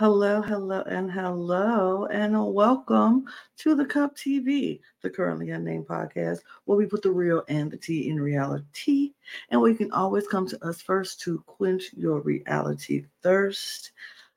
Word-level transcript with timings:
Hello, 0.00 0.40
hello, 0.40 0.80
and 0.86 1.12
hello, 1.12 2.06
and 2.06 2.32
welcome 2.54 3.26
to 3.58 3.74
the 3.74 3.84
Cup 3.84 4.16
TV, 4.16 4.80
the 5.02 5.10
currently 5.10 5.50
unnamed 5.50 5.88
podcast, 5.88 6.38
where 6.64 6.78
we 6.78 6.86
put 6.86 7.02
the 7.02 7.10
real 7.10 7.42
and 7.48 7.70
the 7.70 7.76
tea 7.76 8.08
in 8.08 8.18
reality, 8.18 9.12
and 9.50 9.60
where 9.60 9.70
you 9.70 9.76
can 9.76 9.92
always 9.92 10.26
come 10.26 10.48
to 10.48 10.66
us 10.66 10.80
first 10.80 11.20
to 11.20 11.44
quench 11.46 11.92
your 11.92 12.22
reality 12.22 13.04
thirst. 13.22 13.92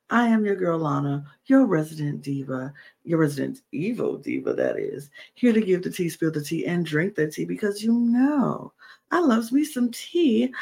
I 0.09 0.27
am 0.27 0.44
your 0.44 0.57
girl 0.57 0.80
Lana, 0.80 1.23
your 1.45 1.66
resident 1.66 2.21
diva, 2.21 2.73
your 3.05 3.20
resident 3.20 3.62
evil 3.71 4.18
diva, 4.18 4.54
that 4.55 4.77
is, 4.77 5.12
here 5.35 5.54
to 5.54 5.62
give 5.62 5.82
the 5.82 5.91
tea, 5.91 6.09
spill 6.09 6.32
the 6.32 6.43
tea, 6.43 6.66
and 6.66 6.85
drink 6.85 7.16
the 7.16 7.32
tea 7.32 7.45
because 7.45 7.82
you 7.82 7.93
know 7.93 8.73
I 9.12 9.21
loves 9.21 9.54
me 9.54 9.63
some 9.63 9.91
tea. 9.91 10.54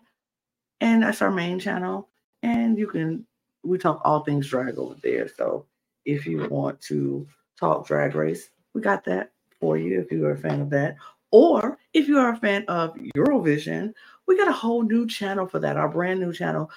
and 0.81 1.03
that's 1.03 1.21
our 1.21 1.31
main 1.31 1.59
channel. 1.59 2.09
And 2.43 2.77
you 2.77 2.87
can 2.87 3.25
we 3.63 3.77
talk 3.77 4.01
all 4.03 4.21
things 4.21 4.47
drag 4.47 4.77
over 4.77 4.95
there. 5.03 5.27
So 5.27 5.65
if 6.05 6.25
you 6.25 6.47
want 6.47 6.79
to 6.81 7.27
talk 7.59 7.85
drag 7.87 8.15
race, 8.15 8.49
we 8.73 8.81
got 8.81 9.03
that 9.05 9.31
for 9.59 9.77
you 9.77 9.99
if 9.99 10.11
you 10.11 10.25
are 10.25 10.31
a 10.31 10.37
fan 10.37 10.61
of 10.61 10.69
that. 10.69 10.95
Or 11.31 11.77
if 11.93 12.07
you 12.07 12.17
are 12.17 12.33
a 12.33 12.37
fan 12.37 12.65
of 12.67 12.95
Eurovision, 13.15 13.93
we 14.25 14.37
got 14.37 14.47
a 14.47 14.53
whole 14.53 14.81
new 14.81 15.07
channel 15.07 15.45
for 15.45 15.59
that, 15.59 15.77
our 15.77 15.89
brand 15.89 16.19
new 16.19 16.33
channel, 16.33 16.71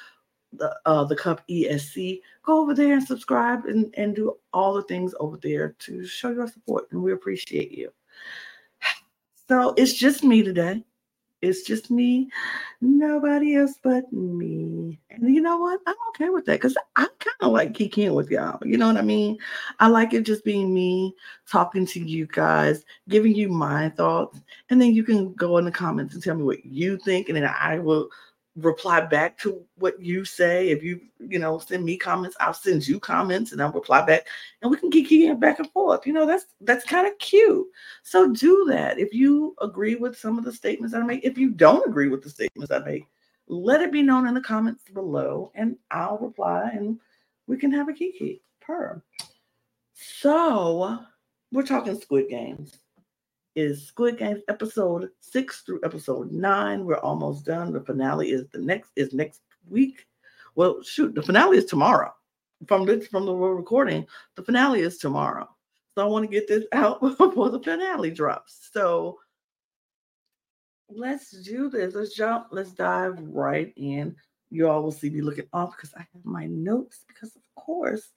the 0.53 0.77
uh, 0.85 1.05
the 1.05 1.17
Cup 1.17 1.47
ESC. 1.49 2.21
Go 2.43 2.61
over 2.61 2.75
there 2.75 2.95
and 2.95 3.07
subscribe 3.07 3.65
and, 3.67 3.95
and 3.97 4.15
do 4.15 4.37
all 4.53 4.75
the 4.75 4.83
things 4.83 5.15
over 5.21 5.39
there 5.43 5.75
to 5.81 6.05
show 6.07 6.31
your 6.31 6.49
support, 6.49 6.89
and 6.91 7.03
we 7.03 7.13
appreciate 7.13 7.73
you. 7.73 7.91
So 9.49 9.75
it's 9.77 9.95
just 9.95 10.25
me 10.25 10.43
today. 10.43 10.85
It's 11.43 11.63
just 11.63 11.91
me, 11.91 12.31
nobody 12.81 13.57
else 13.57 13.75
but 13.83 14.11
me. 14.13 15.01
And 15.11 15.35
you 15.35 15.41
know 15.41 15.59
what? 15.59 15.81
I'm 15.89 15.97
okay 16.11 16.31
with 16.31 16.45
that 16.47 16.61
because 16.61 16.77
I 16.95 17.09
kind 17.19 17.37
of 17.41 17.51
like 17.51 17.75
kicking 17.75 18.15
with 18.15 18.31
y'all. 18.31 18.61
You 18.65 18.79
know 18.79 18.87
what 18.87 18.97
I 18.97 19.03
mean? 19.03 19.39
I 19.81 19.89
like 19.89 20.15
it 20.15 20.25
just 20.25 20.45
being 20.45 20.73
me, 20.73 21.17
talking 21.51 21.85
to 21.87 22.01
you 22.01 22.27
guys, 22.27 22.85
giving 23.09 23.35
you 23.35 23.49
my 23.49 23.89
thoughts. 23.91 24.41
And 24.71 24.81
then 24.81 24.95
you 24.95 25.03
can 25.03 25.35
go 25.35 25.59
in 25.59 25.65
the 25.65 25.73
comments 25.73 26.15
and 26.15 26.23
tell 26.23 26.37
me 26.37 26.45
what 26.45 26.65
you 26.65 26.97
think. 26.99 27.29
And 27.29 27.37
then 27.37 27.45
I 27.45 27.81
will 27.81 28.09
reply 28.57 29.01
back 29.01 29.39
to 29.39 29.65
what 29.77 30.01
you 30.01 30.25
say. 30.25 30.71
If 30.71 30.83
you, 30.83 31.01
you 31.19 31.39
know, 31.39 31.59
send 31.59 31.85
me 31.85 31.97
comments, 31.97 32.37
I'll 32.41 32.53
send 32.53 32.87
you 32.87 33.01
comments 33.01 33.53
and 33.53 33.63
I'll 33.63 33.73
reply 33.73 34.05
back 34.05 34.27
and 34.61 34.71
we 34.71 34.77
can 34.77 34.91
keep 34.91 35.09
kicking 35.09 35.39
back 35.41 35.59
and 35.59 35.71
forth. 35.71 36.07
You 36.07 36.13
know, 36.13 36.27
that's 36.27 36.47
that's 36.61 36.85
kind 36.85 37.07
of 37.07 37.19
cute. 37.19 37.67
So 38.03 38.31
do 38.33 38.67
that. 38.69 38.99
If 38.99 39.15
you 39.15 39.55
agree 39.61 39.95
with 39.95 40.19
some 40.19 40.39
of 40.39 40.45
the 40.45 40.53
statements 40.53 40.93
that 40.93 41.03
I 41.03 41.07
make, 41.07 41.25
if 41.25 41.39
you 41.39 41.51
don't 41.51 41.87
agree 41.87 42.09
with 42.09 42.23
the 42.23 42.31
statements 42.31 42.71
I 42.71 42.81
make, 42.81 43.07
let 43.49 43.81
it 43.81 43.93
be 43.93 44.03
known 44.03 44.27
in 44.27 44.35
the 44.35 44.41
comments 44.41 44.85
below 44.93 45.51
and 45.55 45.77
I'll 45.91 46.19
reply 46.19 46.71
and 46.73 46.99
we 47.47 47.57
can 47.57 47.73
have 47.73 47.89
a 47.89 47.93
kiki 47.93 48.43
per. 48.61 49.03
So 49.95 51.01
we're 51.53 51.63
talking 51.63 51.99
Squid 51.99 52.29
Games 52.29 52.79
is 53.55 53.87
Squid 53.87 54.19
Games 54.19 54.43
episode 54.49 55.11
six 55.21 55.61
through 55.61 55.81
episode 55.85 56.33
nine. 56.33 56.85
We're 56.85 56.99
almost 56.99 57.45
done. 57.45 57.73
The 57.73 57.81
finale 57.81 58.31
is 58.31 58.47
the 58.53 58.59
next 58.59 58.91
is 58.97 59.13
next 59.13 59.41
week. 59.69 60.07
Well, 60.55 60.83
shoot, 60.83 61.15
the 61.15 61.23
finale 61.23 61.59
is 61.59 61.65
tomorrow. 61.65 62.15
From 62.67 62.87
this 62.87 63.07
from 63.09 63.27
the 63.27 63.35
recording, 63.35 64.07
the 64.37 64.43
finale 64.43 64.81
is 64.81 64.99
tomorrow. 64.99 65.49
So 65.95 66.03
I 66.03 66.09
want 66.09 66.25
to 66.25 66.31
get 66.31 66.49
this 66.49 66.65
out 66.73 67.01
before 67.01 67.51
the 67.51 67.61
finale 67.61 68.11
drops. 68.11 68.71
So 68.73 69.19
let's 70.89 71.31
do 71.43 71.69
this. 71.69 71.95
Let's 71.95 72.15
jump. 72.15 72.49
Let's 72.51 72.73
dive 72.73 73.19
right 73.21 73.73
in. 73.77 74.17
You 74.51 74.69
all 74.69 74.83
will 74.83 74.93
see 74.93 75.11
me 75.11 75.21
looking 75.23 75.49
off 75.53 75.77
because 75.77 75.95
I 75.95 76.01
have 76.01 76.25
my 76.25 76.47
notes 76.47 77.05
because 77.09 77.35
of 77.37 77.43
course 77.57 78.11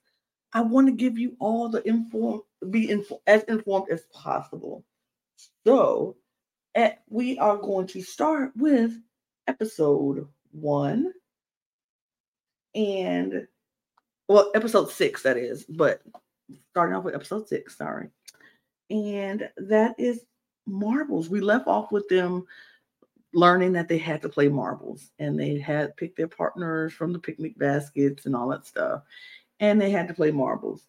I 0.52 0.60
want 0.60 0.86
to 0.86 0.92
give 0.92 1.18
you 1.18 1.36
all 1.38 1.68
the 1.68 1.86
info, 1.86 2.46
be 2.70 2.88
info, 2.88 3.20
as 3.26 3.42
informed 3.44 3.90
as 3.90 4.04
possible. 4.12 4.84
So 5.64 6.16
at, 6.74 7.02
we 7.08 7.38
are 7.38 7.56
going 7.56 7.86
to 7.88 8.02
start 8.02 8.52
with 8.56 8.92
episode 9.46 10.26
one 10.52 11.12
and 12.74 13.46
well, 14.28 14.50
episode 14.54 14.90
six, 14.90 15.22
that 15.22 15.36
is, 15.36 15.64
but 15.64 16.02
starting 16.70 16.94
off 16.94 17.04
with 17.04 17.14
episode 17.14 17.48
six, 17.48 17.76
sorry. 17.76 18.08
And 18.90 19.48
that 19.56 19.94
is 19.98 20.24
marbles. 20.66 21.28
We 21.28 21.40
left 21.40 21.68
off 21.68 21.92
with 21.92 22.08
them 22.08 22.46
learning 23.32 23.72
that 23.72 23.88
they 23.88 23.98
had 23.98 24.22
to 24.22 24.28
play 24.28 24.48
marbles 24.48 25.10
and 25.18 25.38
they 25.38 25.58
had 25.58 25.96
picked 25.96 26.16
their 26.16 26.28
partners 26.28 26.92
from 26.92 27.12
the 27.12 27.18
picnic 27.18 27.58
baskets 27.58 28.26
and 28.26 28.34
all 28.34 28.48
that 28.48 28.66
stuff. 28.66 29.02
And 29.60 29.80
they 29.80 29.90
had 29.90 30.08
to 30.08 30.14
play 30.14 30.30
marbles. 30.30 30.86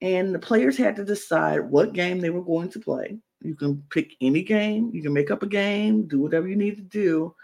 And 0.00 0.34
the 0.34 0.38
players 0.38 0.76
had 0.76 0.96
to 0.96 1.04
decide 1.04 1.60
what 1.60 1.92
game 1.92 2.20
they 2.20 2.30
were 2.30 2.42
going 2.42 2.70
to 2.70 2.80
play. 2.80 3.18
You 3.40 3.54
can 3.54 3.82
pick 3.90 4.16
any 4.20 4.42
game, 4.42 4.90
you 4.92 5.02
can 5.02 5.12
make 5.12 5.30
up 5.30 5.42
a 5.42 5.46
game, 5.46 6.06
do 6.08 6.20
whatever 6.20 6.48
you 6.48 6.56
need 6.56 6.76
to 6.76 6.82
do, 6.82 7.34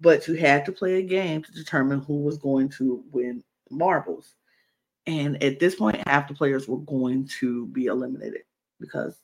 but 0.00 0.28
you 0.28 0.34
had 0.34 0.64
to 0.66 0.72
play 0.72 0.94
a 0.94 1.02
game 1.02 1.42
to 1.42 1.52
determine 1.52 2.00
who 2.00 2.18
was 2.20 2.38
going 2.38 2.68
to 2.70 3.02
win 3.10 3.42
marbles. 3.70 4.34
And 5.06 5.42
at 5.42 5.58
this 5.58 5.74
point, 5.74 6.06
half 6.06 6.28
the 6.28 6.34
players 6.34 6.68
were 6.68 6.78
going 6.78 7.26
to 7.40 7.66
be 7.68 7.86
eliminated 7.86 8.42
because 8.78 9.18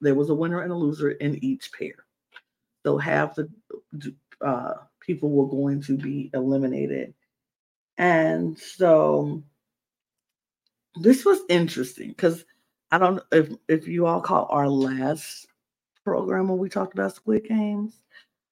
there 0.00 0.14
was 0.14 0.30
a 0.30 0.34
winner 0.34 0.60
and 0.60 0.72
a 0.72 0.76
loser 0.76 1.12
in 1.12 1.42
each 1.42 1.72
pair. 1.72 1.94
So 2.84 2.98
half 2.98 3.34
the 3.34 3.48
uh, 4.40 4.74
people 5.00 5.30
were 5.30 5.48
going 5.48 5.82
to 5.82 5.96
be 5.96 6.30
eliminated. 6.34 7.14
And 7.96 8.58
so 8.58 9.42
this 10.96 11.24
was 11.24 11.40
interesting 11.48 12.08
because 12.08 12.44
I 12.90 12.98
don't 12.98 13.22
if 13.32 13.50
if 13.68 13.86
you 13.88 14.06
all 14.06 14.20
caught 14.20 14.48
our 14.50 14.68
last 14.68 15.46
program 16.04 16.48
when 16.48 16.58
we 16.58 16.68
talked 16.68 16.94
about 16.94 17.14
Squid 17.14 17.44
Games. 17.48 18.00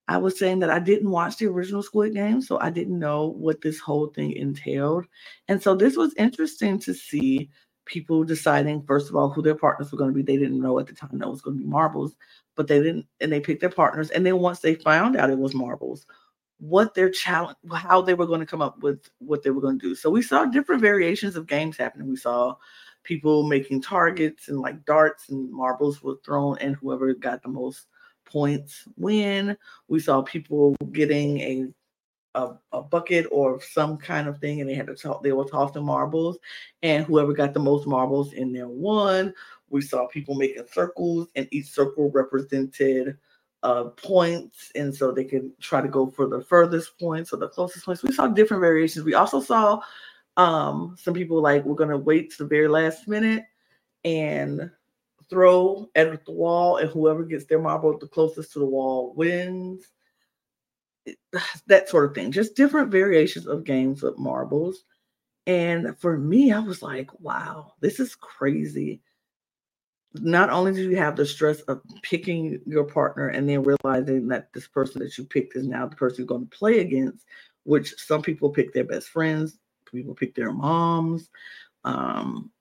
I 0.09 0.17
was 0.17 0.39
saying 0.39 0.59
that 0.59 0.69
I 0.69 0.79
didn't 0.79 1.11
watch 1.11 1.37
the 1.37 1.47
original 1.47 1.83
Squid 1.83 2.13
Game, 2.13 2.41
so 2.41 2.59
I 2.61 2.69
didn't 2.69 2.97
know 2.97 3.27
what 3.27 3.61
this 3.61 3.79
whole 3.79 4.07
thing 4.07 4.31
entailed. 4.33 5.05
And 5.49 5.61
so 5.61 5.75
this 5.75 5.97
was 5.97 6.13
interesting 6.13 6.79
to 6.79 6.93
see 6.93 7.49
people 7.85 8.23
deciding, 8.23 8.83
first 8.83 9.09
of 9.09 9.15
all, 9.15 9.29
who 9.29 9.41
their 9.41 9.55
partners 9.55 9.91
were 9.91 9.97
going 9.97 10.11
to 10.11 10.15
be. 10.15 10.21
They 10.21 10.37
didn't 10.37 10.61
know 10.61 10.79
at 10.79 10.87
the 10.87 10.93
time 10.93 11.17
that 11.17 11.27
it 11.27 11.31
was 11.31 11.41
going 11.41 11.57
to 11.57 11.63
be 11.63 11.69
marbles, 11.69 12.15
but 12.55 12.67
they 12.67 12.81
didn't, 12.81 13.05
and 13.19 13.31
they 13.31 13.41
picked 13.41 13.61
their 13.61 13.69
partners. 13.69 14.09
And 14.11 14.25
then 14.25 14.39
once 14.39 14.59
they 14.59 14.75
found 14.75 15.17
out 15.17 15.29
it 15.29 15.37
was 15.37 15.53
marbles, 15.53 16.05
what 16.59 16.93
their 16.93 17.09
challenge, 17.09 17.57
how 17.73 18.01
they 18.01 18.13
were 18.13 18.25
going 18.27 18.39
to 18.39 18.45
come 18.45 18.61
up 18.61 18.81
with 18.81 19.09
what 19.19 19.43
they 19.43 19.49
were 19.49 19.61
going 19.61 19.79
to 19.79 19.89
do. 19.89 19.95
So 19.95 20.09
we 20.09 20.21
saw 20.21 20.45
different 20.45 20.81
variations 20.81 21.35
of 21.35 21.47
games 21.47 21.77
happening. 21.77 22.07
We 22.07 22.15
saw 22.15 22.55
people 23.07 23.43
making 23.43 23.81
targets 23.81 24.49
and 24.49 24.59
like 24.59 24.85
darts 24.85 25.29
and 25.29 25.51
marbles 25.51 26.03
were 26.03 26.17
thrown, 26.25 26.57
and 26.59 26.75
whoever 26.75 27.13
got 27.13 27.41
the 27.41 27.49
most 27.49 27.87
points 28.25 28.83
win. 28.97 29.57
We 29.87 29.99
saw 29.99 30.21
people 30.21 30.75
getting 30.91 31.39
a 31.39 31.67
a, 32.35 32.55
a, 32.71 32.83
bucket 32.83 33.25
or 33.31 33.59
some 33.59 33.97
kind 33.97 34.27
of 34.27 34.37
thing, 34.37 34.61
and 34.61 34.69
they 34.69 34.75
had 34.75 34.87
to 34.87 34.95
talk. 34.95 35.23
They 35.23 35.31
were 35.31 35.45
tossing 35.45 35.85
marbles, 35.85 36.37
and 36.83 37.03
whoever 37.05 37.33
got 37.33 37.53
the 37.53 37.59
most 37.59 37.87
marbles 37.87 38.33
in 38.33 38.53
there 38.53 38.67
won. 38.67 39.33
We 39.69 39.81
saw 39.81 40.07
people 40.07 40.35
making 40.35 40.67
circles, 40.71 41.29
and 41.35 41.47
each 41.51 41.67
circle 41.67 42.11
represented 42.11 43.17
uh, 43.63 43.85
points, 43.85 44.71
and 44.75 44.93
so 44.93 45.11
they 45.11 45.23
could 45.23 45.59
try 45.59 45.81
to 45.81 45.87
go 45.87 46.11
for 46.11 46.27
the 46.27 46.41
furthest 46.41 46.99
points 46.99 47.33
or 47.33 47.37
the 47.37 47.49
closest 47.49 47.85
points. 47.85 48.03
We 48.03 48.11
saw 48.11 48.27
different 48.27 48.61
variations. 48.61 49.03
We 49.03 49.15
also 49.15 49.41
saw 49.41 49.81
um, 50.37 50.95
some 50.97 51.13
people 51.13 51.41
like 51.41 51.65
we're 51.65 51.75
gonna 51.75 51.97
wait 51.97 52.31
to 52.31 52.37
the 52.39 52.49
very 52.49 52.67
last 52.67 53.07
minute 53.07 53.43
and 54.05 54.71
throw 55.29 55.89
at 55.95 56.25
the 56.25 56.31
wall, 56.31 56.77
and 56.77 56.89
whoever 56.89 57.23
gets 57.23 57.45
their 57.45 57.59
marble 57.59 57.97
the 57.97 58.07
closest 58.07 58.53
to 58.53 58.59
the 58.59 58.65
wall 58.65 59.13
wins. 59.15 59.85
That 61.67 61.89
sort 61.89 62.09
of 62.09 62.15
thing. 62.15 62.31
Just 62.31 62.55
different 62.55 62.91
variations 62.91 63.47
of 63.47 63.63
games 63.63 64.01
with 64.01 64.17
marbles. 64.17 64.83
And 65.45 65.97
for 65.99 66.17
me, 66.17 66.51
I 66.51 66.59
was 66.59 66.81
like, 66.81 67.09
wow, 67.19 67.73
this 67.81 67.99
is 67.99 68.15
crazy 68.15 69.01
not 70.21 70.49
only 70.49 70.73
do 70.73 70.89
you 70.89 70.97
have 70.97 71.15
the 71.15 71.25
stress 71.25 71.61
of 71.61 71.81
picking 72.01 72.59
your 72.65 72.83
partner 72.83 73.27
and 73.27 73.47
then 73.49 73.63
realizing 73.63 74.27
that 74.27 74.51
this 74.53 74.67
person 74.67 75.01
that 75.01 75.17
you 75.17 75.25
picked 75.25 75.55
is 75.55 75.67
now 75.67 75.87
the 75.87 75.95
person 75.95 76.17
you're 76.19 76.27
going 76.27 76.47
to 76.47 76.57
play 76.57 76.79
against, 76.79 77.25
which 77.63 77.93
some 77.97 78.21
people 78.21 78.49
pick 78.49 78.73
their 78.73 78.83
best 78.83 79.09
friends, 79.09 79.57
people 79.91 80.15
pick 80.15 80.35
their 80.35 80.51
moms, 80.51 81.29
um, 81.83 82.51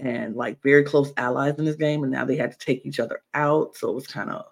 and 0.00 0.34
like 0.36 0.62
very 0.62 0.84
close 0.84 1.12
allies 1.16 1.54
in 1.58 1.64
this 1.64 1.76
game, 1.76 2.02
and 2.02 2.12
now 2.12 2.24
they 2.24 2.36
had 2.36 2.52
to 2.52 2.58
take 2.58 2.84
each 2.86 3.00
other 3.00 3.22
out. 3.34 3.76
So 3.76 3.90
it 3.90 3.94
was 3.94 4.06
kind 4.06 4.30
of 4.30 4.46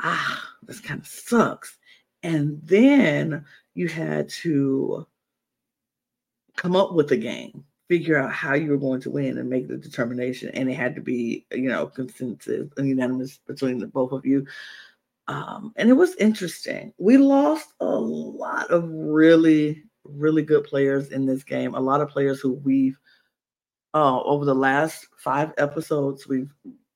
ah, 0.00 0.50
this 0.62 0.80
kind 0.80 1.00
of 1.00 1.06
sucks. 1.06 1.78
And 2.22 2.60
then 2.62 3.44
you 3.74 3.88
had 3.88 4.28
to 4.30 5.06
come 6.56 6.74
up 6.74 6.94
with 6.94 7.12
a 7.12 7.16
game 7.16 7.64
figure 7.88 8.18
out 8.18 8.32
how 8.32 8.54
you 8.54 8.70
were 8.70 8.76
going 8.76 9.00
to 9.00 9.10
win 9.10 9.38
and 9.38 9.48
make 9.48 9.68
the 9.68 9.76
determination. 9.76 10.50
And 10.54 10.70
it 10.70 10.74
had 10.74 10.94
to 10.96 11.00
be, 11.00 11.46
you 11.52 11.68
know, 11.68 11.86
consensus 11.86 12.68
and 12.76 12.88
unanimous 12.88 13.38
between 13.46 13.78
the 13.78 13.86
both 13.86 14.12
of 14.12 14.26
you. 14.26 14.46
Um, 15.28 15.72
and 15.76 15.88
it 15.88 15.94
was 15.94 16.16
interesting. 16.16 16.92
We 16.98 17.16
lost 17.16 17.68
a 17.80 17.86
lot 17.86 18.70
of 18.70 18.88
really, 18.88 19.84
really 20.10 20.42
good 20.42 20.64
players 20.64 21.10
in 21.10 21.26
this 21.26 21.42
game. 21.42 21.74
A 21.74 21.80
lot 21.80 22.00
of 22.00 22.08
players 22.08 22.40
who 22.40 22.54
we've 22.54 22.98
uh, 23.94 24.20
over 24.22 24.44
the 24.44 24.54
last 24.54 25.06
five 25.16 25.52
episodes 25.58 26.28
we've 26.28 26.52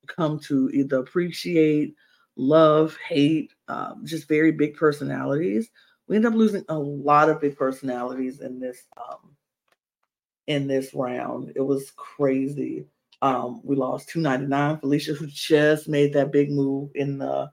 come 0.07 0.39
to 0.41 0.69
either 0.71 0.99
appreciate, 0.99 1.95
love, 2.37 2.97
hate, 3.07 3.53
um, 3.69 4.03
just 4.05 4.29
very 4.29 4.53
big 4.53 4.75
personalities. 4.75 5.71
We 6.09 6.17
end 6.17 6.27
up 6.27 6.35
losing 6.35 6.65
a 6.69 6.79
lot 6.79 7.31
of 7.31 7.41
big 7.41 7.57
personalities 7.57 8.41
in 8.41 8.59
this 8.59 8.83
um, 8.97 9.37
in 10.47 10.67
this 10.67 10.93
round. 10.93 11.53
It 11.55 11.63
was 11.63 11.93
crazy. 11.97 12.87
Um, 13.23 13.61
we 13.63 13.77
lost 13.77 14.09
299. 14.09 14.79
Felicia, 14.79 15.13
who 15.13 15.27
just 15.27 15.89
made 15.89 16.13
that 16.15 16.33
big 16.33 16.51
move 16.51 16.91
in 16.95 17.19
the 17.19 17.51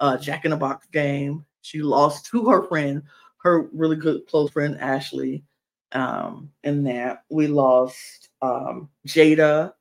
uh, 0.00 0.16
Jack 0.16 0.44
in 0.44 0.52
the 0.52 0.56
Box 0.56 0.86
game, 0.92 1.44
she 1.62 1.82
lost 1.82 2.26
to 2.26 2.46
her 2.46 2.66
friend, 2.66 3.02
her 3.38 3.68
really 3.72 3.96
good 3.96 4.26
close 4.26 4.50
friend 4.50 4.78
Ashley. 4.80 5.44
Um, 5.92 6.50
in 6.64 6.84
that 6.84 7.24
we 7.30 7.46
lost 7.46 8.28
um, 8.42 8.88
Jada. 9.06 9.72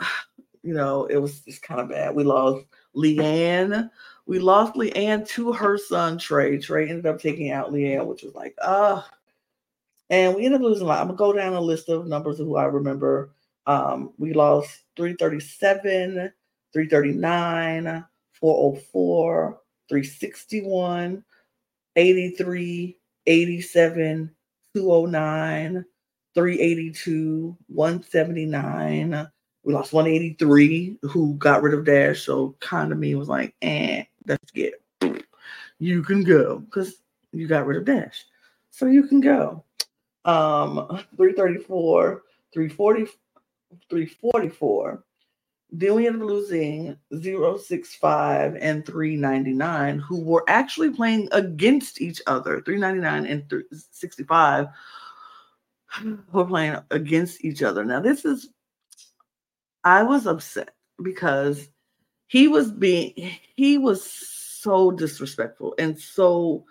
You 0.64 0.74
know, 0.74 1.06
it 1.06 1.16
was 1.16 1.40
just 1.40 1.60
kind 1.60 1.80
of 1.80 1.88
bad. 1.88 2.14
We 2.14 2.22
lost 2.22 2.66
Leanne. 2.94 3.90
We 4.26 4.38
lost 4.38 4.74
Leanne 4.74 5.26
to 5.30 5.52
her 5.52 5.76
son 5.76 6.18
Trey. 6.18 6.56
Trey 6.58 6.88
ended 6.88 7.04
up 7.04 7.20
taking 7.20 7.50
out 7.50 7.72
Leanne, 7.72 8.06
which 8.06 8.22
was 8.22 8.36
like, 8.36 8.54
ah, 8.62 9.04
uh, 9.04 9.14
and 10.08 10.36
we 10.36 10.44
ended 10.44 10.60
up 10.60 10.64
losing 10.64 10.84
a 10.84 10.88
lot. 10.88 11.00
I'm 11.00 11.08
gonna 11.08 11.16
go 11.16 11.32
down 11.32 11.54
a 11.54 11.60
list 11.60 11.88
of 11.88 12.06
numbers 12.06 12.38
of 12.38 12.46
who 12.46 12.56
I 12.56 12.66
remember. 12.66 13.32
Um, 13.66 14.12
we 14.18 14.34
lost 14.34 14.84
337, 14.96 16.30
339, 16.72 18.04
404, 18.34 19.60
361, 19.88 21.24
83, 21.96 22.96
87, 23.26 24.30
209, 24.74 25.84
382, 26.34 27.56
179. 27.68 29.28
We 29.64 29.74
lost 29.74 29.92
183 29.92 30.98
who 31.02 31.34
got 31.34 31.62
rid 31.62 31.74
of 31.74 31.84
Dash. 31.84 32.22
So 32.22 32.56
kind 32.60 32.90
of 32.92 32.98
me 32.98 33.14
was 33.14 33.28
like, 33.28 33.54
eh, 33.62 34.04
that's 34.24 34.50
good. 34.50 34.74
You 35.78 36.02
can 36.02 36.24
go 36.24 36.58
because 36.60 36.96
you 37.32 37.46
got 37.46 37.66
rid 37.66 37.76
of 37.78 37.84
Dash. 37.84 38.24
So 38.70 38.86
you 38.86 39.04
can 39.04 39.20
go 39.20 39.64
um 40.24 40.86
334 41.16 42.22
340 42.54 43.06
344 43.90 45.04
then 45.72 45.94
we 45.94 46.06
ended 46.06 46.22
up 46.22 46.28
losing 46.28 46.96
065 47.10 48.56
and 48.60 48.84
399 48.84 49.98
who 49.98 50.20
were 50.22 50.44
actually 50.46 50.90
playing 50.90 51.28
against 51.32 52.00
each 52.00 52.20
other 52.26 52.60
399 52.60 53.26
and 53.26 53.48
365 53.48 54.68
were 56.32 56.44
playing 56.44 56.76
against 56.90 57.42
each 57.44 57.62
other. 57.62 57.84
Now 57.84 58.00
this 58.00 58.24
is 58.24 58.48
i 59.84 60.02
was 60.02 60.26
upset 60.26 60.76
because 61.02 61.68
he 62.28 62.46
was 62.46 62.70
being 62.70 63.12
he 63.56 63.78
was 63.78 64.04
so 64.04 64.92
disrespectful 64.92 65.74
and 65.78 65.98
so 65.98 66.64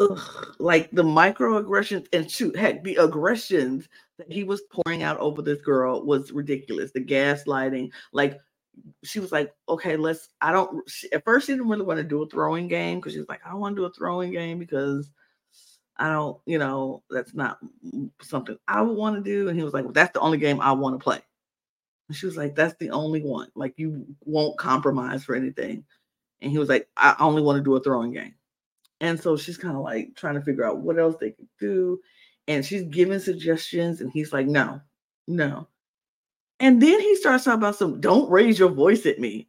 ugh, 0.00 0.54
like 0.58 0.90
the 0.90 1.02
microaggressions 1.02 2.06
and 2.12 2.30
shoot, 2.30 2.56
heck, 2.56 2.82
the 2.82 2.96
aggressions 2.96 3.88
that 4.26 4.32
he 4.32 4.44
was 4.44 4.62
pouring 4.70 5.02
out 5.02 5.18
over 5.18 5.42
this 5.42 5.60
girl 5.60 6.04
was 6.04 6.32
ridiculous. 6.32 6.92
The 6.92 7.00
gaslighting, 7.00 7.90
like 8.12 8.40
she 9.02 9.20
was 9.20 9.32
like, 9.32 9.52
okay, 9.68 9.96
let's. 9.96 10.28
I 10.40 10.52
don't. 10.52 10.88
She, 10.88 11.12
at 11.12 11.24
first, 11.24 11.46
she 11.46 11.52
didn't 11.52 11.68
really 11.68 11.84
want 11.84 11.98
to 11.98 12.04
do 12.04 12.22
a 12.22 12.28
throwing 12.28 12.68
game 12.68 12.98
because 12.98 13.12
she 13.12 13.18
was 13.18 13.28
like, 13.28 13.40
I 13.44 13.50
don't 13.50 13.60
want 13.60 13.76
to 13.76 13.82
do 13.82 13.86
a 13.86 13.92
throwing 13.92 14.32
game 14.32 14.58
because 14.58 15.10
I 15.96 16.08
don't, 16.08 16.38
you 16.46 16.58
know, 16.58 17.02
that's 17.10 17.34
not 17.34 17.58
something 18.20 18.56
I 18.66 18.82
would 18.82 18.96
want 18.96 19.16
to 19.16 19.22
do. 19.22 19.48
And 19.48 19.58
he 19.58 19.64
was 19.64 19.74
like, 19.74 19.84
well, 19.84 19.92
that's 19.92 20.12
the 20.12 20.20
only 20.20 20.38
game 20.38 20.60
I 20.60 20.72
want 20.72 20.98
to 20.98 21.02
play. 21.02 21.20
And 22.08 22.16
she 22.16 22.26
was 22.26 22.36
like, 22.36 22.54
that's 22.54 22.74
the 22.78 22.90
only 22.90 23.22
one. 23.22 23.48
Like 23.54 23.74
you 23.76 24.06
won't 24.24 24.58
compromise 24.58 25.24
for 25.24 25.34
anything. 25.34 25.84
And 26.40 26.50
he 26.50 26.58
was 26.58 26.68
like, 26.68 26.88
I 26.96 27.14
only 27.20 27.42
want 27.42 27.58
to 27.58 27.62
do 27.62 27.76
a 27.76 27.80
throwing 27.80 28.12
game. 28.12 28.34
And 29.00 29.20
so 29.20 29.36
she's 29.36 29.56
kind 29.56 29.76
of 29.76 29.82
like 29.82 30.14
trying 30.14 30.34
to 30.34 30.42
figure 30.42 30.64
out 30.64 30.78
what 30.78 30.98
else 30.98 31.16
they 31.20 31.30
could 31.30 31.48
do. 31.58 32.00
And 32.48 32.64
she's 32.64 32.82
giving 32.84 33.20
suggestions, 33.20 34.00
and 34.00 34.10
he's 34.12 34.32
like, 34.32 34.46
no, 34.46 34.80
no. 35.28 35.68
And 36.60 36.80
then 36.82 37.00
he 37.00 37.16
starts 37.16 37.44
talking 37.44 37.60
about 37.60 37.76
some, 37.76 38.00
don't 38.00 38.30
raise 38.30 38.58
your 38.58 38.70
voice 38.70 39.06
at 39.06 39.18
me. 39.20 39.48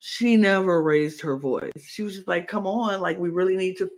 She 0.00 0.36
never 0.36 0.82
raised 0.82 1.20
her 1.22 1.36
voice. 1.38 1.72
She 1.78 2.02
was 2.02 2.16
just 2.16 2.28
like, 2.28 2.48
come 2.48 2.66
on, 2.66 3.00
like, 3.00 3.18
we 3.18 3.30
really 3.30 3.56
need 3.56 3.78
to, 3.78 3.90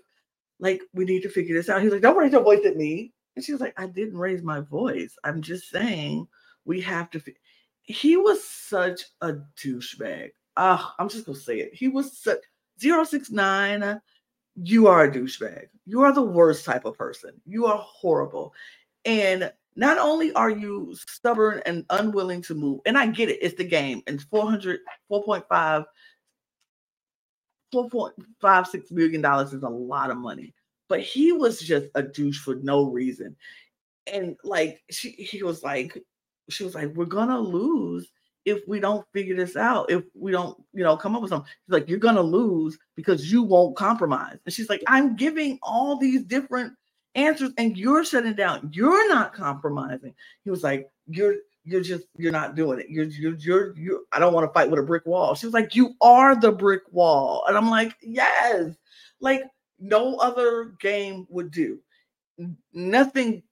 like, 0.60 0.82
we 0.94 1.04
need 1.04 1.22
to 1.22 1.28
figure 1.30 1.54
this 1.56 1.68
out. 1.68 1.82
He's 1.82 1.92
like, 1.92 2.02
don't 2.02 2.16
raise 2.16 2.32
your 2.32 2.42
voice 2.44 2.64
at 2.66 2.76
me. 2.76 3.12
And 3.36 3.44
she 3.44 3.52
was 3.52 3.60
like, 3.60 3.74
I 3.78 3.86
didn't 3.86 4.18
raise 4.18 4.42
my 4.42 4.60
voice. 4.60 5.16
I'm 5.24 5.42
just 5.42 5.70
saying 5.70 6.26
we 6.64 6.80
have 6.82 7.10
to. 7.10 7.20
Fi-. 7.20 7.36
He 7.82 8.16
was 8.16 8.44
such 8.44 9.02
a 9.20 9.34
douchebag. 9.62 10.30
Ah, 10.56 10.94
I'm 10.98 11.08
just 11.08 11.26
gonna 11.26 11.38
say 11.38 11.60
it. 11.60 11.74
He 11.74 11.88
was 11.88 12.18
such 12.18 12.40
069 12.80 14.00
you 14.62 14.88
are 14.88 15.04
a 15.04 15.10
douchebag. 15.10 15.66
You 15.86 16.02
are 16.02 16.12
the 16.12 16.22
worst 16.22 16.64
type 16.64 16.84
of 16.84 16.96
person. 16.96 17.32
You 17.46 17.66
are 17.66 17.78
horrible. 17.78 18.54
And 19.04 19.52
not 19.76 19.98
only 19.98 20.32
are 20.32 20.50
you 20.50 20.94
stubborn 21.06 21.62
and 21.64 21.84
unwilling 21.90 22.42
to 22.42 22.54
move, 22.54 22.80
and 22.84 22.98
I 22.98 23.06
get 23.06 23.28
it, 23.28 23.38
it's 23.40 23.54
the 23.54 23.64
game, 23.64 24.02
and 24.06 24.20
400, 24.22 24.80
4.5, 25.10 25.84
4.56 27.72 28.90
million 28.90 29.20
dollars 29.20 29.52
is 29.52 29.62
a 29.62 29.68
lot 29.68 30.10
of 30.10 30.16
money. 30.16 30.54
But 30.88 31.00
he 31.00 31.32
was 31.32 31.60
just 31.60 31.86
a 31.94 32.02
douche 32.02 32.40
for 32.40 32.56
no 32.56 32.90
reason. 32.90 33.36
And 34.12 34.36
like 34.42 34.82
she 34.90 35.10
he 35.10 35.42
was 35.42 35.62
like, 35.62 36.02
she 36.48 36.64
was 36.64 36.74
like, 36.74 36.94
We're 36.94 37.04
gonna 37.04 37.38
lose 37.38 38.10
if 38.48 38.66
we 38.66 38.80
don't 38.80 39.06
figure 39.12 39.36
this 39.36 39.56
out, 39.56 39.90
if 39.90 40.04
we 40.14 40.32
don't, 40.32 40.56
you 40.72 40.82
know, 40.82 40.96
come 40.96 41.14
up 41.14 41.22
with 41.22 41.30
something. 41.30 41.48
She's 41.66 41.72
like, 41.72 41.88
you're 41.88 41.98
gonna 41.98 42.22
lose 42.22 42.78
because 42.96 43.30
you 43.30 43.42
won't 43.42 43.76
compromise. 43.76 44.38
And 44.44 44.52
she's 44.52 44.68
like, 44.68 44.82
I'm 44.86 45.16
giving 45.16 45.58
all 45.62 45.96
these 45.96 46.24
different 46.24 46.72
answers 47.14 47.50
and 47.58 47.76
you're 47.76 48.04
shutting 48.04 48.34
down. 48.34 48.70
You're 48.72 49.08
not 49.08 49.34
compromising. 49.34 50.14
He 50.44 50.50
was 50.50 50.62
like, 50.62 50.88
You're 51.06 51.36
you're 51.64 51.82
just 51.82 52.04
you're 52.16 52.32
not 52.32 52.54
doing 52.54 52.80
it. 52.80 52.86
You're 52.88 53.04
you're 53.04 53.36
you're 53.36 53.76
you 53.76 54.06
I 54.12 54.18
don't 54.18 54.32
want 54.32 54.48
to 54.48 54.52
fight 54.52 54.70
with 54.70 54.80
a 54.80 54.84
brick 54.84 55.04
wall. 55.06 55.34
She 55.34 55.46
was 55.46 55.54
like, 55.54 55.74
You 55.74 55.94
are 56.00 56.34
the 56.38 56.52
brick 56.52 56.82
wall. 56.90 57.44
And 57.46 57.56
I'm 57.56 57.68
like, 57.68 57.94
Yes. 58.02 58.74
Like 59.20 59.42
no 59.78 60.16
other 60.16 60.74
game 60.80 61.26
would 61.28 61.50
do. 61.50 61.78
Nothing 62.72 63.42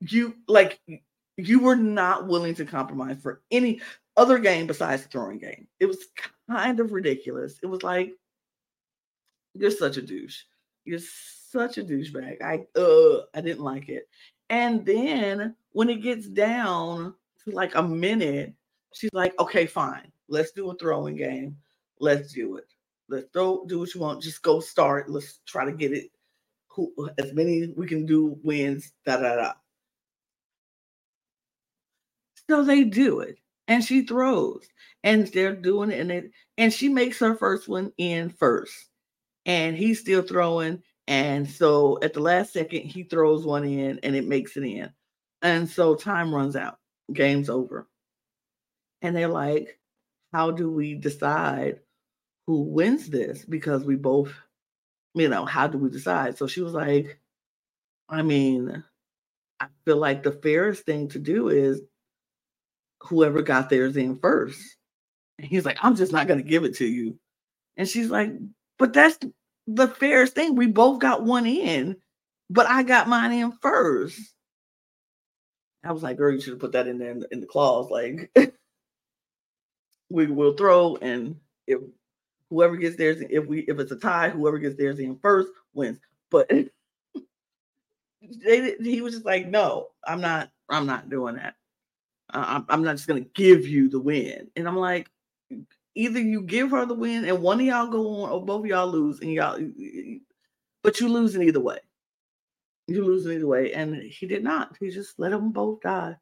you 0.00 0.34
like 0.48 0.80
you 1.36 1.60
were 1.60 1.76
not 1.76 2.26
willing 2.26 2.54
to 2.54 2.64
compromise 2.64 3.18
for 3.20 3.42
any 3.50 3.80
other 4.16 4.38
game 4.38 4.66
besides 4.66 5.02
the 5.02 5.08
throwing 5.08 5.38
game. 5.38 5.66
It 5.80 5.86
was 5.86 6.06
kind 6.48 6.80
of 6.80 6.92
ridiculous. 6.92 7.58
It 7.62 7.66
was 7.66 7.82
like 7.82 8.12
you're 9.54 9.70
such 9.70 9.96
a 9.96 10.02
douche. 10.02 10.42
You're 10.84 11.00
such 11.00 11.78
a 11.78 11.84
douchebag. 11.84 12.42
I 12.42 12.66
uh 12.78 13.22
I 13.34 13.40
didn't 13.40 13.64
like 13.64 13.88
it. 13.88 14.08
And 14.50 14.84
then 14.84 15.56
when 15.72 15.88
it 15.88 16.02
gets 16.02 16.26
down 16.26 17.14
to 17.44 17.50
like 17.50 17.74
a 17.74 17.82
minute, 17.82 18.52
she's 18.92 19.12
like, 19.12 19.38
okay, 19.40 19.66
fine. 19.66 20.12
Let's 20.28 20.52
do 20.52 20.70
a 20.70 20.76
throwing 20.76 21.16
game. 21.16 21.56
Let's 22.00 22.32
do 22.32 22.56
it. 22.56 22.66
Let's 23.08 23.26
throw 23.32 23.64
do 23.66 23.80
what 23.80 23.94
you 23.94 24.00
want. 24.00 24.22
Just 24.22 24.42
go 24.42 24.60
start. 24.60 25.10
Let's 25.10 25.40
try 25.46 25.64
to 25.64 25.72
get 25.72 25.92
it 25.92 26.10
who 26.68 26.92
as 27.18 27.32
many 27.32 27.72
we 27.76 27.86
can 27.86 28.04
do 28.04 28.38
wins. 28.42 28.92
Da 29.06 29.16
da 29.16 29.36
da. 29.36 29.52
So 32.50 32.64
they 32.64 32.84
do 32.84 33.20
it. 33.20 33.38
And 33.68 33.82
she 33.84 34.02
throws. 34.02 34.66
And 35.02 35.26
they're 35.28 35.56
doing 35.56 35.90
it. 35.90 36.00
And 36.00 36.10
they 36.10 36.22
and 36.58 36.72
she 36.72 36.88
makes 36.88 37.18
her 37.20 37.36
first 37.36 37.68
one 37.68 37.92
in 37.98 38.30
first. 38.30 38.90
And 39.46 39.76
he's 39.76 40.00
still 40.00 40.22
throwing. 40.22 40.82
And 41.06 41.48
so 41.48 41.98
at 42.02 42.14
the 42.14 42.20
last 42.20 42.52
second, 42.52 42.82
he 42.82 43.02
throws 43.02 43.44
one 43.44 43.64
in 43.64 44.00
and 44.02 44.16
it 44.16 44.26
makes 44.26 44.56
it 44.56 44.64
in. 44.64 44.90
And 45.42 45.68
so 45.68 45.94
time 45.94 46.34
runs 46.34 46.56
out. 46.56 46.78
Game's 47.12 47.50
over. 47.50 47.86
And 49.02 49.14
they're 49.14 49.28
like, 49.28 49.78
how 50.32 50.50
do 50.50 50.70
we 50.70 50.94
decide 50.94 51.80
who 52.46 52.62
wins 52.62 53.10
this? 53.10 53.44
Because 53.44 53.84
we 53.84 53.96
both, 53.96 54.32
you 55.14 55.28
know, 55.28 55.44
how 55.44 55.66
do 55.66 55.78
we 55.78 55.90
decide? 55.90 56.38
So 56.38 56.46
she 56.46 56.62
was 56.62 56.72
like, 56.72 57.18
I 58.08 58.22
mean, 58.22 58.82
I 59.60 59.66
feel 59.84 59.98
like 59.98 60.22
the 60.22 60.32
fairest 60.32 60.84
thing 60.84 61.08
to 61.10 61.18
do 61.18 61.48
is 61.48 61.82
whoever 63.04 63.42
got 63.42 63.70
theirs 63.70 63.96
in 63.96 64.18
first. 64.18 64.60
And 65.38 65.46
he's 65.46 65.64
like, 65.64 65.78
I'm 65.82 65.96
just 65.96 66.12
not 66.12 66.26
going 66.26 66.42
to 66.42 66.48
give 66.48 66.64
it 66.64 66.76
to 66.76 66.86
you. 66.86 67.18
And 67.76 67.88
she's 67.88 68.10
like, 68.10 68.32
but 68.78 68.92
that's 68.92 69.18
the 69.66 69.88
fairest 69.88 70.34
thing. 70.34 70.54
We 70.54 70.66
both 70.66 71.00
got 71.00 71.22
one 71.22 71.46
in, 71.46 71.96
but 72.50 72.66
I 72.66 72.82
got 72.82 73.08
mine 73.08 73.32
in 73.32 73.52
first. 73.60 74.20
I 75.84 75.92
was 75.92 76.02
like, 76.02 76.16
girl, 76.16 76.32
you 76.32 76.40
should 76.40 76.54
have 76.54 76.60
put 76.60 76.72
that 76.72 76.86
in 76.86 76.98
there 76.98 77.10
in 77.10 77.20
the, 77.20 77.28
in 77.30 77.40
the 77.40 77.46
clause. 77.46 77.90
Like, 77.90 78.30
we 80.10 80.26
will 80.26 80.54
throw, 80.54 80.96
and 80.96 81.36
if 81.66 81.80
whoever 82.48 82.76
gets 82.76 82.96
theirs, 82.96 83.22
if 83.28 83.46
we 83.46 83.60
if 83.60 83.78
it's 83.78 83.92
a 83.92 83.96
tie, 83.96 84.30
whoever 84.30 84.58
gets 84.58 84.76
theirs 84.76 84.98
in 84.98 85.18
first 85.18 85.50
wins. 85.74 85.98
But 86.30 86.50
they, 88.44 88.76
he 88.80 89.00
was 89.02 89.14
just 89.14 89.26
like, 89.26 89.48
no, 89.48 89.88
I'm 90.06 90.20
not, 90.22 90.50
I'm 90.70 90.86
not 90.86 91.10
doing 91.10 91.36
that. 91.36 91.54
I'm, 92.34 92.82
not 92.82 92.96
just 92.96 93.06
gonna 93.06 93.20
give 93.20 93.66
you 93.66 93.88
the 93.88 94.00
win. 94.00 94.48
And 94.56 94.66
I'm 94.66 94.76
like, 94.76 95.10
either 95.94 96.20
you 96.20 96.42
give 96.42 96.70
her 96.72 96.84
the 96.84 96.94
win 96.94 97.24
and 97.24 97.40
one 97.40 97.60
of 97.60 97.66
y'all 97.66 97.86
go 97.86 98.22
on, 98.22 98.30
or 98.30 98.44
both 98.44 98.60
of 98.60 98.66
y'all 98.66 98.88
lose, 98.88 99.20
and 99.20 99.32
y'all, 99.32 99.58
but 100.82 101.00
you 101.00 101.08
lose 101.08 101.34
in 101.34 101.42
either 101.42 101.60
way. 101.60 101.78
You 102.86 103.04
lose 103.04 103.24
in 103.24 103.32
either 103.32 103.46
way, 103.46 103.72
and 103.72 103.94
he 104.02 104.26
did 104.26 104.44
not. 104.44 104.76
He 104.78 104.90
just 104.90 105.18
let 105.18 105.30
them 105.30 105.52
both 105.52 105.80
die. 105.80 106.16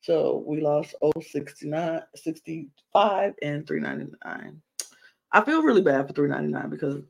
So 0.00 0.44
we 0.46 0.60
lost 0.60 0.94
069, 1.20 2.02
65 2.14 3.34
and 3.42 3.66
399. 3.66 4.60
I 5.32 5.40
feel 5.44 5.62
really 5.62 5.82
bad 5.82 6.06
for 6.06 6.12
399 6.12 6.70
because 6.70 7.02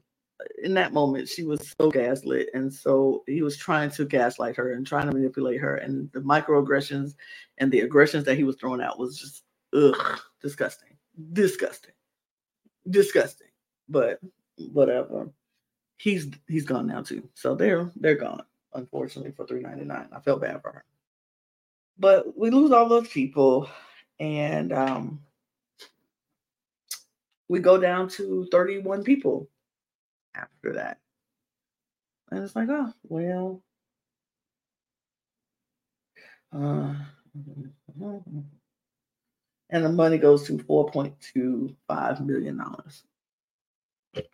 in 0.62 0.74
that 0.74 0.92
moment 0.92 1.28
she 1.28 1.44
was 1.44 1.74
so 1.80 1.90
gaslit 1.90 2.48
and 2.54 2.72
so 2.72 3.22
he 3.26 3.42
was 3.42 3.56
trying 3.56 3.88
to 3.88 4.04
gaslight 4.04 4.56
her 4.56 4.72
and 4.72 4.86
trying 4.86 5.06
to 5.06 5.12
manipulate 5.12 5.60
her 5.60 5.76
and 5.76 6.10
the 6.12 6.20
microaggressions 6.20 7.14
and 7.58 7.70
the 7.70 7.80
aggressions 7.80 8.24
that 8.24 8.36
he 8.36 8.44
was 8.44 8.56
throwing 8.56 8.80
out 8.82 8.98
was 8.98 9.16
just 9.16 9.44
ugh 9.74 10.20
disgusting 10.42 10.96
disgusting 11.32 11.94
disgusting. 12.90 13.48
But 13.88 14.20
whatever. 14.72 15.30
He's 15.96 16.28
he's 16.48 16.64
gone 16.64 16.86
now 16.86 17.02
too. 17.02 17.28
So 17.34 17.54
they're 17.54 17.90
they're 17.96 18.16
gone 18.16 18.42
unfortunately 18.74 19.30
for 19.30 19.46
399 19.46 20.08
i 20.12 20.20
felt 20.20 20.40
bad 20.40 20.60
for 20.60 20.72
her. 20.72 20.84
But 21.98 22.36
we 22.36 22.50
lose 22.50 22.72
all 22.72 22.88
those 22.88 23.08
people 23.08 23.68
and 24.18 24.72
um 24.72 25.20
we 27.48 27.60
go 27.60 27.78
down 27.78 28.08
to 28.08 28.48
31 28.50 29.04
people 29.04 29.48
after 30.34 30.74
that. 30.74 30.98
And 32.30 32.42
it's 32.42 32.56
like, 32.56 32.68
oh, 32.70 32.92
well. 33.08 33.62
Uh, 36.52 36.94
and 39.70 39.84
the 39.84 39.88
money 39.88 40.18
goes 40.18 40.44
to 40.46 40.54
$4.25 40.58 42.20
million. 42.26 42.60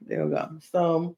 There 0.02 0.24
we 0.26 0.30
go. 0.30 0.50
So 0.60 1.16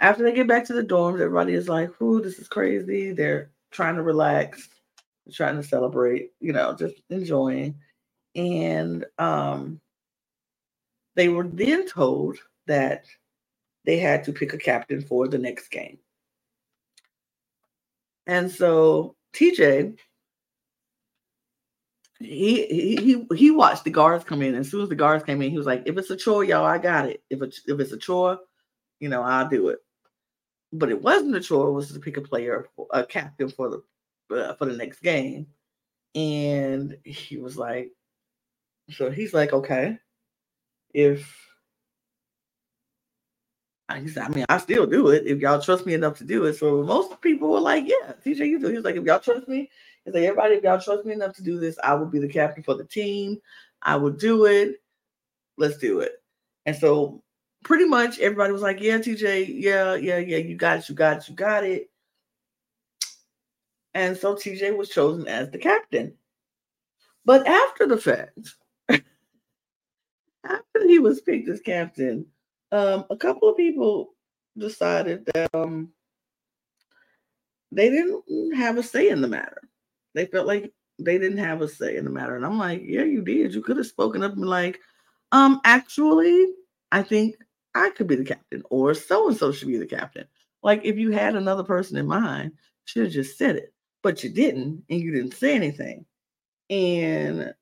after 0.00 0.22
they 0.22 0.32
get 0.32 0.46
back 0.46 0.64
to 0.66 0.72
the 0.72 0.82
dorms, 0.84 1.20
everybody 1.20 1.54
is 1.54 1.68
like, 1.68 2.00
"Ooh, 2.00 2.20
this 2.20 2.38
is 2.38 2.48
crazy." 2.48 3.12
They're 3.12 3.50
trying 3.70 3.96
to 3.96 4.02
relax, 4.02 4.68
trying 5.32 5.56
to 5.56 5.62
celebrate, 5.62 6.32
you 6.40 6.52
know, 6.52 6.74
just 6.76 6.96
enjoying. 7.10 7.74
And 8.36 9.04
um, 9.18 9.80
they 11.16 11.28
were 11.28 11.48
then 11.48 11.88
told 11.88 12.38
that 12.66 13.06
they 13.88 13.96
had 13.96 14.22
to 14.22 14.34
pick 14.34 14.52
a 14.52 14.58
captain 14.58 15.00
for 15.00 15.26
the 15.28 15.38
next 15.38 15.68
game. 15.68 15.98
And 18.26 18.50
so 18.50 19.16
TJ, 19.34 19.96
he 22.20 22.66
he 22.66 23.26
he 23.34 23.50
watched 23.50 23.84
the 23.84 23.90
guards 23.90 24.24
come 24.24 24.42
in. 24.42 24.54
As 24.54 24.70
soon 24.70 24.82
as 24.82 24.90
the 24.90 24.94
guards 24.94 25.24
came 25.24 25.40
in, 25.40 25.50
he 25.50 25.56
was 25.56 25.64
like, 25.64 25.84
"If 25.86 25.96
it's 25.96 26.10
a 26.10 26.16
chore, 26.18 26.44
y'all, 26.44 26.66
I 26.66 26.76
got 26.76 27.06
it. 27.06 27.22
If 27.30 27.40
it's 27.40 27.62
if 27.66 27.80
it's 27.80 27.92
a 27.92 27.96
chore, 27.96 28.38
you 29.00 29.08
know, 29.08 29.22
I'll 29.22 29.48
do 29.48 29.68
it." 29.68 29.78
But 30.70 30.90
it 30.90 31.00
wasn't 31.00 31.36
a 31.36 31.40
chore; 31.40 31.68
it 31.68 31.72
was 31.72 31.90
to 31.90 31.98
pick 31.98 32.18
a 32.18 32.20
player, 32.20 32.68
a 32.92 33.06
captain 33.06 33.48
for 33.48 33.70
the 34.28 34.36
uh, 34.36 34.54
for 34.56 34.66
the 34.66 34.76
next 34.76 35.00
game. 35.00 35.46
And 36.14 36.98
he 37.04 37.38
was 37.38 37.56
like, 37.56 37.92
so 38.90 39.10
he's 39.10 39.32
like, 39.32 39.54
okay, 39.54 39.98
if 40.92 41.47
I, 43.88 44.06
said, 44.06 44.24
I 44.24 44.28
mean, 44.28 44.44
I 44.48 44.58
still 44.58 44.86
do 44.86 45.08
it 45.08 45.26
if 45.26 45.38
y'all 45.38 45.60
trust 45.60 45.86
me 45.86 45.94
enough 45.94 46.18
to 46.18 46.24
do 46.24 46.44
it. 46.44 46.54
So 46.54 46.82
most 46.82 47.20
people 47.22 47.50
were 47.50 47.60
like, 47.60 47.84
"Yeah, 47.86 48.12
TJ, 48.24 48.46
you 48.46 48.58
do." 48.58 48.68
He's 48.68 48.84
like, 48.84 48.96
"If 48.96 49.04
y'all 49.04 49.18
trust 49.18 49.48
me," 49.48 49.70
he's 50.04 50.14
like, 50.14 50.24
"Everybody, 50.24 50.56
if 50.56 50.64
y'all 50.64 50.80
trust 50.80 51.06
me 51.06 51.14
enough 51.14 51.34
to 51.36 51.42
do 51.42 51.58
this, 51.58 51.78
I 51.82 51.94
will 51.94 52.06
be 52.06 52.18
the 52.18 52.28
captain 52.28 52.62
for 52.62 52.74
the 52.74 52.84
team. 52.84 53.40
I 53.82 53.96
will 53.96 54.10
do 54.10 54.44
it. 54.44 54.82
Let's 55.56 55.78
do 55.78 56.00
it." 56.00 56.22
And 56.66 56.76
so, 56.76 57.22
pretty 57.64 57.86
much 57.86 58.18
everybody 58.18 58.52
was 58.52 58.62
like, 58.62 58.80
"Yeah, 58.80 58.98
TJ, 58.98 59.46
yeah, 59.48 59.94
yeah, 59.94 60.18
yeah, 60.18 60.38
you 60.38 60.56
got 60.56 60.78
it, 60.78 60.88
you 60.88 60.94
got 60.94 61.18
it, 61.18 61.28
you 61.28 61.34
got 61.34 61.64
it." 61.64 61.90
And 63.94 64.16
so 64.16 64.34
TJ 64.34 64.76
was 64.76 64.90
chosen 64.90 65.26
as 65.28 65.50
the 65.50 65.58
captain. 65.58 66.14
But 67.24 67.46
after 67.46 67.86
the 67.86 67.96
fact, 67.96 68.38
after 68.88 70.86
he 70.86 70.98
was 70.98 71.20
picked 71.22 71.48
as 71.48 71.60
captain, 71.60 72.26
um, 72.72 73.04
a 73.10 73.16
couple 73.16 73.48
of 73.48 73.56
people 73.56 74.14
decided 74.56 75.24
that 75.34 75.50
um, 75.54 75.90
they 77.72 77.90
didn't 77.90 78.54
have 78.56 78.78
a 78.78 78.82
say 78.82 79.08
in 79.08 79.20
the 79.20 79.28
matter. 79.28 79.62
They 80.14 80.26
felt 80.26 80.46
like 80.46 80.72
they 80.98 81.18
didn't 81.18 81.38
have 81.38 81.62
a 81.62 81.68
say 81.68 81.96
in 81.96 82.04
the 82.04 82.10
matter. 82.10 82.36
And 82.36 82.44
I'm 82.44 82.58
like, 82.58 82.82
yeah, 82.84 83.04
you 83.04 83.22
did. 83.22 83.54
You 83.54 83.62
could 83.62 83.76
have 83.76 83.86
spoken 83.86 84.22
up 84.22 84.32
and 84.32 84.44
like, 84.46 84.80
um, 85.32 85.60
actually, 85.64 86.46
I 86.90 87.02
think 87.02 87.36
I 87.74 87.90
could 87.90 88.06
be 88.06 88.16
the 88.16 88.24
captain, 88.24 88.62
or 88.70 88.94
so 88.94 89.28
and 89.28 89.36
so 89.36 89.52
should 89.52 89.68
be 89.68 89.78
the 89.78 89.86
captain. 89.86 90.26
Like, 90.62 90.80
if 90.84 90.96
you 90.96 91.10
had 91.10 91.36
another 91.36 91.62
person 91.62 91.96
in 91.96 92.06
mind, 92.06 92.52
should 92.86 93.04
have 93.04 93.12
just 93.12 93.38
said 93.38 93.56
it, 93.56 93.72
but 94.02 94.24
you 94.24 94.30
didn't, 94.30 94.82
and 94.88 95.00
you 95.00 95.12
didn't 95.12 95.34
say 95.34 95.54
anything. 95.54 96.04
And 96.70 97.54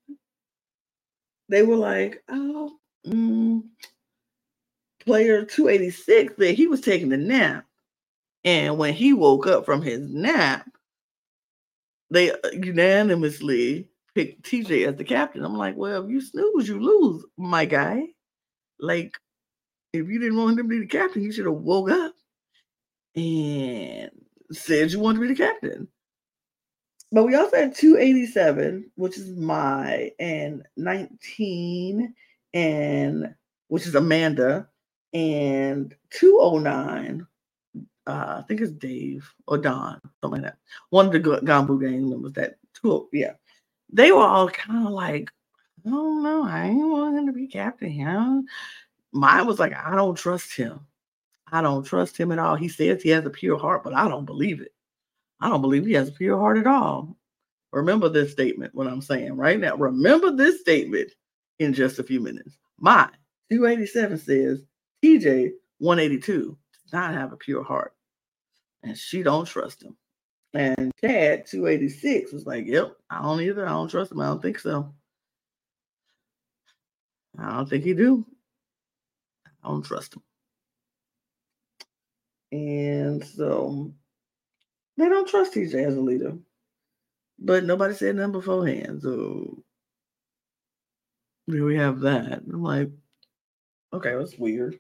they 1.49 1.63
were 1.63 1.77
like, 1.77 2.23
oh, 2.29 2.73
mm, 3.07 3.63
player 5.07 5.45
286 5.45 6.35
that 6.37 6.53
he 6.53 6.67
was 6.67 6.81
taking 6.81 7.13
a 7.13 7.17
nap. 7.17 7.65
And 8.45 8.79
when 8.79 8.95
he 8.95 9.13
woke 9.13 9.47
up 9.47 9.65
from 9.65 9.83
his 9.83 10.01
nap, 10.01 10.69
they 12.11 12.31
uh, 12.31 12.37
unanimously 12.53 13.89
picked 14.15 14.45
TJ 14.45 14.87
as 14.87 14.97
the 14.97 15.05
captain. 15.05 15.45
I'm 15.45 15.57
like, 15.57 15.77
well, 15.77 16.05
if 16.05 16.11
you 16.11 16.21
snooze, 16.21 16.69
you 16.69 16.81
lose, 16.81 17.25
Mai 17.37 17.65
guy. 17.65 18.05
Like, 18.79 19.17
if 19.93 20.07
you 20.09 20.19
didn't 20.19 20.37
want 20.37 20.53
him 20.53 20.57
to 20.59 20.65
be 20.65 20.81
the 20.81 20.87
captain, 20.87 21.23
you 21.23 21.33
should 21.33 21.47
have 21.47 21.55
woke 21.55 21.91
up 21.91 22.15
and 23.15 24.11
said 24.53 24.93
you 24.93 25.01
wanted 25.01 25.21
to 25.21 25.29
be 25.29 25.35
the 25.35 25.35
captain. 25.35 25.89
But 27.13 27.25
we 27.25 27.35
also 27.35 27.57
had 27.57 27.75
287, 27.75 28.91
which 28.97 29.17
is 29.17 29.31
my, 29.37 30.11
and 30.19 30.63
19, 30.77 32.15
and 32.53 33.35
which 33.69 33.87
is 33.87 33.95
Amanda, 33.95 34.69
and 35.13 35.95
209, 36.11 37.27
uh, 38.07 38.37
I 38.39 38.43
think 38.47 38.61
it's 38.61 38.73
Dave 38.73 39.33
or 39.47 39.59
Don, 39.59 40.01
something 40.21 40.43
like 40.43 40.53
that. 40.53 40.59
One 40.91 41.07
of 41.07 41.13
the 41.13 41.21
Gombu 41.21 41.81
gang 41.81 42.09
members 42.09 42.33
that 42.33 42.57
two, 42.75 43.09
yeah, 43.13 43.33
they 43.93 44.13
were 44.13 44.19
all 44.21 44.49
kind 44.49 44.87
of 44.87 44.93
like, 44.93 45.31
I 45.87 45.91
don't 45.91 46.23
know, 46.23 46.45
I 46.45 46.67
ain't 46.67 46.89
want 46.89 47.19
him 47.19 47.27
to 47.27 47.33
be 47.33 47.47
captain. 47.47 47.91
Him. 47.91 48.47
Mai 49.13 49.43
was 49.43 49.59
like, 49.59 49.75
I 49.75 49.95
don't 49.95 50.17
trust 50.17 50.55
him. 50.55 50.81
I 51.51 51.63
don't 51.63 51.85
trust 51.85 52.17
him 52.17 52.33
at 52.33 52.39
all. 52.39 52.57
He 52.57 52.69
says 52.69 53.03
he 53.03 53.11
has 53.11 53.25
a 53.25 53.31
pure 53.31 53.59
heart, 53.59 53.85
but 53.85 53.95
I 53.95 54.09
don't 54.09 54.25
believe 54.25 54.61
it. 54.61 54.73
I 55.41 55.49
don't 55.49 55.61
believe 55.61 55.87
he 55.87 55.93
has 55.93 56.09
a 56.09 56.13
pure 56.13 56.39
heart 56.39 56.59
at 56.59 56.67
all. 56.67 57.17
Remember 57.73 58.09
this 58.09 58.33
statement, 58.33 58.75
what 58.75 58.87
I'm 58.87 59.03
saying 59.03 59.37
right 59.37 59.59
now. 59.59 59.77
Remember 59.77 60.31
this 60.31 60.61
statement 60.61 61.13
in 61.59 61.73
just 61.73 61.99
a 61.99 62.03
few 62.05 62.21
minutes. 62.21 62.57
My 62.79 63.09
287 63.51 64.19
says 64.19 64.63
TJ 65.05 65.51
182 65.79 66.57
does 66.85 66.93
not 66.93 67.15
have 67.15 67.33
a 67.33 67.37
pure 67.37 67.63
heart. 67.63 67.95
And 68.83 68.97
she 68.97 69.23
don't 69.23 69.47
trust 69.47 69.83
him. 69.83 69.97
And 70.55 70.93
Chad 71.01 71.47
286 71.47 72.33
was 72.33 72.47
like, 72.47 72.67
Yep, 72.67 72.97
I 73.11 73.23
don't 73.23 73.41
either. 73.41 73.67
I 73.67 73.71
don't 73.71 73.89
trust 73.89 74.13
him. 74.13 74.21
I 74.21 74.27
don't 74.27 74.41
think 74.41 74.59
so. 74.59 74.95
I 77.39 77.51
don't 77.51 77.69
think 77.69 77.85
he 77.85 77.93
do. 77.93 78.25
I 79.63 79.69
don't 79.69 79.85
trust 79.85 80.15
him. 80.15 80.23
And 82.53 83.25
so 83.25 83.93
they 84.97 85.09
don't 85.09 85.29
trust 85.29 85.55
TJ 85.55 85.87
as 85.87 85.97
a 85.97 86.01
leader. 86.01 86.39
But 87.39 87.65
nobody 87.65 87.95
said 87.95 88.17
nothing 88.17 88.33
beforehand. 88.33 89.03
So 89.03 89.63
here 91.47 91.67
we 91.67 91.77
have 91.77 92.01
that. 92.01 92.43
I'm 92.51 92.63
like, 92.63 92.91
okay, 93.93 94.15
that's 94.15 94.39
weird. 94.39 94.79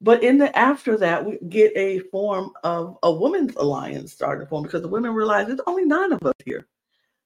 But 0.00 0.22
in 0.22 0.38
the 0.38 0.56
after 0.56 0.96
that, 0.98 1.24
we 1.24 1.38
get 1.48 1.72
a 1.76 2.00
form 2.10 2.52
of 2.62 2.98
a 3.02 3.12
women's 3.12 3.56
alliance 3.56 4.12
starting 4.12 4.44
to 4.44 4.48
form 4.48 4.62
because 4.62 4.82
the 4.82 4.88
women 4.88 5.12
realize 5.12 5.46
there's 5.46 5.60
only 5.66 5.84
nine 5.84 6.12
of 6.12 6.22
us 6.22 6.34
here. 6.44 6.66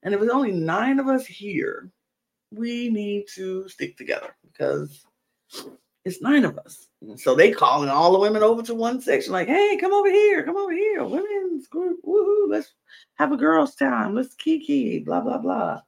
And 0.03 0.15
if 0.15 0.21
there's 0.21 0.33
only 0.33 0.53
nine 0.53 0.99
of 0.99 1.07
us 1.07 1.27
here, 1.27 1.91
we 2.51 2.89
need 2.89 3.27
to 3.35 3.69
stick 3.69 3.97
together 3.97 4.35
because 4.43 5.05
it's 6.05 6.23
nine 6.23 6.45
of 6.45 6.59
us. 6.59 6.89
And 7.03 7.21
so 7.21 7.35
they 7.35 7.53
calling 7.53 7.89
all 7.89 8.13
the 8.13 8.19
women 8.19 8.43
over 8.43 8.63
to 8.63 8.75
one 8.75 9.01
section, 9.01 9.33
like, 9.33 9.49
hey, 9.49 9.77
come 9.79 9.93
over 9.93 10.11
here, 10.11 10.43
come 10.43 10.57
over 10.57 10.73
here, 10.73 11.05
women's 11.05 11.69
group, 11.69 12.01
woohoo, 12.05 12.49
let's 12.49 12.73
have 13.17 13.33
a 13.33 13.37
girls' 13.37 13.75
time, 13.75 14.15
let's 14.15 14.35
kiki, 14.35 14.99
blah, 14.99 15.21
blah, 15.21 15.39
blah. 15.39 15.81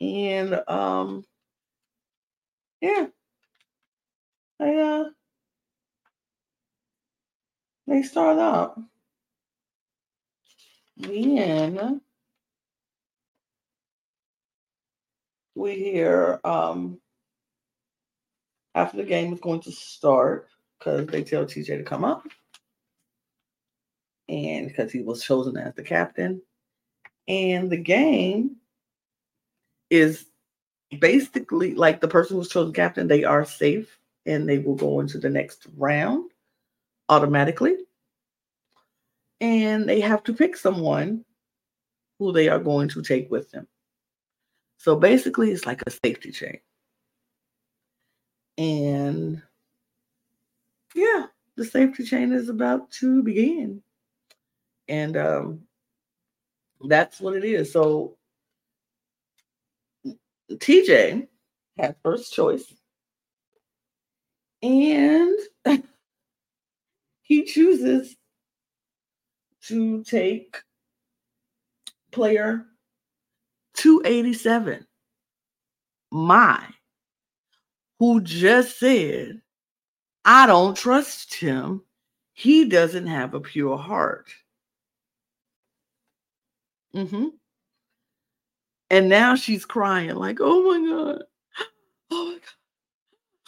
And 0.00 0.60
um, 0.68 1.24
yeah. 2.80 3.06
They 4.58 4.80
uh 4.80 5.04
they 7.88 8.02
start 8.02 8.38
up. 8.38 8.78
Then 10.98 12.00
we 15.54 15.74
hear 15.74 16.40
um 16.44 17.00
after 18.74 18.98
the 18.98 19.04
game 19.04 19.32
is 19.32 19.40
going 19.40 19.60
to 19.62 19.72
start 19.72 20.48
because 20.78 21.06
they 21.06 21.24
tell 21.24 21.44
TJ 21.44 21.78
to 21.78 21.82
come 21.82 22.04
up. 22.04 22.26
And 24.28 24.68
because 24.68 24.92
he 24.92 25.00
was 25.00 25.24
chosen 25.24 25.56
as 25.56 25.74
the 25.74 25.82
captain. 25.82 26.42
And 27.26 27.70
the 27.70 27.78
game 27.78 28.56
is 29.90 30.26
basically 31.00 31.74
like 31.74 32.00
the 32.00 32.08
person 32.08 32.36
who's 32.36 32.50
chosen 32.50 32.74
captain, 32.74 33.08
they 33.08 33.24
are 33.24 33.44
safe 33.44 33.98
and 34.26 34.46
they 34.48 34.58
will 34.58 34.74
go 34.74 35.00
into 35.00 35.18
the 35.18 35.30
next 35.30 35.66
round 35.76 36.30
automatically. 37.08 37.76
And 39.40 39.88
they 39.88 40.00
have 40.00 40.22
to 40.24 40.34
pick 40.34 40.56
someone 40.56 41.24
who 42.18 42.32
they 42.32 42.48
are 42.48 42.58
going 42.58 42.88
to 42.88 43.02
take 43.02 43.30
with 43.30 43.50
them. 43.50 43.68
So 44.78 44.96
basically, 44.96 45.50
it's 45.50 45.66
like 45.66 45.82
a 45.86 45.90
safety 45.90 46.32
chain. 46.32 46.58
And 48.56 49.42
yeah, 50.94 51.26
the 51.56 51.64
safety 51.64 52.04
chain 52.04 52.32
is 52.32 52.48
about 52.48 52.90
to 52.92 53.22
begin. 53.22 53.82
And 54.88 55.16
um, 55.16 55.60
that's 56.80 57.20
what 57.20 57.36
it 57.36 57.44
is. 57.44 57.72
So 57.72 58.16
TJ 60.50 61.28
had 61.76 61.96
first 62.02 62.32
choice. 62.32 62.72
And 64.62 65.38
he 67.28 67.44
chooses 67.44 68.16
to 69.60 70.02
take 70.02 70.56
player 72.10 72.64
287, 73.74 74.86
Mai, 76.10 76.64
who 77.98 78.22
just 78.22 78.78
said, 78.80 79.42
I 80.24 80.46
don't 80.46 80.74
trust 80.74 81.34
him. 81.34 81.82
He 82.32 82.64
doesn't 82.64 83.06
have 83.06 83.34
a 83.34 83.40
pure 83.40 83.76
heart. 83.76 84.30
Mm-hmm. 86.94 87.26
And 88.90 89.08
now 89.10 89.34
she's 89.34 89.66
crying, 89.66 90.14
like, 90.14 90.38
oh 90.40 90.62
my 90.62 90.88
God. 90.88 91.22
Oh 92.10 92.24
my 92.24 92.32
God. 92.32 92.40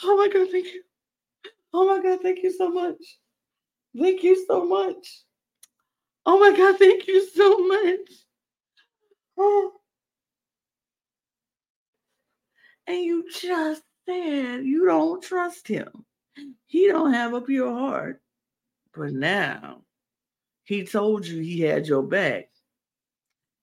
Oh 0.02 0.16
my 0.16 0.28
God, 0.28 0.50
thank 0.50 0.66
you. 0.66 0.82
Oh 1.72 1.86
my 1.86 2.02
God, 2.02 2.20
thank 2.20 2.42
you 2.42 2.52
so 2.52 2.68
much. 2.68 2.96
Thank 3.98 4.22
you 4.22 4.44
so 4.46 4.64
much. 4.64 5.22
Oh 6.26 6.38
my 6.38 6.56
God, 6.56 6.78
thank 6.78 7.08
you 7.08 7.26
so 7.28 7.58
much. 7.58 8.10
Oh. 9.38 9.72
And 12.86 12.98
you 12.98 13.24
just 13.32 13.82
said 14.06 14.64
you 14.64 14.86
don't 14.86 15.22
trust 15.22 15.66
him. 15.66 16.04
He 16.66 16.86
don't 16.88 17.12
have 17.12 17.34
a 17.34 17.40
pure 17.40 17.72
heart. 17.72 18.20
But 18.94 19.12
now 19.12 19.82
he 20.64 20.84
told 20.84 21.26
you 21.26 21.40
he 21.40 21.60
had 21.60 21.86
your 21.86 22.02
back. 22.02 22.48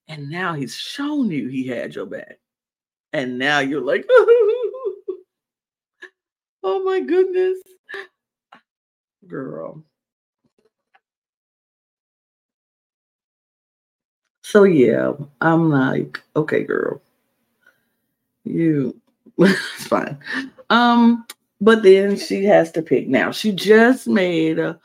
And 0.07 0.29
now 0.29 0.53
he's 0.53 0.75
shown 0.75 1.29
you 1.29 1.49
he 1.49 1.67
had 1.67 1.95
your 1.95 2.05
back. 2.05 2.39
And 3.13 3.37
now 3.37 3.59
you're 3.59 3.81
like, 3.81 4.05
oh 4.09 5.15
my 6.63 6.99
goodness. 7.01 7.59
Girl. 9.27 9.83
So 14.49 14.63
yeah, 14.63 15.11
I'm 15.41 15.69
like, 15.69 16.23
okay, 16.37 16.63
girl. 16.63 17.01
You 18.45 18.95
it's 19.37 19.87
fine. 19.87 20.17
Um, 20.69 21.25
but 21.59 21.83
then 21.83 22.15
she 22.15 22.45
has 22.45 22.71
to 22.71 22.81
pick. 22.81 23.09
Now 23.09 23.31
she 23.31 23.51
just 23.51 24.07
made 24.07 24.57
uh, 24.57 24.75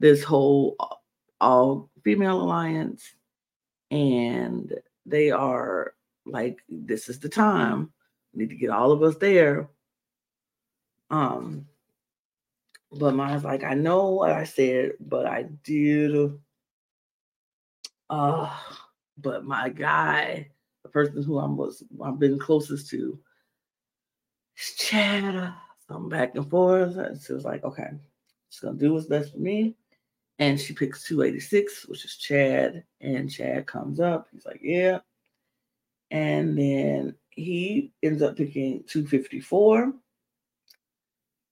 this 0.00 0.24
whole 0.24 0.74
uh, 0.80 0.96
all 1.40 1.88
female 2.02 2.42
alliance 2.42 3.14
and 3.92 4.74
they 5.06 5.30
are 5.30 5.94
like, 6.26 6.58
this 6.68 7.08
is 7.08 7.20
the 7.20 7.28
time. 7.28 7.92
We 8.34 8.42
need 8.42 8.50
to 8.50 8.56
get 8.56 8.70
all 8.70 8.90
of 8.90 9.04
us 9.04 9.14
there. 9.18 9.68
Um, 11.10 11.68
but 12.90 13.14
Mai's 13.14 13.44
like, 13.44 13.62
I 13.62 13.74
know 13.74 14.10
what 14.10 14.32
I 14.32 14.42
said, 14.42 14.94
but 14.98 15.26
I 15.26 15.44
did. 15.62 16.32
Uh, 18.10 18.50
but 19.22 19.44
my 19.44 19.68
guy, 19.68 20.48
the 20.82 20.88
person 20.88 21.22
who 21.22 21.38
I 21.38 21.46
was 21.46 21.82
I've 22.04 22.18
been 22.18 22.38
closest 22.38 22.90
to, 22.90 23.18
is 24.58 24.74
Chad. 24.76 25.36
Uh, 25.36 25.52
so 25.86 25.94
I'm 25.96 26.08
back 26.08 26.34
and 26.34 26.48
forth. 26.48 26.96
And 26.96 27.20
she 27.20 27.32
was 27.32 27.44
like, 27.44 27.64
okay, 27.64 27.90
she's 28.50 28.60
gonna 28.60 28.78
do 28.78 28.92
what's 28.92 29.06
best 29.06 29.32
for 29.32 29.38
me 29.38 29.76
and 30.42 30.60
she 30.60 30.72
picks 30.72 31.04
286, 31.04 31.86
which 31.86 32.04
is 32.04 32.16
Chad. 32.16 32.82
And 33.00 33.30
Chad 33.30 33.66
comes 33.66 34.00
up. 34.00 34.26
He's 34.32 34.44
like, 34.44 34.60
yeah. 34.60 34.98
And 36.10 36.58
then 36.58 37.14
he 37.30 37.92
ends 38.02 38.22
up 38.22 38.36
picking 38.36 38.82
254. 38.88 39.92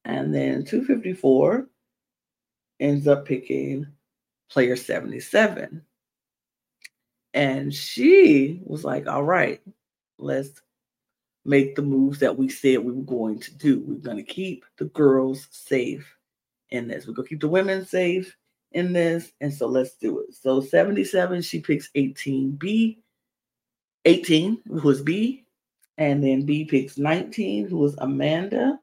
And 0.06 0.34
then 0.34 0.64
254 0.64 1.68
ends 2.80 3.06
up 3.06 3.26
picking 3.26 3.86
player 4.50 4.74
77. 4.74 5.82
And 7.34 7.72
she 7.72 8.60
was 8.64 8.84
like, 8.84 9.06
all 9.06 9.22
right, 9.22 9.60
let's 10.18 10.60
make 11.44 11.74
the 11.74 11.82
moves 11.82 12.18
that 12.20 12.36
we 12.36 12.48
said 12.48 12.78
we 12.78 12.92
were 12.92 13.02
going 13.02 13.38
to 13.40 13.54
do. 13.54 13.80
We're 13.86 13.94
going 13.96 14.16
to 14.16 14.22
keep 14.22 14.64
the 14.78 14.86
girls 14.86 15.48
safe 15.50 16.16
in 16.70 16.88
this. 16.88 17.06
We're 17.06 17.14
going 17.14 17.26
to 17.26 17.30
keep 17.30 17.40
the 17.40 17.48
women 17.48 17.86
safe 17.86 18.36
in 18.72 18.92
this. 18.92 19.32
And 19.40 19.52
so 19.52 19.66
let's 19.66 19.96
do 19.96 20.20
it. 20.20 20.34
So 20.34 20.60
77, 20.60 21.42
she 21.42 21.60
picks 21.60 21.90
18B, 21.96 22.98
18, 24.04 24.62
who 24.66 24.90
is 24.90 25.00
B. 25.00 25.44
And 25.98 26.24
then 26.24 26.46
B 26.46 26.64
picks 26.64 26.98
19, 26.98 27.68
who 27.68 27.84
is 27.84 27.94
Amanda. 27.98 28.78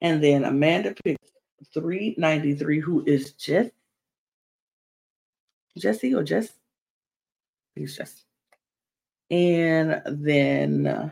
And 0.00 0.22
then 0.22 0.44
Amanda 0.44 0.94
picks 1.04 1.30
393, 1.72 2.80
who 2.80 3.04
is 3.06 3.32
Jess. 3.32 3.70
Jesse 5.78 6.14
or 6.14 6.22
Jess? 6.22 6.52
Jess. 7.84 8.24
And 9.30 10.02
then 10.06 10.86
uh, 10.86 11.10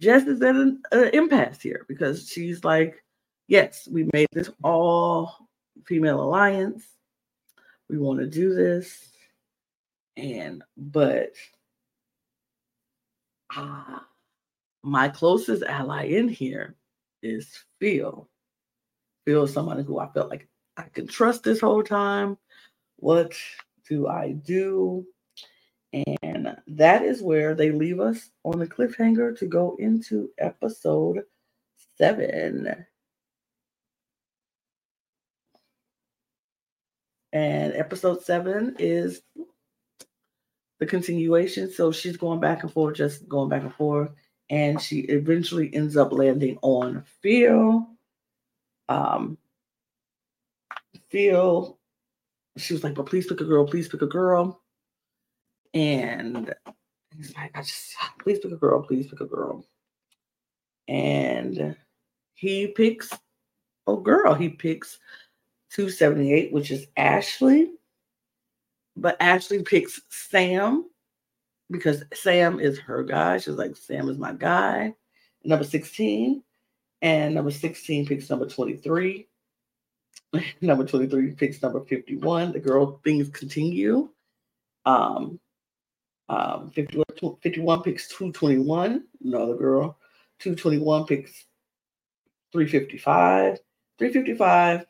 Jess 0.00 0.24
is 0.26 0.42
at 0.42 0.54
an, 0.54 0.82
impasse 1.12 1.60
here 1.60 1.84
because 1.88 2.28
she's 2.28 2.64
like, 2.64 3.02
yes, 3.46 3.88
we 3.90 4.08
made 4.12 4.28
this 4.32 4.50
all 4.62 5.48
female 5.86 6.22
alliance. 6.22 6.84
We 7.88 7.98
want 7.98 8.20
to 8.20 8.26
do 8.26 8.54
this. 8.54 9.10
And, 10.16 10.62
but 10.76 11.30
ah, 13.52 14.04
my 14.82 15.08
closest 15.08 15.62
ally 15.62 16.04
in 16.04 16.28
here 16.28 16.74
is 17.22 17.64
Phil. 17.80 18.28
Phil 19.24 19.44
is 19.44 19.52
someone 19.52 19.82
who 19.84 19.98
I 19.98 20.08
felt 20.12 20.30
like 20.30 20.48
I 20.76 20.84
can 20.92 21.06
trust 21.06 21.44
this 21.44 21.60
whole 21.60 21.82
time. 21.82 22.36
What 22.96 23.34
do 23.88 24.08
I 24.08 24.32
do? 24.32 25.06
And 25.92 26.56
that 26.66 27.02
is 27.02 27.22
where 27.22 27.54
they 27.54 27.70
leave 27.70 28.00
us 28.00 28.30
on 28.44 28.58
the 28.58 28.66
cliffhanger 28.66 29.38
to 29.38 29.46
go 29.46 29.76
into 29.78 30.30
episode 30.38 31.22
seven. 31.96 32.86
And 37.32 37.74
episode 37.74 38.22
seven 38.22 38.76
is 38.78 39.22
the 40.78 40.86
continuation. 40.86 41.70
So 41.70 41.90
she's 41.92 42.16
going 42.16 42.40
back 42.40 42.62
and 42.62 42.72
forth, 42.72 42.96
just 42.96 43.28
going 43.28 43.48
back 43.48 43.62
and 43.62 43.74
forth. 43.74 44.10
And 44.50 44.80
she 44.80 45.00
eventually 45.00 45.74
ends 45.74 45.96
up 45.96 46.12
landing 46.12 46.58
on 46.62 47.04
Phil. 47.22 47.86
Um, 48.88 49.36
Phil, 51.10 51.78
she 52.56 52.72
was 52.72 52.84
like, 52.84 52.94
but 52.94 53.06
please 53.06 53.26
pick 53.26 53.40
a 53.40 53.44
girl, 53.44 53.66
please 53.66 53.88
pick 53.88 54.02
a 54.02 54.06
girl. 54.06 54.62
And 55.74 56.54
he's 57.16 57.34
like, 57.36 57.50
I 57.54 57.62
just, 57.62 57.94
please 58.22 58.38
pick 58.38 58.52
a 58.52 58.56
girl, 58.56 58.82
please 58.82 59.08
pick 59.08 59.20
a 59.20 59.26
girl. 59.26 59.64
And 60.88 61.76
he 62.34 62.68
picks 62.68 63.12
a 63.86 63.96
girl. 63.96 64.34
He 64.34 64.48
picks 64.48 64.98
278, 65.72 66.52
which 66.52 66.70
is 66.70 66.86
Ashley. 66.96 67.72
But 68.96 69.16
Ashley 69.20 69.62
picks 69.62 70.00
Sam 70.08 70.88
because 71.70 72.04
Sam 72.14 72.60
is 72.60 72.78
her 72.78 73.02
guy. 73.02 73.38
She's 73.38 73.54
like, 73.54 73.76
Sam 73.76 74.08
is 74.08 74.18
my 74.18 74.32
guy. 74.32 74.94
Number 75.44 75.64
16. 75.64 76.42
And 77.00 77.34
number 77.34 77.50
16 77.50 78.06
picks 78.06 78.28
number 78.30 78.48
23. 78.48 79.28
number 80.60 80.84
23 80.84 81.32
picks 81.32 81.62
number 81.62 81.80
51. 81.84 82.52
The 82.52 82.60
girl 82.60 83.00
things 83.04 83.28
continue. 83.30 84.08
Um, 84.84 85.38
um 86.28 86.70
51, 86.70 87.36
51 87.42 87.82
picks 87.82 88.08
221. 88.08 89.04
Another 89.24 89.54
girl. 89.54 89.98
221 90.38 91.06
picks 91.06 91.46
355. 92.52 93.58
355 93.98 94.86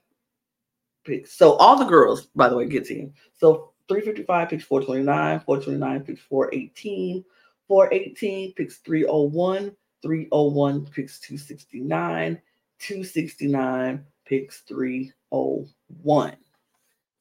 picks. 1.05 1.33
So 1.33 1.55
all 1.55 1.79
the 1.79 1.85
girls, 1.85 2.27
by 2.35 2.49
the 2.49 2.57
way, 2.57 2.67
get 2.67 2.91
in. 2.91 3.13
So 3.35 3.73
355 3.89 4.51
picks 4.51 4.65
429, 4.65 5.41
429 5.41 6.01
picks 6.05 6.21
418, 6.23 7.25
418 7.67 8.53
picks 8.55 8.77
301, 8.79 9.77
301 10.03 10.87
picks 10.87 11.21
269, 11.21 12.41
269 12.79 14.05
picks 14.27 14.61
301. 14.61 16.37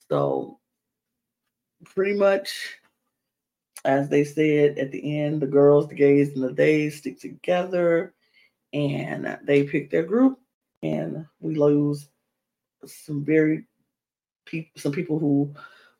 So 0.10 0.60
pretty 1.86 2.17
much 2.17 2.77
as 3.86 4.10
they 4.10 4.24
said 4.24 4.78
at 4.78 4.92
the 4.92 5.20
end, 5.20 5.42
the 5.42 5.48
girls, 5.48 5.88
the 5.88 5.96
gays, 5.96 6.34
and 6.34 6.44
the 6.44 6.52
days 6.52 6.98
stick 6.98 7.20
together 7.20 8.13
and 8.74 9.38
they 9.44 9.63
pick 9.63 9.90
their 9.90 10.04
group 10.04 10.40
and 10.84 11.26
we 11.40 11.56
lose 11.56 12.10
some 12.86 13.24
very 13.24 13.66
people 14.46 14.72
some 14.80 14.92
people 14.92 15.20
who 15.20 15.54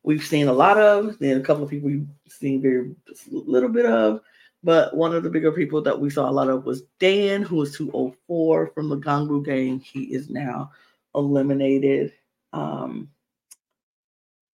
we've 0.04 0.26
seen 0.26 0.48
a 0.48 0.54
lot 0.54 0.78
of, 0.78 1.20
then 1.20 1.38
a 1.38 1.44
couple 1.44 1.63
of 1.63 1.70
people 1.70 1.90
we've 1.90 2.08
seen 2.30 2.62
very 2.62 2.96
little 3.30 3.70
bit 3.70 3.86
of. 3.86 4.22
But 4.63 4.96
one 4.96 5.13
of 5.13 5.24
the 5.24 5.30
bigger 5.30 5.52
people 5.52 5.82
that 5.82 6.00
we 6.00 6.10
saw 6.10 6.30
a 6.30 6.32
lot 6.32 6.50
of 6.50 6.66
was 6.66 6.84
Dan, 7.00 7.42
who 7.42 7.58
was 7.58 7.76
204 7.76 8.72
from 8.74 8.90
the 8.90 8.98
Gangbao 8.98 9.46
gang. 9.46 9.80
He 9.80 10.04
is 10.04 10.30
now 10.30 10.72
eliminated. 11.13 12.13
Um, 12.54 13.10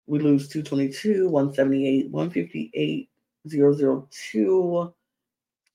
we 0.08 0.20
lose 0.20 0.48
222, 0.48 1.30
178, 1.30 2.10
158, 2.10 3.10
002, 3.50 4.94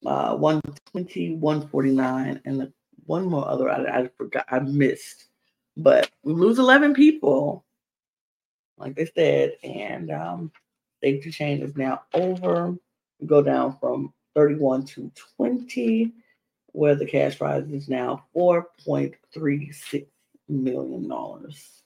uh, 0.05 0.37
120, 0.37 1.35
149, 1.37 2.41
and 2.45 2.73
one 3.07 3.27
more 3.27 3.49
other 3.49 3.69
I, 3.71 4.03
I 4.03 4.09
forgot, 4.17 4.47
I 4.51 4.59
missed. 4.61 5.27
But 5.77 6.11
we 6.23 6.33
lose 6.33 6.59
11 6.59 6.95
people 6.95 7.65
like 8.83 8.97
they 8.97 9.07
said, 9.15 9.53
and 9.63 10.11
um, 10.11 10.53
safety 11.03 11.31
chain 11.31 11.63
is 11.63 11.77
now 11.77 12.03
over. 12.15 12.75
We 13.21 13.27
go 13.27 13.43
down 13.43 13.79
from 13.79 14.13
31 14.35 14.87
to 14.87 15.11
20, 15.37 16.13
where 16.73 16.97
the 16.97 17.07
cash 17.07 17.39
prize 17.39 17.69
is 17.71 17.89
now 17.89 18.25
4.36 18.37 20.07
million 20.49 21.09
dollars. 21.09 21.83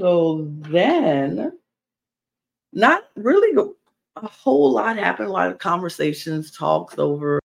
So 0.00 0.46
then, 0.48 1.58
not 2.72 3.04
really 3.16 3.74
a 4.16 4.26
whole 4.26 4.72
lot 4.72 4.96
happened, 4.96 5.28
a 5.28 5.32
lot 5.32 5.50
of 5.50 5.58
conversations, 5.58 6.50
talks 6.50 6.98
over, 6.98 7.40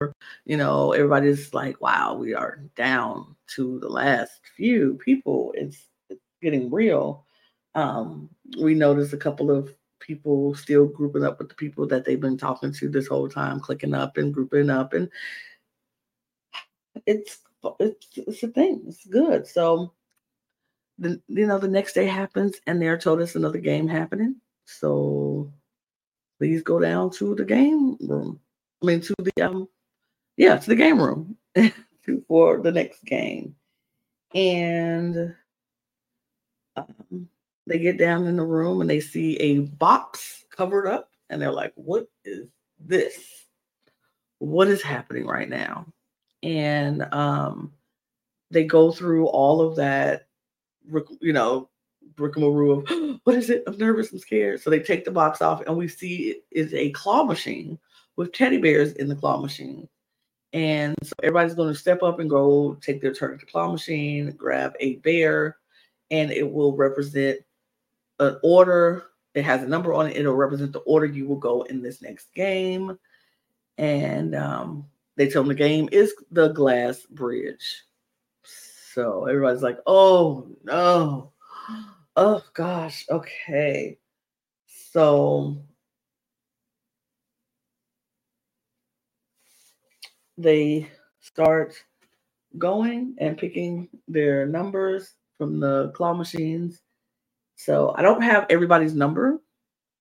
you 0.45 0.57
know, 0.57 0.91
everybody's 0.91 1.53
like, 1.53 1.79
wow, 1.81 2.13
we 2.15 2.33
are 2.33 2.61
down 2.75 3.35
to 3.55 3.79
the 3.79 3.89
last 3.89 4.41
few 4.55 4.95
people. 5.03 5.53
It's, 5.55 5.87
it's 6.09 6.21
getting 6.41 6.71
real. 6.71 7.25
Um, 7.75 8.29
we 8.59 8.73
noticed 8.75 9.13
a 9.13 9.17
couple 9.17 9.49
of 9.51 9.73
people 9.99 10.53
still 10.53 10.85
grouping 10.85 11.23
up 11.23 11.39
with 11.39 11.49
the 11.49 11.55
people 11.55 11.87
that 11.87 12.05
they've 12.05 12.19
been 12.19 12.37
talking 12.37 12.71
to 12.73 12.89
this 12.89 13.07
whole 13.07 13.29
time, 13.29 13.59
clicking 13.59 13.93
up 13.93 14.17
and 14.17 14.33
grouping 14.33 14.69
up, 14.69 14.93
and 14.93 15.09
it's 17.05 17.39
it's 17.79 18.07
it's 18.15 18.43
a 18.43 18.47
thing. 18.49 18.83
It's 18.87 19.05
good. 19.05 19.47
So 19.47 19.93
the 20.99 21.21
you 21.27 21.47
know 21.47 21.57
the 21.57 21.67
next 21.67 21.93
day 21.93 22.05
happens, 22.05 22.55
and 22.67 22.81
they're 22.81 22.97
told 22.97 23.21
us 23.21 23.35
another 23.35 23.59
game 23.59 23.87
happening. 23.87 24.35
So 24.65 25.51
please 26.39 26.61
go 26.61 26.79
down 26.79 27.09
to 27.11 27.35
the 27.35 27.45
game 27.45 27.97
room. 28.01 28.39
I 28.81 28.85
mean, 28.85 29.01
to 29.01 29.15
the 29.19 29.41
um, 29.41 29.67
yeah, 30.37 30.57
to 30.57 30.69
the 30.69 30.75
game 30.75 31.01
room 31.01 31.37
for 32.27 32.61
the 32.61 32.71
next 32.71 33.03
game, 33.05 33.55
and 34.33 35.35
um, 36.75 37.29
they 37.67 37.79
get 37.79 37.97
down 37.97 38.27
in 38.27 38.35
the 38.35 38.43
room 38.43 38.81
and 38.81 38.89
they 38.89 38.99
see 38.99 39.37
a 39.37 39.59
box 39.59 40.45
covered 40.49 40.87
up, 40.87 41.09
and 41.29 41.41
they're 41.41 41.51
like, 41.51 41.73
"What 41.75 42.07
is 42.25 42.47
this? 42.79 43.45
What 44.39 44.67
is 44.67 44.81
happening 44.81 45.25
right 45.25 45.49
now?" 45.49 45.87
And 46.41 47.03
um, 47.13 47.71
they 48.51 48.65
go 48.65 48.91
through 48.91 49.27
all 49.27 49.61
of 49.61 49.77
that, 49.77 50.27
you 51.19 51.33
know, 51.33 51.69
rigmarole 52.17 52.79
of 52.79 53.19
what 53.23 53.35
is 53.35 53.49
it? 53.49 53.63
I'm 53.67 53.77
nervous, 53.77 54.11
I'm 54.11 54.19
scared. 54.19 54.61
So 54.61 54.69
they 54.69 54.79
take 54.79 55.05
the 55.05 55.11
box 55.11 55.41
off, 55.41 55.61
and 55.61 55.75
we 55.75 55.87
see 55.87 56.29
it 56.29 56.45
is 56.51 56.73
a 56.73 56.91
claw 56.91 57.23
machine 57.23 57.77
with 58.15 58.33
teddy 58.33 58.57
bears 58.57 58.93
in 58.93 59.07
the 59.07 59.15
claw 59.15 59.39
machine. 59.39 59.87
And 60.53 60.95
so 61.01 61.13
everybody's 61.23 61.55
going 61.55 61.73
to 61.73 61.79
step 61.79 62.03
up 62.03 62.19
and 62.19 62.29
go 62.29 62.75
take 62.75 63.01
their 63.01 63.13
turn 63.13 63.33
at 63.33 63.39
the 63.39 63.45
claw 63.47 63.71
machine, 63.71 64.31
grab 64.37 64.73
a 64.79 64.97
bear, 64.97 65.57
and 66.11 66.31
it 66.31 66.49
will 66.49 66.75
represent 66.75 67.39
an 68.19 68.37
order. 68.43 69.05
It 69.33 69.43
has 69.45 69.63
a 69.63 69.67
number 69.67 69.95
on 69.95 70.07
it. 70.07 70.15
It'll 70.15 70.35
represent 70.35 70.71
the 70.71 70.79
order 70.79 71.07
you 71.07 71.27
will 71.27 71.37
go 71.37 71.63
in 71.63 71.81
this 71.81 72.03
next 72.03 72.31
game. 72.35 72.99
And 73.79 74.35
um, 74.35 74.85
they 75.15 75.27
tell 75.27 75.41
them 75.41 75.49
the 75.49 75.55
game 75.55 75.89
is 75.91 76.13
the 76.29 76.49
glass 76.49 77.01
bridge. 77.01 77.83
So 78.93 79.25
everybody's 79.25 79.63
like, 79.63 79.79
oh 79.87 80.47
no. 80.63 81.31
Oh 82.15 82.43
gosh. 82.53 83.05
Okay. 83.09 83.97
So 84.67 85.57
they 90.37 90.89
start 91.21 91.75
going 92.57 93.15
and 93.17 93.37
picking 93.37 93.89
their 94.07 94.45
numbers 94.45 95.13
from 95.37 95.59
the 95.59 95.91
claw 95.95 96.13
machines. 96.13 96.81
So 97.55 97.95
I 97.97 98.03
don't 98.03 98.21
have 98.21 98.45
everybody's 98.49 98.93
number 98.93 99.39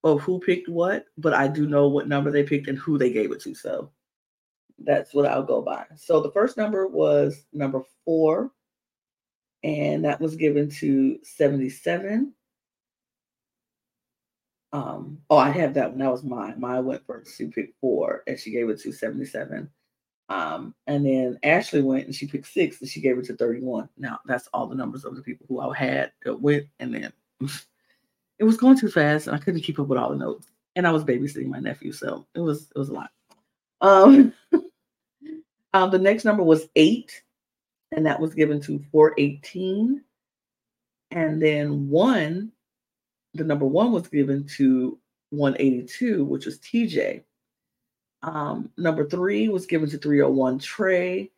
of 0.04 0.20
who 0.20 0.38
picked 0.38 0.68
what, 0.68 1.06
but 1.16 1.32
I 1.32 1.48
do 1.48 1.66
know 1.66 1.88
what 1.88 2.08
number 2.08 2.30
they 2.30 2.42
picked 2.42 2.68
and 2.68 2.78
who 2.78 2.98
they 2.98 3.10
gave 3.10 3.32
it 3.32 3.40
to. 3.42 3.54
So 3.54 3.90
that's 4.78 5.14
what 5.14 5.26
I'll 5.26 5.42
go 5.42 5.62
by. 5.62 5.86
So 5.96 6.20
the 6.20 6.32
first 6.32 6.56
number 6.56 6.86
was 6.86 7.44
number 7.52 7.82
four, 8.04 8.50
and 9.62 10.04
that 10.04 10.20
was 10.20 10.36
given 10.36 10.70
to 10.70 11.18
77. 11.22 12.32
Um, 14.72 15.18
oh, 15.28 15.36
I 15.36 15.50
have 15.50 15.74
that 15.74 15.90
one. 15.90 15.98
That 15.98 16.10
was 16.10 16.24
mine. 16.24 16.54
Mai 16.58 16.80
went 16.80 17.06
first. 17.06 17.36
She 17.36 17.46
picked 17.46 17.78
four, 17.80 18.22
and 18.26 18.38
she 18.38 18.50
gave 18.50 18.68
it 18.70 18.80
to 18.80 18.92
77. 18.92 19.70
Um, 20.28 20.74
and 20.86 21.04
then 21.04 21.38
Ashley 21.42 21.82
went 21.82 22.06
and 22.06 22.14
she 22.14 22.26
picked 22.26 22.46
six, 22.46 22.80
and 22.80 22.88
she 22.88 23.00
gave 23.00 23.18
it 23.18 23.26
to 23.26 23.36
31. 23.36 23.88
Now 23.98 24.18
that's 24.24 24.48
all 24.54 24.66
the 24.66 24.74
numbers 24.74 25.04
of 25.04 25.14
the 25.14 25.22
people 25.22 25.46
who 25.48 25.60
I 25.60 25.76
had 25.76 26.12
that 26.24 26.40
went, 26.40 26.66
and 26.78 26.94
then 26.94 27.12
it 28.38 28.44
was 28.44 28.56
going 28.56 28.78
too 28.78 28.90
fast, 28.90 29.26
and 29.26 29.36
I 29.36 29.38
couldn't 29.38 29.60
keep 29.60 29.78
up 29.78 29.88
with 29.88 29.98
all 29.98 30.10
the 30.10 30.16
notes. 30.16 30.46
And 30.74 30.86
I 30.86 30.90
was 30.90 31.04
babysitting 31.04 31.48
my 31.48 31.58
nephew, 31.58 31.92
so 31.92 32.26
it 32.34 32.40
was 32.40 32.70
it 32.74 32.78
was 32.78 32.88
a 32.88 32.94
lot. 32.94 33.10
Um, 33.82 34.32
um 35.74 35.90
the 35.90 35.98
next 35.98 36.24
number 36.24 36.42
was 36.42 36.68
eight, 36.76 37.22
and 37.92 38.06
that 38.06 38.20
was 38.20 38.34
given 38.34 38.60
to 38.62 38.82
418. 38.90 40.02
And 41.10 41.42
then 41.42 41.88
one, 41.88 42.50
the 43.34 43.44
number 43.44 43.66
one 43.66 43.92
was 43.92 44.08
given 44.08 44.46
to 44.56 44.98
182, 45.30 46.24
which 46.24 46.46
was 46.46 46.58
TJ. 46.58 47.22
Um, 48.22 48.70
number 48.76 49.08
three 49.08 49.48
was 49.48 49.66
given 49.66 49.90
to 49.90 49.98
301 49.98 50.58
Trey. 50.58 51.30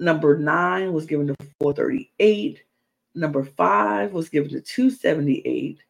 Number 0.00 0.38
nine 0.38 0.92
was 0.92 1.06
given 1.06 1.26
to 1.28 1.36
438. 1.60 2.62
Number 3.14 3.44
five 3.44 4.12
was 4.12 4.28
given 4.28 4.50
to 4.50 4.60
278. 4.60 5.80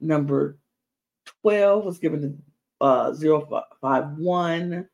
Number 0.00 0.58
12 1.42 1.84
was 1.84 1.98
given 1.98 2.20
to 2.20 2.84
uh, 2.84 3.14
051. 3.14 4.88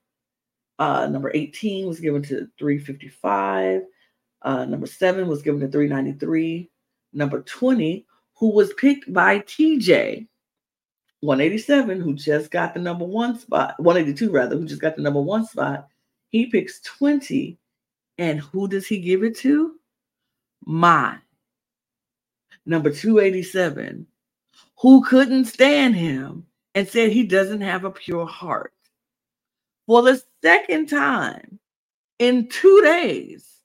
Uh, 0.79 1.07
number 1.07 1.31
18 1.35 1.87
was 1.87 2.01
given 2.01 2.23
to 2.23 2.49
355. 2.59 3.83
Uh, 4.43 4.65
number 4.65 4.87
seven 4.87 5.29
was 5.29 5.43
given 5.43 5.61
to 5.61 5.69
393. 5.69 6.71
Number 7.13 7.43
20, 7.43 8.07
who 8.35 8.51
was 8.51 8.73
picked 8.75 9.13
by 9.13 9.41
TJ, 9.41 10.27
187, 11.21 12.01
who 12.01 12.15
just 12.15 12.51
got 12.51 12.75
the 12.75 12.81
number 12.81 13.05
one 13.05 13.39
spot, 13.39 13.75
182 13.81 14.31
rather, 14.31 14.57
who 14.57 14.67
just 14.67 14.83
got 14.83 14.97
the 14.97 15.03
number 15.03 15.21
one 15.21 15.47
spot. 15.47 15.89
He 16.29 16.47
picks 16.47 16.81
20. 16.81 17.59
And 18.19 18.41
who 18.41 18.69
does 18.69 18.87
he 18.87 18.99
give 18.99 19.23
it 19.23 19.37
to? 19.39 19.75
My 20.65 21.19
number 22.65 22.91
287, 22.91 24.07
who 24.79 25.05
couldn't 25.05 25.45
stand 25.47 25.97
him 25.97 26.47
and 26.75 26.89
said 26.89 27.11
he 27.11 27.25
doesn't 27.25 27.61
have 27.61 27.85
a 27.85 27.91
pure 27.91 28.27
heart. 28.27 28.73
For 29.87 30.03
the 30.03 30.23
second 30.43 30.89
time 30.89 31.59
in 32.19 32.49
two 32.49 32.81
days, 32.83 33.56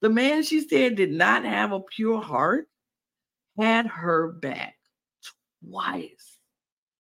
the 0.00 0.08
man 0.08 0.42
she 0.42 0.60
said 0.60 0.96
did 0.96 1.12
not 1.12 1.44
have 1.44 1.72
a 1.72 1.80
pure 1.80 2.20
heart 2.20 2.68
had 3.58 3.86
her 3.86 4.32
back 4.32 4.74
twice 5.62 6.38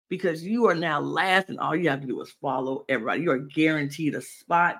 because 0.09 0.43
you 0.43 0.67
are 0.67 0.75
now 0.75 0.99
last, 0.99 1.49
and 1.49 1.59
all 1.59 1.75
you 1.75 1.89
have 1.89 2.01
to 2.01 2.07
do 2.07 2.21
is 2.21 2.33
follow 2.41 2.85
everybody. 2.87 3.23
You 3.23 3.31
are 3.31 3.39
guaranteed 3.39 4.15
a 4.15 4.21
spot 4.21 4.77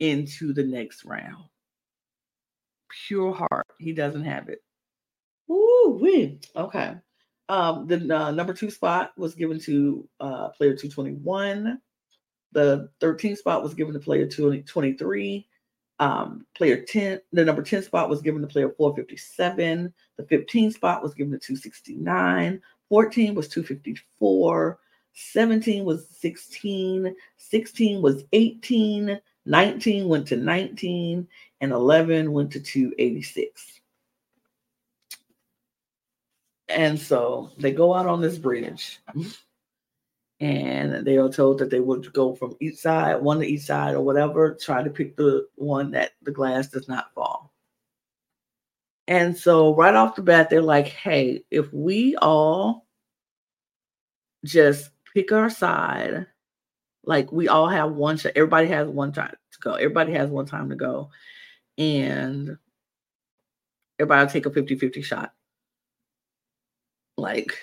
into 0.00 0.52
the 0.52 0.64
next 0.64 1.04
round. 1.04 1.44
Pure 3.06 3.34
heart. 3.34 3.66
He 3.78 3.92
doesn't 3.92 4.24
have 4.24 4.48
it. 4.48 4.58
Ooh, 5.50 5.98
wee. 6.00 6.40
Okay. 6.56 6.94
Um, 7.48 7.86
the 7.86 8.16
uh, 8.16 8.30
number 8.30 8.54
two 8.54 8.70
spot 8.70 9.12
was 9.16 9.34
given 9.34 9.60
to 9.60 10.08
uh, 10.20 10.48
player 10.50 10.74
221. 10.74 11.78
The 12.52 12.88
13th 13.00 13.38
spot 13.38 13.62
was 13.62 13.74
given 13.74 13.94
to 13.94 14.00
player 14.00 14.26
223 14.26 15.46
um, 16.02 16.44
player 16.56 16.82
10, 16.82 17.20
the 17.32 17.44
number 17.44 17.62
10 17.62 17.84
spot 17.84 18.10
was 18.10 18.22
given 18.22 18.40
to 18.42 18.48
player 18.48 18.70
457. 18.70 19.94
The 20.16 20.24
15 20.24 20.72
spot 20.72 21.00
was 21.00 21.14
given 21.14 21.30
to 21.30 21.38
269. 21.38 22.60
14 22.88 23.34
was 23.36 23.46
254. 23.46 24.80
17 25.12 25.84
was 25.84 26.08
16. 26.08 27.14
16 27.36 28.02
was 28.02 28.24
18. 28.32 29.20
19 29.46 30.08
went 30.08 30.26
to 30.26 30.36
19. 30.36 31.28
And 31.60 31.72
11 31.72 32.32
went 32.32 32.50
to 32.50 32.60
286. 32.60 33.80
And 36.68 36.98
so 36.98 37.52
they 37.58 37.70
go 37.70 37.94
out 37.94 38.08
on 38.08 38.20
this 38.20 38.38
bridge 38.38 38.98
and 40.42 41.06
they 41.06 41.18
are 41.18 41.28
told 41.28 41.58
that 41.58 41.70
they 41.70 41.78
would 41.78 42.12
go 42.12 42.34
from 42.34 42.56
each 42.60 42.74
side, 42.74 43.22
one 43.22 43.38
to 43.38 43.46
each 43.46 43.62
side, 43.62 43.94
or 43.94 44.02
whatever, 44.02 44.58
try 44.60 44.82
to 44.82 44.90
pick 44.90 45.16
the 45.16 45.46
one 45.54 45.92
that 45.92 46.14
the 46.22 46.32
glass 46.32 46.66
does 46.66 46.88
not 46.88 47.14
fall. 47.14 47.52
And 49.06 49.36
so, 49.36 49.72
right 49.76 49.94
off 49.94 50.16
the 50.16 50.22
bat, 50.22 50.50
they're 50.50 50.60
like, 50.60 50.88
hey, 50.88 51.44
if 51.52 51.72
we 51.72 52.16
all 52.16 52.88
just 54.44 54.90
pick 55.14 55.30
our 55.30 55.48
side, 55.48 56.26
like 57.04 57.30
we 57.30 57.46
all 57.46 57.68
have 57.68 57.92
one 57.92 58.16
shot, 58.16 58.32
everybody 58.34 58.66
has 58.66 58.88
one 58.88 59.12
time 59.12 59.36
to 59.52 59.58
go, 59.60 59.74
everybody 59.74 60.12
has 60.14 60.28
one 60.28 60.46
time 60.46 60.70
to 60.70 60.76
go, 60.76 61.10
and 61.78 62.58
everybody 64.00 64.28
take 64.28 64.46
a 64.46 64.50
50 64.50 64.74
50 64.74 65.02
shot. 65.02 65.34
Like, 67.16 67.56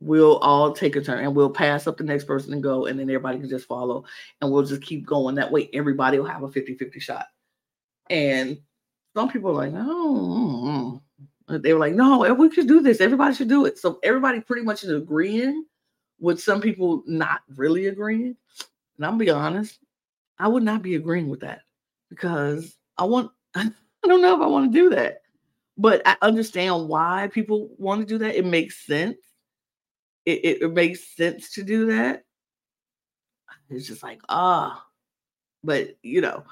we'll 0.00 0.38
all 0.38 0.72
take 0.72 0.96
a 0.96 1.00
turn 1.00 1.24
and 1.24 1.36
we'll 1.36 1.50
pass 1.50 1.86
up 1.86 1.98
the 1.98 2.04
next 2.04 2.24
person 2.24 2.52
and 2.52 2.62
go 2.62 2.86
and 2.86 2.98
then 2.98 3.08
everybody 3.08 3.38
can 3.38 3.48
just 3.48 3.68
follow 3.68 4.04
and 4.40 4.50
we'll 4.50 4.64
just 4.64 4.82
keep 4.82 5.06
going. 5.06 5.34
That 5.34 5.52
way 5.52 5.68
everybody 5.72 6.18
will 6.18 6.26
have 6.26 6.42
a 6.42 6.48
50-50 6.48 7.00
shot. 7.00 7.26
And 8.08 8.58
some 9.14 9.30
people 9.30 9.50
are 9.50 9.68
like 9.68 9.72
oh 9.76 11.00
they 11.48 11.72
were 11.72 11.80
like 11.80 11.94
no 11.94 12.22
eh, 12.24 12.30
we 12.30 12.50
should 12.50 12.68
do 12.68 12.80
this. 12.80 13.00
Everybody 13.00 13.34
should 13.34 13.48
do 13.48 13.66
it. 13.66 13.78
So 13.78 13.98
everybody 14.02 14.40
pretty 14.40 14.62
much 14.62 14.82
is 14.84 14.90
agreeing 14.90 15.66
with 16.18 16.40
some 16.40 16.60
people 16.60 17.02
not 17.06 17.42
really 17.56 17.86
agreeing. 17.86 18.36
And 18.96 19.06
i'm 19.06 19.18
be 19.18 19.30
honest 19.30 19.78
i 20.38 20.48
would 20.48 20.62
not 20.62 20.82
be 20.82 20.94
agreeing 20.94 21.28
with 21.28 21.40
that 21.40 21.60
because 22.08 22.76
i 22.96 23.04
want 23.04 23.30
i 23.54 23.70
don't 24.04 24.22
know 24.22 24.34
if 24.34 24.40
i 24.40 24.46
want 24.46 24.72
to 24.72 24.78
do 24.78 24.90
that. 24.90 25.22
But 25.76 26.00
i 26.06 26.16
understand 26.22 26.88
why 26.88 27.28
people 27.32 27.70
want 27.76 28.00
to 28.00 28.06
do 28.06 28.16
that. 28.18 28.34
It 28.34 28.46
makes 28.46 28.86
sense 28.86 29.16
it, 30.26 30.62
it, 30.62 30.72
makes 30.72 31.16
sense 31.16 31.52
to 31.54 31.62
do 31.62 31.86
that. 31.86 32.24
It's 33.68 33.86
just 33.86 34.02
like, 34.02 34.20
ah, 34.28 34.84
but 35.64 35.96
you 36.02 36.20
know, 36.20 36.44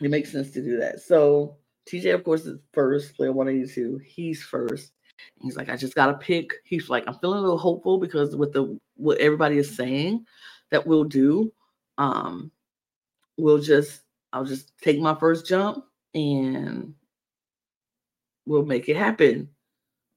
it 0.00 0.10
makes 0.10 0.32
sense 0.32 0.50
to 0.52 0.62
do 0.62 0.78
that. 0.78 1.00
So 1.00 1.56
TJ, 1.88 2.14
of 2.14 2.24
course, 2.24 2.44
is 2.46 2.58
first, 2.72 3.16
player 3.16 3.32
182. 3.32 4.00
He's 4.04 4.42
first. 4.42 4.92
He's 5.40 5.56
like, 5.56 5.68
I 5.68 5.76
just 5.76 5.94
gotta 5.94 6.14
pick. 6.14 6.52
He's 6.64 6.88
like, 6.88 7.04
I'm 7.06 7.18
feeling 7.18 7.38
a 7.38 7.42
little 7.42 7.58
hopeful 7.58 7.98
because 7.98 8.34
with 8.34 8.52
the 8.52 8.78
what 8.96 9.18
everybody 9.18 9.58
is 9.58 9.74
saying 9.74 10.24
that 10.70 10.86
we'll 10.86 11.04
do, 11.04 11.52
um, 11.98 12.50
we'll 13.36 13.60
just 13.60 14.02
I'll 14.32 14.44
just 14.44 14.76
take 14.78 14.98
my 14.98 15.14
first 15.14 15.46
jump 15.46 15.84
and 16.14 16.94
we'll 18.46 18.64
make 18.64 18.88
it 18.88 18.96
happen 18.96 19.48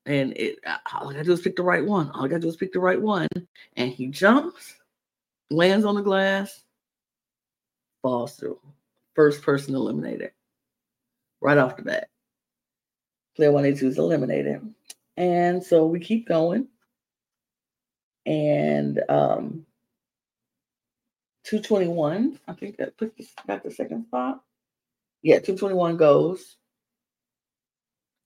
and 0.05 0.33
it 0.37 0.59
all 0.93 1.09
I 1.09 1.13
gotta 1.13 1.25
do 1.25 1.33
is 1.33 1.41
pick 1.41 1.55
the 1.55 1.63
right 1.63 1.83
one. 1.83 2.11
All 2.11 2.25
I 2.25 2.27
gotta 2.27 2.41
do 2.41 2.47
is 2.47 2.55
pick 2.55 2.73
the 2.73 2.79
right 2.79 3.01
one. 3.01 3.27
And 3.75 3.91
he 3.91 4.07
jumps, 4.07 4.75
lands 5.49 5.85
on 5.85 5.95
the 5.95 6.01
glass, 6.01 6.63
falls 8.01 8.35
through. 8.35 8.59
First 9.15 9.41
person 9.41 9.73
eliminated. 9.75 10.31
Right 11.41 11.57
off 11.57 11.77
the 11.77 11.83
bat. 11.83 12.09
Player 13.35 13.51
182 13.51 13.87
is 13.87 13.97
eliminated. 13.97 14.61
And 15.17 15.63
so 15.63 15.85
we 15.85 15.99
keep 15.99 16.27
going. 16.27 16.67
And 18.25 19.01
um 19.09 19.65
221, 21.45 22.39
I 22.47 22.53
think 22.53 22.77
that 22.77 22.97
put 22.97 23.15
this, 23.17 23.31
got 23.47 23.63
the 23.63 23.69
second 23.69 24.05
spot. 24.05 24.41
Yeah, 25.21 25.35
221 25.39 25.97
goes 25.97 26.57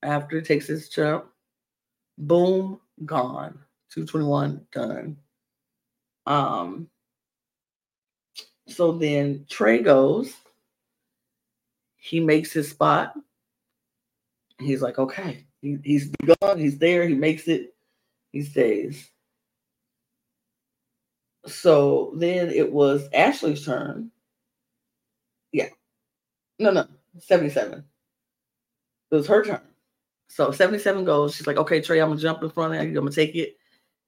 after 0.02 0.42
takes 0.42 0.70
its 0.70 0.88
jump 0.88 1.29
boom, 2.20 2.80
gone. 3.06 3.60
221 3.92 4.68
done. 4.72 5.18
Um, 6.28 6.90
so 8.68 8.92
then 8.92 9.46
Trey 9.50 9.82
goes, 9.82 10.34
he 11.98 12.20
makes 12.20 12.52
his 12.52 12.70
spot. 12.70 13.14
He's 14.60 14.82
like, 14.82 15.00
okay, 15.00 15.46
he, 15.62 15.78
he's 15.84 16.12
gone, 16.42 16.60
he's 16.60 16.78
there, 16.78 17.08
he 17.08 17.16
makes 17.16 17.48
it, 17.48 17.74
he 18.32 18.44
stays. 18.44 19.10
So 21.48 22.14
then 22.16 22.50
it 22.50 22.72
was 22.72 23.08
Ashley's 23.14 23.66
turn. 23.66 24.12
Yeah. 25.52 25.70
No, 26.60 26.72
no, 26.72 26.86
77. 27.18 27.84
It 29.12 29.16
was 29.16 29.28
her 29.28 29.44
turn. 29.44 29.62
So 30.30 30.52
77 30.52 31.04
goes. 31.06 31.36
She's 31.36 31.48
like, 31.48 31.58
okay, 31.58 31.82
Trey, 31.82 32.00
I'm 32.00 32.10
gonna 32.10 32.22
jump 32.22 32.44
in 32.44 32.50
front 32.50 32.76
of 32.76 32.84
you. 32.84 32.90
I'm 32.90 32.94
gonna 32.94 33.12
take 33.12 33.36
it. 33.36 33.58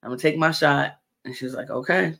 I'm 0.02 0.10
gonna 0.10 0.20
take 0.20 0.38
my 0.38 0.52
shot. 0.52 0.98
And 1.24 1.36
she's 1.36 1.54
like, 1.54 1.70
okay. 1.70 2.14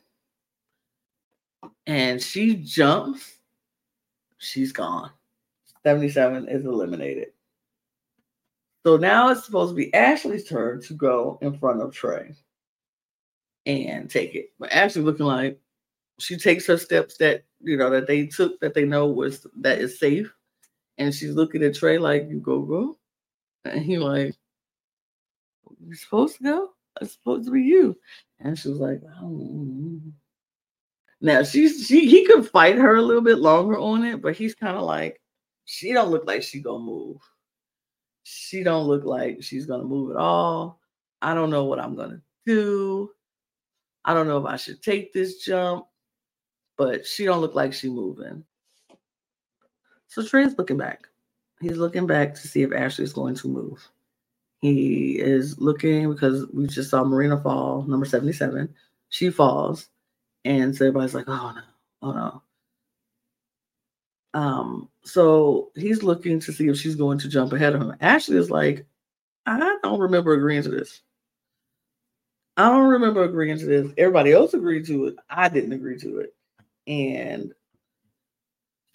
And 1.87 2.21
she 2.21 2.55
jumps. 2.55 3.37
She's 4.37 4.71
gone. 4.71 5.11
77 5.83 6.47
is 6.49 6.65
eliminated. 6.65 7.29
So 8.85 8.97
now 8.97 9.29
it's 9.29 9.45
supposed 9.45 9.71
to 9.71 9.75
be 9.75 9.93
Ashley's 9.93 10.47
turn 10.47 10.81
to 10.83 10.93
go 10.93 11.39
in 11.41 11.57
front 11.57 11.81
of 11.81 11.93
Trey 11.93 12.35
and 13.65 14.09
take 14.09 14.35
it. 14.35 14.51
But 14.59 14.73
Ashley 14.73 15.01
looking 15.01 15.25
like 15.25 15.59
she 16.19 16.37
takes 16.37 16.67
her 16.67 16.77
steps 16.77 17.17
that 17.17 17.45
you 17.61 17.77
know 17.77 17.89
that 17.89 18.07
they 18.07 18.27
took 18.27 18.59
that 18.59 18.73
they 18.73 18.83
know 18.83 19.07
was 19.07 19.47
that 19.61 19.79
is 19.79 19.99
safe. 19.99 20.33
And 20.97 21.13
she's 21.15 21.33
looking 21.33 21.63
at 21.63 21.75
Trey 21.75 21.97
like, 21.97 22.27
you 22.29 22.39
go, 22.39 22.61
go. 22.61 22.97
And 23.65 23.81
he 23.81 23.97
like, 23.97 24.35
You're 25.85 25.95
supposed 25.95 26.37
to 26.37 26.43
go? 26.43 26.69
It's 27.01 27.13
supposed 27.13 27.45
to 27.45 27.51
be 27.51 27.61
you. 27.61 27.97
And 28.39 28.57
she 28.57 28.69
was 28.69 28.79
like, 28.79 29.01
oh. 29.21 29.99
Now 31.21 31.43
she's 31.43 31.87
she 31.87 32.09
he 32.09 32.25
could 32.25 32.49
fight 32.49 32.75
her 32.75 32.95
a 32.95 33.01
little 33.01 33.21
bit 33.21 33.39
longer 33.39 33.77
on 33.77 34.03
it, 34.03 34.21
but 34.21 34.35
he's 34.35 34.53
kind 34.53 34.75
of 34.75 34.83
like, 34.83 35.21
she 35.65 35.93
don't 35.93 36.11
look 36.11 36.27
like 36.27 36.43
she 36.43 36.59
gonna 36.59 36.83
move. 36.83 37.17
She 38.23 38.63
don't 38.63 38.87
look 38.87 39.05
like 39.05 39.41
she's 39.41 39.65
gonna 39.65 39.85
move 39.85 40.11
at 40.11 40.17
all. 40.17 40.81
I 41.21 41.33
don't 41.33 41.49
know 41.49 41.63
what 41.63 41.79
I'm 41.79 41.95
gonna 41.95 42.21
do. 42.45 43.09
I 44.03 44.13
don't 44.13 44.27
know 44.27 44.37
if 44.37 44.45
I 44.45 44.57
should 44.57 44.81
take 44.81 45.13
this 45.13 45.37
jump, 45.45 45.85
but 46.77 47.07
she 47.07 47.23
don't 47.23 47.39
look 47.39 47.55
like 47.55 47.71
she 47.71 47.87
moving. 47.89 48.43
So 50.07 50.23
Trey's 50.25 50.57
looking 50.57 50.77
back. 50.77 51.07
He's 51.61 51.77
looking 51.77 52.07
back 52.07 52.33
to 52.35 52.47
see 52.47 52.63
if 52.63 52.73
Ashley's 52.73 53.13
going 53.13 53.35
to 53.35 53.47
move. 53.47 53.87
He 54.61 55.19
is 55.19 55.59
looking 55.59 56.11
because 56.11 56.45
we 56.53 56.67
just 56.67 56.89
saw 56.89 57.03
Marina 57.03 57.41
fall, 57.41 57.83
number 57.83 58.05
77. 58.05 58.73
She 59.09 59.29
falls. 59.29 59.89
And 60.45 60.75
so 60.75 60.85
everybody's 60.85 61.13
like, 61.13 61.27
oh 61.27 61.53
no, 61.55 61.61
oh 62.01 62.11
no. 62.13 62.41
Um, 64.33 64.89
so 65.03 65.71
he's 65.75 66.01
looking 66.01 66.39
to 66.39 66.51
see 66.51 66.67
if 66.67 66.77
she's 66.77 66.95
going 66.95 67.19
to 67.19 67.29
jump 67.29 67.53
ahead 67.53 67.75
of 67.75 67.81
him. 67.81 67.95
Ashley 68.01 68.37
is 68.37 68.49
like, 68.49 68.85
I 69.45 69.77
don't 69.83 69.99
remember 69.99 70.33
agreeing 70.33 70.63
to 70.63 70.69
this. 70.69 71.01
I 72.55 72.69
don't 72.69 72.87
remember 72.87 73.23
agreeing 73.23 73.57
to 73.59 73.65
this. 73.65 73.91
Everybody 73.97 74.31
else 74.31 74.53
agreed 74.53 74.85
to 74.85 75.07
it. 75.07 75.15
I 75.29 75.49
didn't 75.49 75.73
agree 75.73 75.99
to 75.99 76.19
it. 76.19 76.33
And 76.87 77.53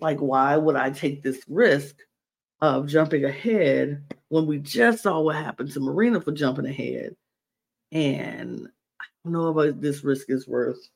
like, 0.01 0.19
why 0.19 0.57
would 0.57 0.77
I 0.77 0.91
take 0.91 1.23
this 1.23 1.43
risk 1.49 1.97
of 2.61 2.87
jumping 2.87 3.25
ahead 3.25 4.03
when 4.29 4.47
we 4.47 4.59
just 4.59 5.03
saw 5.03 5.21
what 5.21 5.37
happened 5.37 5.71
to 5.73 5.81
Marina 5.81 6.21
for 6.21 6.33
jumping 6.33 6.67
ahead? 6.67 7.15
And 7.93 8.69
I 9.01 9.05
don't 9.25 9.33
know 9.33 9.59
if 9.61 9.81
this 9.81 10.05
risk 10.05 10.31
is 10.31 10.49
worth, 10.49 10.89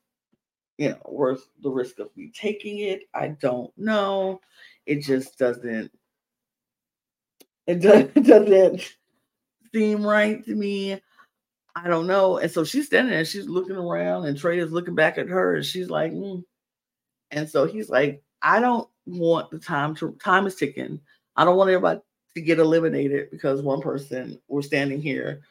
you 0.79 0.91
know, 0.91 1.01
worth 1.07 1.49
the 1.63 1.71
risk 1.71 1.99
of 1.99 2.15
me 2.17 2.31
taking 2.35 2.79
it. 2.79 3.03
I 3.15 3.29
don't 3.29 3.77
know. 3.77 4.41
It 4.87 5.03
just 5.03 5.39
doesn't. 5.39 5.91
It 7.67 7.81
doesn't 8.25 8.97
seem 9.73 10.05
right 10.05 10.45
to 10.45 10.55
me. 10.55 11.01
I 11.75 11.89
don't 11.89 12.07
know. 12.07 12.39
And 12.39 12.51
so 12.51 12.65
she's 12.65 12.87
standing 12.87 13.13
there, 13.13 13.25
she's 13.25 13.49
looking 13.49 13.77
around, 13.77 14.27
and 14.27 14.37
Trey 14.37 14.59
is 14.59 14.73
looking 14.73 14.95
back 14.95 15.17
at 15.17 15.29
her, 15.29 15.55
and 15.55 15.65
she's 15.65 15.89
like, 15.89 16.13
mm. 16.13 16.45
and 17.31 17.49
so 17.49 17.67
he's 17.67 17.89
like, 17.89 18.23
I 18.43 18.61
don't 18.61 18.89
want 19.07 19.51
the 19.51 19.59
time 19.59 19.95
to 19.97 20.13
time 20.23 20.47
is 20.47 20.57
ticking. 20.57 21.01
I 21.37 21.45
don't 21.45 21.57
want 21.57 21.71
everybody 21.71 22.01
to 22.35 22.41
get 22.41 22.59
eliminated 22.59 23.31
because 23.31 23.63
one 23.63 23.81
person 23.81 24.39
we're 24.49 24.63
standing 24.63 25.01
here 25.01 25.43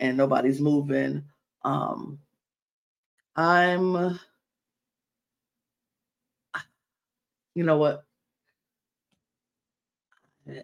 and 0.00 0.16
nobody's 0.16 0.60
moving. 0.60 1.24
Um, 1.62 2.18
I'm, 3.36 4.18
you 7.54 7.64
know 7.64 7.78
what? 7.78 8.04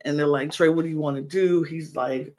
And 0.05 0.19
they're 0.19 0.27
like, 0.27 0.53
Trey, 0.53 0.69
what 0.69 0.83
do 0.83 0.89
you 0.89 0.99
want 0.99 1.17
to 1.17 1.23
do? 1.23 1.63
He's 1.63 1.97
like, 1.97 2.35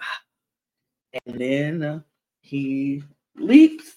and 1.26 1.40
then 1.40 2.04
he 2.42 3.04
leaps, 3.36 3.94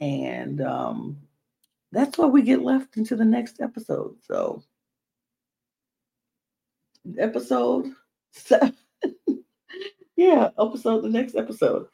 and 0.00 0.60
um, 0.60 1.18
that's 1.92 2.16
what 2.18 2.32
we 2.32 2.42
get 2.42 2.62
left 2.62 2.96
into 2.96 3.16
the 3.16 3.24
next 3.24 3.60
episode. 3.60 4.16
So, 4.22 4.62
episode 7.18 7.92
seven. 8.32 8.74
yeah, 10.16 10.50
episode 10.58 11.02
the 11.02 11.08
next 11.08 11.36
episode. 11.36 11.86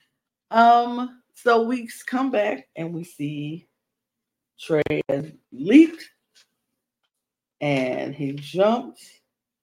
Um, 0.50 1.22
so 1.34 1.62
we 1.62 1.88
come 2.06 2.30
back 2.30 2.68
and 2.76 2.92
we 2.92 3.04
see 3.04 3.66
Trey 4.60 5.02
has 5.08 5.32
leaped 5.50 6.08
and 7.60 8.14
he 8.14 8.32
jumped 8.32 9.02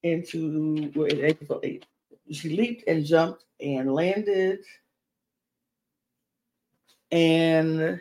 into 0.03 0.91
we're 0.95 1.07
in 1.07 1.25
episode 1.25 1.61
eight. 1.63 1.85
She 2.31 2.49
leaped 2.55 2.83
and 2.87 3.05
jumped 3.05 3.45
and 3.59 3.93
landed 3.93 4.59
and 7.11 7.99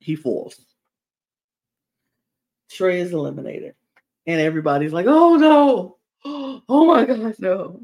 he 0.00 0.16
falls. 0.16 0.60
Trey 2.70 3.00
is 3.00 3.12
eliminated. 3.12 3.74
And 4.30 4.40
everybody's 4.40 4.92
like, 4.92 5.06
oh 5.08 5.36
no, 5.36 5.96
oh 6.68 6.86
my 6.86 7.04
gosh, 7.04 7.36
no, 7.38 7.80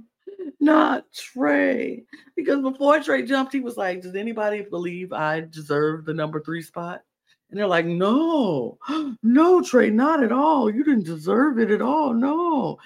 not 0.61 1.05
Trey. 1.13 2.05
Because 2.35 2.61
before 2.61 3.01
Trey 3.01 3.23
jumped, 3.23 3.53
he 3.53 3.61
was 3.61 3.77
like, 3.77 4.03
Does 4.03 4.15
anybody 4.15 4.63
believe 4.63 5.13
I 5.13 5.41
deserve 5.41 6.05
the 6.05 6.15
number 6.15 6.41
three 6.41 6.63
spot? 6.63 7.03
And 7.51 7.59
they're 7.59 7.67
like, 7.67 7.87
No, 7.87 8.79
no, 9.23 9.63
Trey, 9.63 9.91
not 9.91 10.23
at 10.23 10.33
all. 10.33 10.71
You 10.71 10.85
didn't 10.85 11.05
deserve 11.05 11.59
it 11.59 11.71
at 11.71 11.83
all. 11.83 12.13
No. 12.15 12.79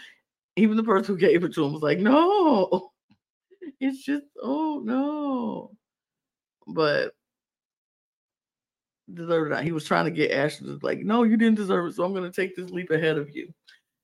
Even 0.57 0.77
the 0.77 0.83
person 0.83 1.15
who 1.15 1.21
gave 1.21 1.45
it 1.45 1.55
to 1.55 1.65
him 1.65 1.73
was 1.73 1.83
like, 1.83 1.99
No, 1.99 2.91
it's 3.81 4.03
just, 4.05 4.27
oh 4.43 4.81
no 4.85 5.71
but 6.75 7.13
deserved 9.15 9.53
it. 9.53 9.65
He 9.65 9.73
was 9.73 9.85
trying 9.85 10.05
to 10.07 10.11
get 10.11 10.33
Ashley 10.33 10.69
to 10.69 10.79
like, 10.85 11.01
no, 11.01 11.23
you 11.23 11.37
didn't 11.37 11.57
deserve 11.57 11.87
it, 11.87 11.95
so 11.95 12.05
I'm 12.05 12.13
going 12.13 12.31
to 12.31 12.35
take 12.35 12.57
this 12.57 12.71
leap 12.71 12.91
ahead 12.91 13.19
of 13.19 13.35
you. 13.35 13.53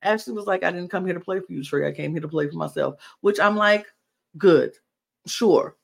Ashley 0.03 0.35
was 0.35 0.47
like, 0.47 0.63
I 0.63 0.71
didn't 0.71 0.91
come 0.91 1.05
here 1.05 1.15
to 1.15 1.21
play 1.21 1.41
for 1.41 1.53
you, 1.53 1.65
Trey. 1.65 1.89
I 1.89 1.93
came 1.93 2.13
here 2.13 2.21
to 2.21 2.29
play 2.29 2.49
for 2.49 2.57
myself, 2.57 2.97
which 3.21 3.41
I'm 3.41 3.57
like, 3.57 3.87
good, 4.39 4.75
sure. 5.27 5.77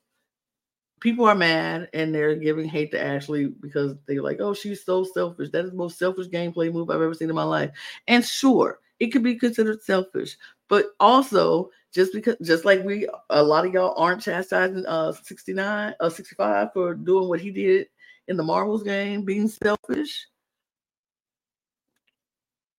People 1.01 1.25
are 1.25 1.35
mad 1.35 1.89
and 1.93 2.15
they're 2.15 2.37
giving 2.37 2.69
hate 2.69 2.93
to 2.93 3.03
Ashley 3.03 3.47
because 3.47 3.97
they're 4.07 4.23
like, 4.23 4.41
oh, 4.41 4.55
she's 4.55 4.85
so 4.85 5.03
selfish. 5.03 5.51
That 5.51 5.65
is 5.65 5.71
the 5.73 5.77
most 5.77 5.99
selfish 5.99 6.29
gameplay 6.29 6.73
move 6.73 6.91
I've 6.91 7.03
ever 7.03 7.15
seen 7.15 7.29
in 7.29 7.35
my 7.35 7.43
life. 7.43 7.71
And 8.07 8.25
sure, 8.25 8.79
it 9.01 9.09
could 9.09 9.25
be 9.25 9.35
considered 9.35 9.83
selfish, 9.83 10.37
but 10.69 10.93
also 11.01 11.71
just 11.93 12.13
because 12.13 12.37
just 12.43 12.65
like 12.65 12.83
we 12.85 13.09
a 13.31 13.43
lot 13.43 13.67
of 13.67 13.73
y'all 13.73 13.95
aren't 13.97 14.23
chastising 14.23 14.87
uh 14.87 15.13
69 15.13 15.95
uh 16.01 16.09
65 16.09 16.73
for 16.73 16.95
doing 16.95 17.29
what 17.29 17.41
he 17.41 17.51
did 17.51 17.87
in 18.29 18.37
the 18.37 18.43
Marbles 18.43 18.83
game, 18.83 19.25
being 19.25 19.49
selfish. 19.49 20.27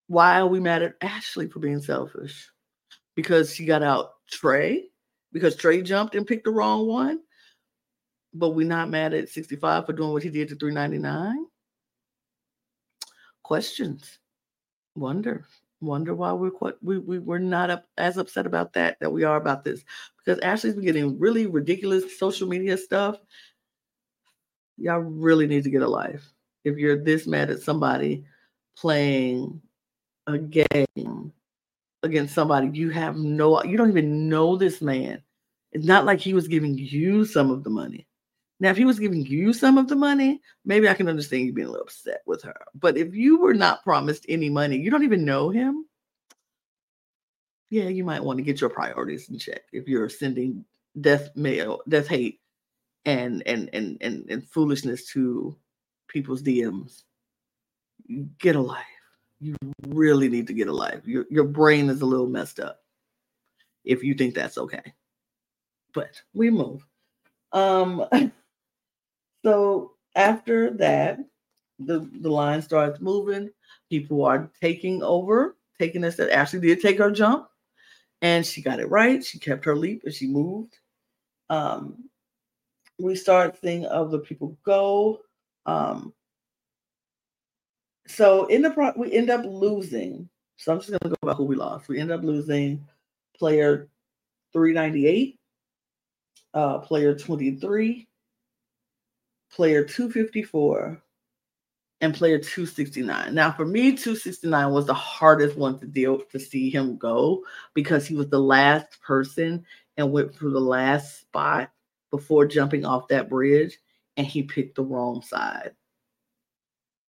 Why 0.08 0.40
are 0.40 0.48
we 0.48 0.60
mad 0.60 0.84
at 0.84 0.96
Ashley 1.02 1.48
for 1.48 1.60
being 1.60 1.82
selfish? 1.82 2.50
Because 3.16 3.54
she 3.54 3.66
got 3.66 3.84
out 3.84 4.14
Trey, 4.30 4.86
because 5.32 5.56
Trey 5.56 5.82
jumped 5.82 6.16
and 6.16 6.28
picked 6.28 6.46
the 6.46 6.52
wrong 6.52 6.88
one. 6.88 7.20
But 8.34 8.52
we're 8.52 8.68
not 8.68 8.90
mad 8.90 9.14
at 9.14 9.30
65 9.30 9.86
for 9.86 9.94
doing 9.94 10.12
what 10.12 10.24
he 10.24 10.30
did 10.30 10.50
to 10.50 10.56
399. 10.56 11.46
Questions. 13.44 14.20
Wonder 14.96 15.46
wonder 15.84 16.16
why 16.16 16.32
we're 16.32 16.52
quite, 16.52 16.76
we, 16.82 16.98
we 16.98 17.20
we're 17.20 17.38
not 17.38 17.70
up, 17.70 17.86
as 17.98 18.18
upset 18.18 18.46
about 18.46 18.74
that 18.74 19.00
that 19.00 19.12
we 19.12 19.24
are 19.24 19.38
about 19.38 19.64
this 19.64 19.84
because 20.18 20.40
Ashley's 20.42 20.76
been 20.76 20.86
getting 20.86 21.20
really 21.20 21.46
ridiculous 21.46 22.18
social 22.18 22.48
media 22.48 22.78
stuff. 22.78 23.18
Y'all 24.78 25.00
really 25.00 25.48
need 25.48 25.64
to 25.64 25.70
get 25.70 25.82
a 25.82 25.88
life. 25.88 26.32
If 26.64 26.78
you're 26.78 26.98
this 26.98 27.28
mad 27.28 27.50
at 27.50 27.62
somebody 27.62 28.26
playing 28.78 29.62
a 30.28 30.38
game 30.38 31.34
against 32.02 32.34
somebody 32.34 32.70
you 32.78 32.90
have 32.90 33.16
no 33.16 33.62
you 33.64 33.78
don't 33.78 33.90
even 33.90 34.30
know 34.30 34.56
this 34.56 34.82
man. 34.82 35.22
It's 35.72 35.86
not 35.86 36.06
like 36.06 36.20
he 36.20 36.34
was 36.34 36.48
giving 36.48 36.78
you 36.78 37.26
some 37.26 37.50
of 37.50 37.64
the 37.64 37.70
money. 37.70 38.08
Now, 38.60 38.70
if 38.70 38.78
he 38.78 38.86
was 38.86 39.00
giving 39.00 39.26
you 39.26 39.52
some 39.52 39.78
of 39.78 39.90
the 39.90 39.96
money, 39.96 40.40
maybe 40.64 40.88
I 40.88 40.94
can 40.94 41.10
understand 41.10 41.46
you 41.46 41.54
being 41.54 41.68
a 41.68 41.72
little 41.72 41.86
upset 41.86 42.22
with 42.26 42.44
her. 42.44 42.56
But 42.76 42.96
if 42.96 43.14
you 43.14 43.40
were 43.40 43.54
not 43.54 43.84
promised 43.84 44.26
any 44.30 44.50
money, 44.50 44.78
you 44.78 44.92
don't 44.92 45.04
even 45.04 45.26
know 45.26 45.50
him. 45.50 45.86
Yeah, 47.70 47.90
you 47.90 48.04
might 48.04 48.24
want 48.24 48.38
to 48.38 48.44
get 48.44 48.62
your 48.62 48.70
priorities 48.70 49.30
in 49.30 49.40
check 49.40 49.64
if 49.74 49.88
you're 49.88 50.08
sending 50.08 50.64
death 51.02 51.36
mail, 51.36 51.82
death 51.90 52.08
hate, 52.08 52.40
and 53.06 53.44
and 53.46 53.70
and 53.74 53.98
and, 54.02 54.26
and 54.30 54.48
foolishness 54.50 55.06
to 55.12 55.56
people's 56.08 56.44
DMs. 56.44 57.04
Get 58.40 58.56
a 58.56 58.62
life. 58.62 58.86
You 59.40 59.56
really 59.88 60.30
need 60.30 60.48
to 60.48 60.54
get 60.54 60.68
a 60.68 60.74
life. 60.74 61.06
Your 61.06 61.26
your 61.30 61.46
brain 61.46 61.90
is 61.90 62.02
a 62.02 62.06
little 62.06 62.28
messed 62.28 62.60
up 62.60 62.80
if 63.84 64.04
you 64.04 64.14
think 64.14 64.36
that's 64.36 64.58
okay. 64.58 64.94
But 65.94 66.22
we 66.34 66.50
move. 66.50 66.86
Um 67.52 68.06
So 69.44 69.92
after 70.16 70.72
that, 70.78 71.20
the, 71.80 72.10
the 72.22 72.30
line 72.30 72.62
starts 72.62 73.02
moving. 73.02 73.50
People 73.90 74.26
are 74.26 74.50
taking 74.62 75.04
over, 75.04 75.58
taking 75.80 76.04
us 76.06 76.16
that 76.16 76.32
Ashley 76.32 76.62
did 76.62 76.82
take 76.82 76.98
her 76.98 77.12
jump. 77.12 77.48
And 78.22 78.46
she 78.46 78.62
got 78.62 78.80
it 78.80 78.90
right. 78.90 79.24
She 79.24 79.38
kept 79.38 79.66
her 79.66 79.76
leap 79.76 80.04
and 80.06 80.14
she 80.14 80.28
moved. 80.28 80.78
Um, 81.50 82.10
we 83.00 83.16
start 83.16 83.58
seeing 83.62 83.86
other 83.86 84.20
people 84.20 84.58
go. 84.64 85.22
Um, 85.66 86.14
so 88.08 88.46
in 88.48 88.62
the 88.62 88.72
pro- 88.72 88.94
we 88.98 89.14
end 89.14 89.30
up 89.30 89.46
losing. 89.46 90.30
So 90.58 90.72
I'm 90.72 90.80
just 90.80 90.92
gonna 90.92 91.10
go 91.10 91.18
about 91.22 91.38
who 91.38 91.46
we 91.46 91.56
lost. 91.56 91.88
We 91.88 92.00
end 92.00 92.12
up 92.12 92.24
losing 92.24 92.86
player 93.38 93.90
398, 94.54 95.40
uh, 96.54 96.80
player 96.80 97.16
23, 97.16 98.08
player 99.52 99.84
254, 99.84 101.02
and 102.02 102.14
player 102.14 102.38
269. 102.38 103.34
Now, 103.34 103.52
for 103.52 103.66
me, 103.66 103.96
269 103.96 104.72
was 104.72 104.86
the 104.86 104.94
hardest 104.94 105.58
one 105.58 105.80
to 105.80 105.88
deal 105.88 106.20
to 106.20 106.40
see 106.40 106.70
him 106.70 106.98
go 106.98 107.44
because 107.74 108.06
he 108.06 108.16
was 108.16 108.30
the 108.30 108.40
last 108.40 109.02
person 109.02 109.66
and 109.98 110.12
went 110.12 110.36
through 110.36 110.52
the 110.52 110.60
last 110.60 111.22
spot 111.22 111.72
before 112.14 112.46
jumping 112.46 112.86
off 112.86 113.08
that 113.08 113.28
bridge, 113.28 113.80
and 114.18 114.28
he 114.28 114.44
picked 114.44 114.76
the 114.76 114.84
wrong 114.84 115.24
side. 115.24 115.72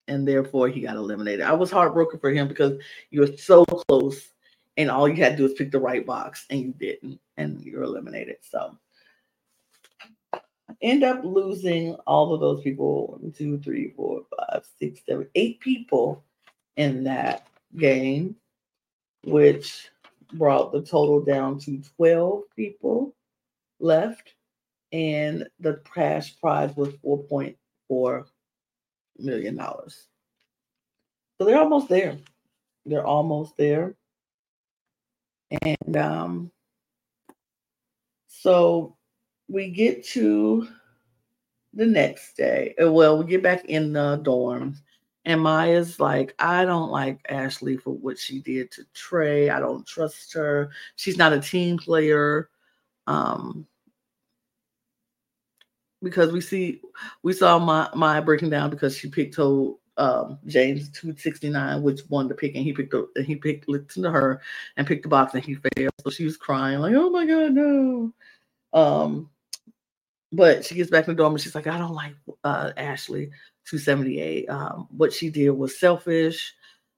And 0.09 0.26
therefore, 0.26 0.68
he 0.68 0.80
got 0.80 0.96
eliminated. 0.96 1.42
I 1.42 1.52
was 1.52 1.70
heartbroken 1.70 2.20
for 2.20 2.30
him 2.30 2.48
because 2.48 2.80
you 3.11 3.20
were 3.20 3.36
so 3.36 3.66
close, 3.66 4.32
and 4.78 4.90
all 4.90 5.07
you 5.07 5.16
had 5.16 5.32
to 5.32 5.36
do 5.36 5.42
was 5.42 5.52
pick 5.52 5.70
the 5.70 5.78
right 5.78 6.07
box, 6.07 6.46
and 6.48 6.59
you 6.59 6.72
didn't, 6.72 7.20
and 7.36 7.61
you're 7.61 7.82
eliminated. 7.82 8.36
So, 8.40 8.78
end 10.80 11.05
up 11.05 11.22
losing 11.22 11.96
all 12.07 12.32
of 12.32 12.40
those 12.40 12.62
people 12.62 13.09
one, 13.09 13.30
two, 13.30 13.59
three, 13.59 13.92
four, 13.94 14.22
five, 14.34 14.64
six, 14.78 15.00
seven, 15.07 15.28
eight 15.34 15.61
people 15.61 16.24
in 16.78 17.05
that 17.05 17.46
game, 17.76 18.36
which 19.24 19.90
brought 20.32 20.72
the 20.72 20.80
total 20.80 21.20
down 21.20 21.59
to 21.59 21.82
12 21.98 22.44
people 22.57 23.14
left. 23.80 24.32
And 24.95 25.49
the 25.59 25.82
cash 25.92 26.38
prize 26.40 26.70
was 26.76 26.95
$4.4 27.05 28.24
million. 29.18 29.59
So 29.59 31.45
they're 31.45 31.59
almost 31.59 31.88
there. 31.88 32.16
They're 32.86 33.05
almost 33.05 33.57
there. 33.57 33.97
And 35.62 35.97
um, 35.97 36.53
so 38.28 38.97
we 39.49 39.70
get 39.70 40.05
to 40.11 40.68
the 41.72 41.86
next 41.86 42.36
day. 42.36 42.76
Uh, 42.80 42.92
well, 42.92 43.18
we 43.18 43.24
get 43.24 43.42
back 43.42 43.64
in 43.64 43.92
the 43.92 44.20
dorms, 44.22 44.76
and 45.24 45.40
Maya's 45.40 45.99
like, 45.99 46.36
I 46.38 46.64
don't 46.64 46.92
like 46.92 47.18
Ashley 47.28 47.78
for 47.78 47.95
what 47.95 48.16
she 48.16 48.38
did 48.38 48.70
to 48.72 48.84
Trey. 48.95 49.51
I 49.51 49.59
don't 49.59 49.84
trust 49.84 50.32
her. 50.34 50.70
She's 50.95 51.16
not 51.16 51.32
a 51.32 51.40
team 51.40 51.78
player. 51.78 52.49
Um, 53.09 53.66
because 56.05 56.32
we 56.32 56.40
see 56.40 56.80
we 57.22 57.32
saw 57.32 57.59
my 57.59 57.88
Maya 57.94 58.22
breaking 58.22 58.50
down 58.50 58.70
because 58.70 58.96
she 58.96 59.09
picked 59.09 59.36
her 59.36 59.72
um, 59.96 60.38
James 60.46 60.88
269, 60.90 61.82
which 61.82 62.00
won 62.09 62.28
the 62.28 62.34
pick, 62.34 62.55
and 62.55 62.64
he 62.64 62.72
picked 62.72 62.90
the, 62.90 63.09
and 63.16 63.26
he 63.26 63.36
picked 63.36 63.68
listened 63.68 64.05
to 64.05 64.11
her 64.11 64.40
and 64.76 64.86
picked 64.86 65.02
the 65.02 65.09
box 65.09 65.34
and 65.34 65.44
he 65.44 65.55
failed. 65.55 65.92
So 66.02 66.11
she 66.11 66.24
was 66.24 66.36
crying, 66.36 66.80
like, 66.80 66.94
oh 66.94 67.11
my 67.11 67.26
god, 67.26 67.52
no. 67.52 68.12
Um, 68.72 69.30
but 70.32 70.64
she 70.64 70.74
gets 70.74 70.90
back 70.90 71.07
in 71.07 71.14
the 71.14 71.16
dorm 71.16 71.34
and 71.34 71.40
she's 71.40 71.55
like, 71.55 71.68
I 71.68 71.78
don't 71.78 71.94
like 71.94 72.14
uh, 72.42 72.72
Ashley 72.76 73.26
278. 73.66 74.48
Um, 74.48 74.88
what 74.90 75.12
she 75.12 75.30
did 75.30 75.50
was 75.50 75.78
selfish, 75.78 76.55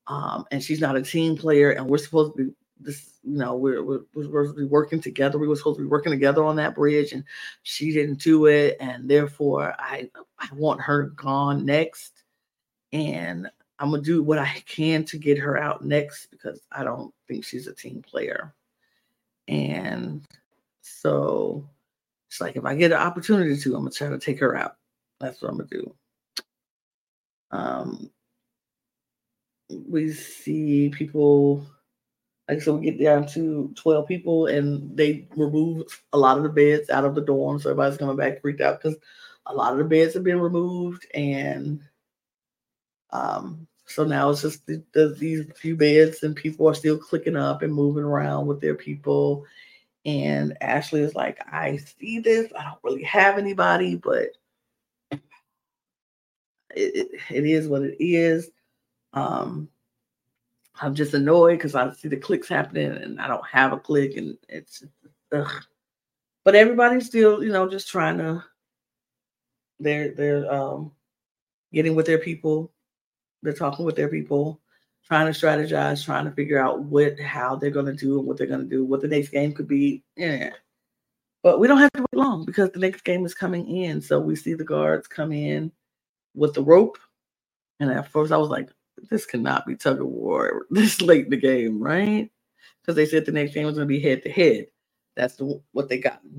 um, 0.07 0.45
and 0.51 0.63
she's 0.63 0.81
not 0.81 0.97
a 0.97 1.03
team 1.03 1.37
player, 1.37 1.71
and 1.71 1.89
we're 1.89 1.99
supposed 1.99 2.37
to 2.37 2.45
be 2.45 2.55
this, 2.79 3.19
you 3.23 3.39
know, 3.39 3.57
we're, 3.57 3.83
we're, 3.83 4.01
we're 4.15 4.25
supposed 4.25 4.55
to 4.55 4.61
be 4.61 4.67
working 4.67 5.01
together. 5.01 5.39
We 5.39 5.49
were 5.49 5.57
supposed 5.57 5.79
to 5.79 5.85
be 5.85 5.89
working 5.89 6.13
together 6.13 6.45
on 6.45 6.57
that 6.57 6.75
bridge, 6.75 7.13
and 7.13 7.25
she 7.63 7.93
didn't 7.93 8.21
do 8.21 8.47
it, 8.47 8.77
and 8.81 9.09
therefore 9.09 9.75
I 9.79 10.11
I 10.39 10.49
want 10.55 10.81
her 10.83 11.05
gone 11.17 11.65
next, 11.65 12.25
and 12.93 13.51
I'm 13.79 13.91
gonna 13.91 14.03
do 14.03 14.23
what 14.23 14.39
I 14.39 14.63
can 14.67 15.05
to 15.07 15.19
get 15.19 15.39
her 15.39 15.57
out 15.57 15.85
next 15.85 16.27
because 16.27 16.61
I 16.73 16.85
don't 16.85 17.13
think 17.29 17.45
she's 17.45 17.67
a 17.67 17.75
team 17.75 18.03
player, 18.03 18.55
and 19.49 20.25
so 20.83 21.69
it's 22.29 22.41
like 22.41 22.57
if 22.57 22.65
I 22.65 22.75
get 22.75 22.93
an 22.93 22.99
opportunity 22.99 23.57
to, 23.57 23.75
I'm 23.75 23.83
gonna 23.83 23.91
try 23.91 24.09
to 24.09 24.19
take 24.19 24.41
her 24.41 24.57
out. 24.57 24.77
That's 25.21 25.41
what 25.41 25.51
I'm 25.51 25.59
gonna 25.59 25.69
do. 25.71 25.95
Um, 27.53 28.11
we 29.71 30.13
see 30.13 30.91
people 30.91 31.67
like 32.49 32.63
so 32.63 32.77
we 32.77 32.91
get 32.91 33.03
down 33.03 33.27
to 33.29 33.73
12 33.77 34.07
people 34.07 34.47
and 34.47 34.97
they 34.97 35.27
remove 35.37 36.03
a 36.13 36.19
lot 36.19 36.37
of 36.37 36.43
the 36.43 36.49
beds 36.49 36.91
out 36.91 37.05
of 37.05 37.15
the 37.15 37.21
dorm. 37.21 37.59
So 37.59 37.71
everybody's 37.71 37.99
coming 37.99 38.17
back 38.17 38.41
freaked 38.41 38.61
out 38.61 38.81
because 38.81 38.99
a 39.47 39.55
lot 39.55 39.73
of 39.73 39.79
the 39.79 39.85
beds 39.85 40.15
have 40.15 40.25
been 40.25 40.41
removed 40.41 41.07
and 41.15 41.81
um 43.11 43.67
so 43.89 44.05
now 44.05 44.31
it's 44.31 44.43
just 44.43 44.67
the, 44.67 44.83
the, 44.93 45.11
these 45.11 45.45
few 45.55 45.77
beds 45.77 46.25
and 46.25 46.35
people 46.35 46.69
are 46.69 46.75
still 46.75 46.99
clicking 46.99 47.37
up 47.37 47.63
and 47.63 47.73
moving 47.73 48.03
around 48.03 48.47
with 48.47 48.61
their 48.61 48.75
people 48.75 49.47
and 50.07 50.57
Ashley 50.61 51.01
is 51.01 51.17
like, 51.17 51.41
I 51.53 51.79
see 51.79 52.21
this. 52.21 52.51
I 52.57 52.63
don't 52.63 52.79
really 52.85 53.03
have 53.03 53.39
anybody, 53.39 53.97
but 53.97 54.29
it, 55.11 55.21
it, 56.77 57.09
it 57.29 57.45
is 57.45 57.67
what 57.67 57.83
it 57.83 57.97
is. 57.99 58.49
Um, 59.13 59.69
I'm 60.81 60.95
just 60.95 61.15
annoyed 61.15 61.59
because 61.59 61.75
I 61.75 61.93
see 61.93 62.09
the 62.09 62.17
clicks 62.17 62.49
happening 62.49 62.91
and 62.93 63.21
I 63.21 63.29
don't 63.29 63.47
have 63.47 63.73
a 63.73 63.79
click, 63.79 64.17
and 64.17 64.37
it's 64.49 64.85
ugh. 65.33 65.65
But 66.45 66.55
everybody's 66.55 67.07
still, 67.07 67.43
you 67.43 67.53
know, 67.53 67.69
just 67.69 67.89
trying 67.89 68.19
to. 68.19 68.45
They're 69.79 70.15
they're 70.15 70.53
um, 70.53 70.93
getting 71.73 71.95
with 71.95 72.07
their 72.07 72.19
people. 72.19 72.73
They're 73.43 73.53
talking 73.53 73.85
with 73.85 73.97
their 73.97 74.09
people 74.09 74.61
trying 75.07 75.33
to 75.33 75.39
strategize, 75.39 76.05
trying 76.05 76.25
to 76.25 76.33
figure 76.33 76.59
out 76.59 76.83
what 76.83 77.19
how 77.21 77.57
they're 77.57 77.71
to 77.71 77.93
do 77.93 78.19
and 78.19 78.27
what 78.27 78.37
they're 78.37 78.47
to 78.47 78.65
do, 78.65 78.85
what 78.85 79.01
the 79.01 79.09
next 79.09 79.29
game 79.29 79.53
could 79.53 79.69
be. 79.69 80.03
Yeah. 80.17 80.51
But 81.43 81.61
we 81.61 81.69
don't 81.69 81.79
have 81.79 81.93
to 81.93 82.01
wait 82.03 82.15
long 82.15 82.45
because 82.45 82.71
the 82.71 82.81
next 82.81 83.03
game 83.05 83.25
is 83.25 83.35
coming 83.35 83.69
in. 83.69 84.01
So 84.01 84.19
we 84.19 84.35
see 84.35 84.55
the 84.55 84.65
guards 84.65 85.07
come 85.07 85.33
in 85.33 85.71
with 86.35 86.55
the 86.55 86.63
rope. 86.63 86.99
And 87.79 87.91
at 87.91 88.11
first 88.11 88.33
I 88.33 88.37
was 88.37 88.49
like, 88.49 88.71
this 89.11 89.27
cannot 89.27 89.67
be 89.67 89.77
tug 89.77 90.01
of 90.01 90.09
war 90.09 90.67
this 90.71 91.03
late 91.03 91.27
in 91.27 91.31
the 91.31 91.39
game, 91.39 91.83
right? 91.83 92.31
Because 92.83 92.97
they 92.97 93.07
said 93.07 93.27
the 93.27 93.33
next 93.33 93.55
game 93.55 93.67
was 93.67 93.77
going 93.77 93.89
to 93.89 93.95
be 93.95 94.01
head 94.01 94.23
to 94.25 94.31
head. 94.31 94.69
That's 95.17 95.37
the, 95.37 95.61
what 95.73 95.89
they 95.89 95.99
got. 95.99 96.21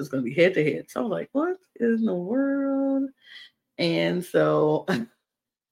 It's 0.00 0.08
going 0.10 0.24
to 0.24 0.30
be 0.30 0.34
head 0.34 0.54
to 0.54 0.64
head. 0.64 0.90
So 0.90 1.00
I 1.00 1.02
was 1.04 1.10
like, 1.12 1.30
what 1.32 1.56
in 1.80 2.04
the 2.04 2.14
world? 2.14 3.10
And 3.78 4.24
so 4.24 4.86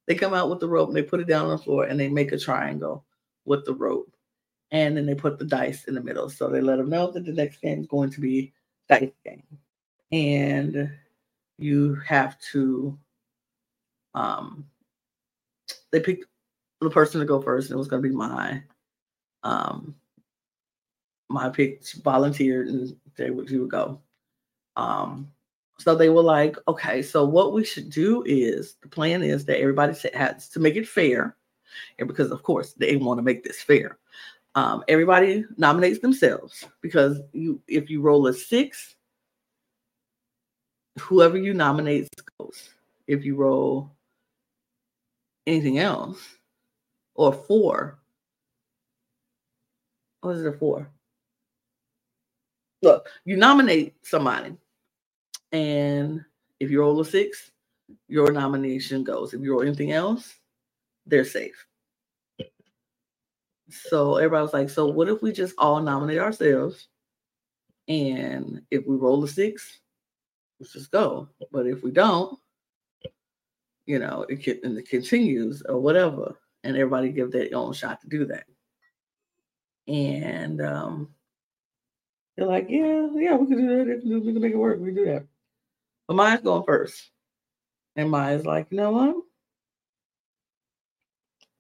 They 0.09 0.17
come 0.17 0.35
out 0.35 0.51
with 0.51 0.61
the 0.61 0.69
rope 0.69 0.91
and 0.91 0.99
they 0.99 1.05
put 1.05 1.21
it 1.23 1.29
down 1.29 1.47
on 1.47 1.53
the 1.53 1.59
floor 1.65 1.87
and 1.87 2.01
they 2.01 2.11
make 2.11 2.33
a 2.33 2.39
triangle 2.39 3.07
with 3.47 3.67
the 3.67 3.75
rope. 3.75 4.13
And 4.73 4.97
then 4.97 5.07
they 5.07 5.15
put 5.17 5.39
the 5.39 5.47
dice 5.47 5.85
in 5.87 5.95
the 5.95 6.03
middle. 6.03 6.31
So 6.31 6.49
they 6.51 6.61
let 6.63 6.79
them 6.79 6.91
know 6.91 7.11
that 7.13 7.27
the 7.27 7.33
next 7.33 7.59
game 7.63 7.81
is 7.83 7.89
going 7.89 8.11
to 8.13 8.21
be 8.21 8.53
dice 8.89 9.11
game. 9.25 9.45
And 10.13 10.93
you 11.59 11.97
have 12.07 12.39
to 12.53 12.99
um 14.15 14.67
they 15.93 16.01
picked 16.01 16.27
the 16.81 16.91
person 16.91 17.21
to 17.21 17.27
go 17.27 17.41
first, 17.41 17.71
and 17.71 17.77
it 17.77 17.79
was 17.79 17.89
gonna 17.89 18.03
be 18.03 18.11
my 18.11 18.63
um 19.45 19.95
my 21.29 21.49
pick 21.49 21.83
volunteered 22.05 22.69
and 22.69 22.95
they 23.17 23.31
would 23.31 23.49
she 23.49 23.59
would 23.59 23.71
go. 23.71 24.01
Um 24.77 25.31
so 25.79 25.97
they 25.97 26.11
were 26.11 26.23
like, 26.23 26.57
okay, 26.69 27.03
so 27.03 27.25
what 27.25 27.53
we 27.53 27.65
should 27.65 27.91
do 27.91 28.23
is 28.25 28.77
the 28.83 28.89
plan 28.89 29.23
is 29.23 29.45
that 29.47 29.59
everybody 29.59 29.97
has 30.15 30.49
to 30.51 30.61
make 30.61 30.77
it 30.77 30.87
fair, 30.87 31.37
and 31.99 32.07
because 32.07 32.31
of 32.31 32.43
course 32.43 32.73
they 32.75 32.97
want 32.97 33.19
to 33.19 33.23
make 33.23 33.43
this 33.45 33.63
fair. 33.63 33.99
Um, 34.55 34.85
everybody 34.87 35.45
nominates 35.57 36.01
themselves 36.01 36.67
because 36.83 37.21
you 37.33 37.61
if 37.69 37.89
you 37.89 38.03
roll 38.03 38.27
a 38.27 38.35
six, 38.35 38.95
whoever 41.01 41.39
you 41.39 41.55
nominate 41.55 42.09
goes. 42.39 42.71
If 43.07 43.25
you 43.25 43.35
roll 43.35 43.91
anything 45.47 45.79
else, 45.79 46.37
or 47.15 47.33
four, 47.33 47.99
what 50.21 50.37
is 50.37 50.45
it 50.45 50.59
four? 50.59 50.89
Look, 52.83 53.09
you 53.25 53.37
nominate 53.37 53.95
somebody 54.03 54.57
and 55.53 56.25
if 56.61 56.71
you 56.71 56.81
roll 56.81 57.01
a 57.01 57.05
six, 57.05 57.51
your 58.09 58.33
nomination 58.33 59.05
goes. 59.05 59.35
If 59.35 59.41
you 59.41 59.53
roll 59.53 59.63
anything 59.63 59.93
else, 59.93 60.35
they're 61.07 61.25
safe. 61.25 61.67
So 63.69 64.17
everybody 64.17 64.43
was 64.43 64.53
like, 64.53 64.71
so 64.71 64.87
what 64.87 65.09
if 65.09 65.23
we 65.23 65.33
just 65.33 65.55
all 65.59 65.81
nominate 65.81 66.19
ourselves? 66.19 66.89
And 67.89 68.63
if 68.71 68.87
we 68.87 68.97
roll 68.97 69.25
a 69.25 69.29
six, 69.29 69.81
let's 70.61 70.73
just 70.73 70.91
go. 70.91 71.29
But 71.51 71.67
if 71.67 71.83
we 71.83 71.91
don't, 71.91 72.39
you 73.87 73.99
know, 73.99 74.25
it, 74.29 74.43
can, 74.43 74.61
and 74.63 74.79
it 74.79 74.89
continues 74.89 75.63
or 75.69 75.79
whatever. 75.81 76.39
And 76.65 76.77
everybody 76.77 77.11
give 77.11 77.33
their 77.33 77.49
own 77.55 77.73
shot 77.73 78.01
to 78.03 78.09
do 78.09 78.25
that. 78.27 78.45
And 79.89 80.61
um, 80.61 81.09
they're 82.37 82.47
like, 82.47 82.67
yeah, 82.69 83.09
yeah, 83.15 83.37
we 83.37 83.47
can 83.47 83.57
do 83.57 83.85
that. 83.85 84.03
We 84.05 84.33
can 84.33 84.41
make 84.41 84.53
it 84.53 84.57
work. 84.57 84.79
We 84.79 84.87
can 84.87 84.95
do 84.95 85.05
that. 85.07 85.27
But 86.07 86.15
Maya's 86.15 86.43
going 86.43 86.63
first. 86.65 87.11
And 87.97 88.11
Maya's 88.11 88.47
like, 88.47 88.69
you 88.71 88.77
know 88.77 88.93
what? 88.93 89.17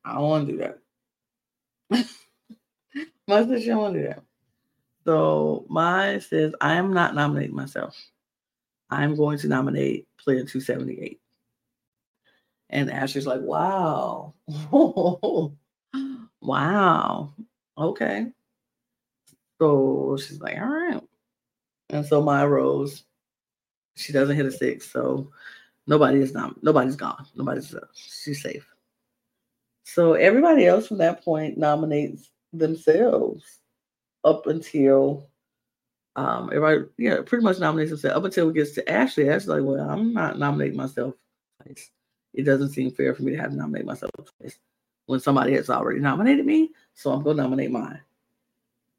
I 0.04 0.14
don't 0.14 0.22
want 0.22 0.46
to 0.46 0.52
do 0.52 0.58
that. 0.58 0.78
Says 3.28 3.62
she 3.62 3.68
don't 3.68 3.78
want 3.78 3.94
to 3.94 4.00
do 4.00 4.08
that. 4.08 4.22
So 5.04 5.64
Maya 5.68 6.20
says, 6.20 6.54
I 6.60 6.74
am 6.74 6.92
not 6.92 7.14
nominating 7.14 7.56
myself. 7.56 7.96
I'm 8.90 9.16
going 9.16 9.38
to 9.38 9.48
nominate 9.48 10.06
player 10.18 10.44
278. 10.44 11.21
And 12.72 12.90
Ashley's 12.90 13.26
like, 13.26 13.42
wow. 13.42 14.34
wow. 16.40 17.34
Okay. 17.76 18.26
So 19.60 20.18
she's 20.18 20.40
like, 20.40 20.58
all 20.58 20.66
right. 20.66 21.00
And 21.90 22.06
so 22.06 22.22
Mai 22.22 22.44
rose. 22.46 23.04
She 23.94 24.12
doesn't 24.12 24.36
hit 24.36 24.46
a 24.46 24.50
six. 24.50 24.90
So 24.90 25.30
nobody 25.86 26.20
is 26.20 26.32
not 26.32 26.62
nobody's 26.62 26.96
gone. 26.96 27.26
Nobody's 27.36 27.74
uh, 27.74 27.86
she's 27.94 28.42
safe. 28.42 28.66
So 29.84 30.14
everybody 30.14 30.66
else 30.66 30.86
from 30.86 30.98
that 30.98 31.22
point 31.22 31.58
nominates 31.58 32.30
themselves 32.54 33.44
up 34.24 34.46
until 34.46 35.28
um 36.16 36.50
everybody 36.52 36.84
yeah 36.98 37.16
pretty 37.24 37.42
much 37.42 37.58
nominates 37.58 37.90
themselves 37.90 38.16
up 38.16 38.24
until 38.24 38.48
it 38.48 38.54
gets 38.54 38.72
to 38.72 38.90
Ashley. 38.90 39.28
Ashley's 39.28 39.48
like, 39.48 39.62
well, 39.62 39.90
I'm 39.90 40.14
not 40.14 40.38
nominating 40.38 40.78
myself 40.78 41.14
twice. 41.62 41.90
It 42.34 42.44
doesn't 42.44 42.70
seem 42.70 42.90
fair 42.90 43.14
for 43.14 43.22
me 43.22 43.32
to 43.32 43.38
have 43.38 43.50
to 43.50 43.56
nominate 43.56 43.86
myself 43.86 44.10
twice 44.38 44.58
when 45.06 45.20
somebody 45.20 45.54
has 45.54 45.70
already 45.70 46.00
nominated 46.00 46.46
me. 46.46 46.70
So 46.94 47.12
I'm 47.12 47.22
gonna 47.22 47.42
nominate 47.42 47.70
mine. 47.70 48.00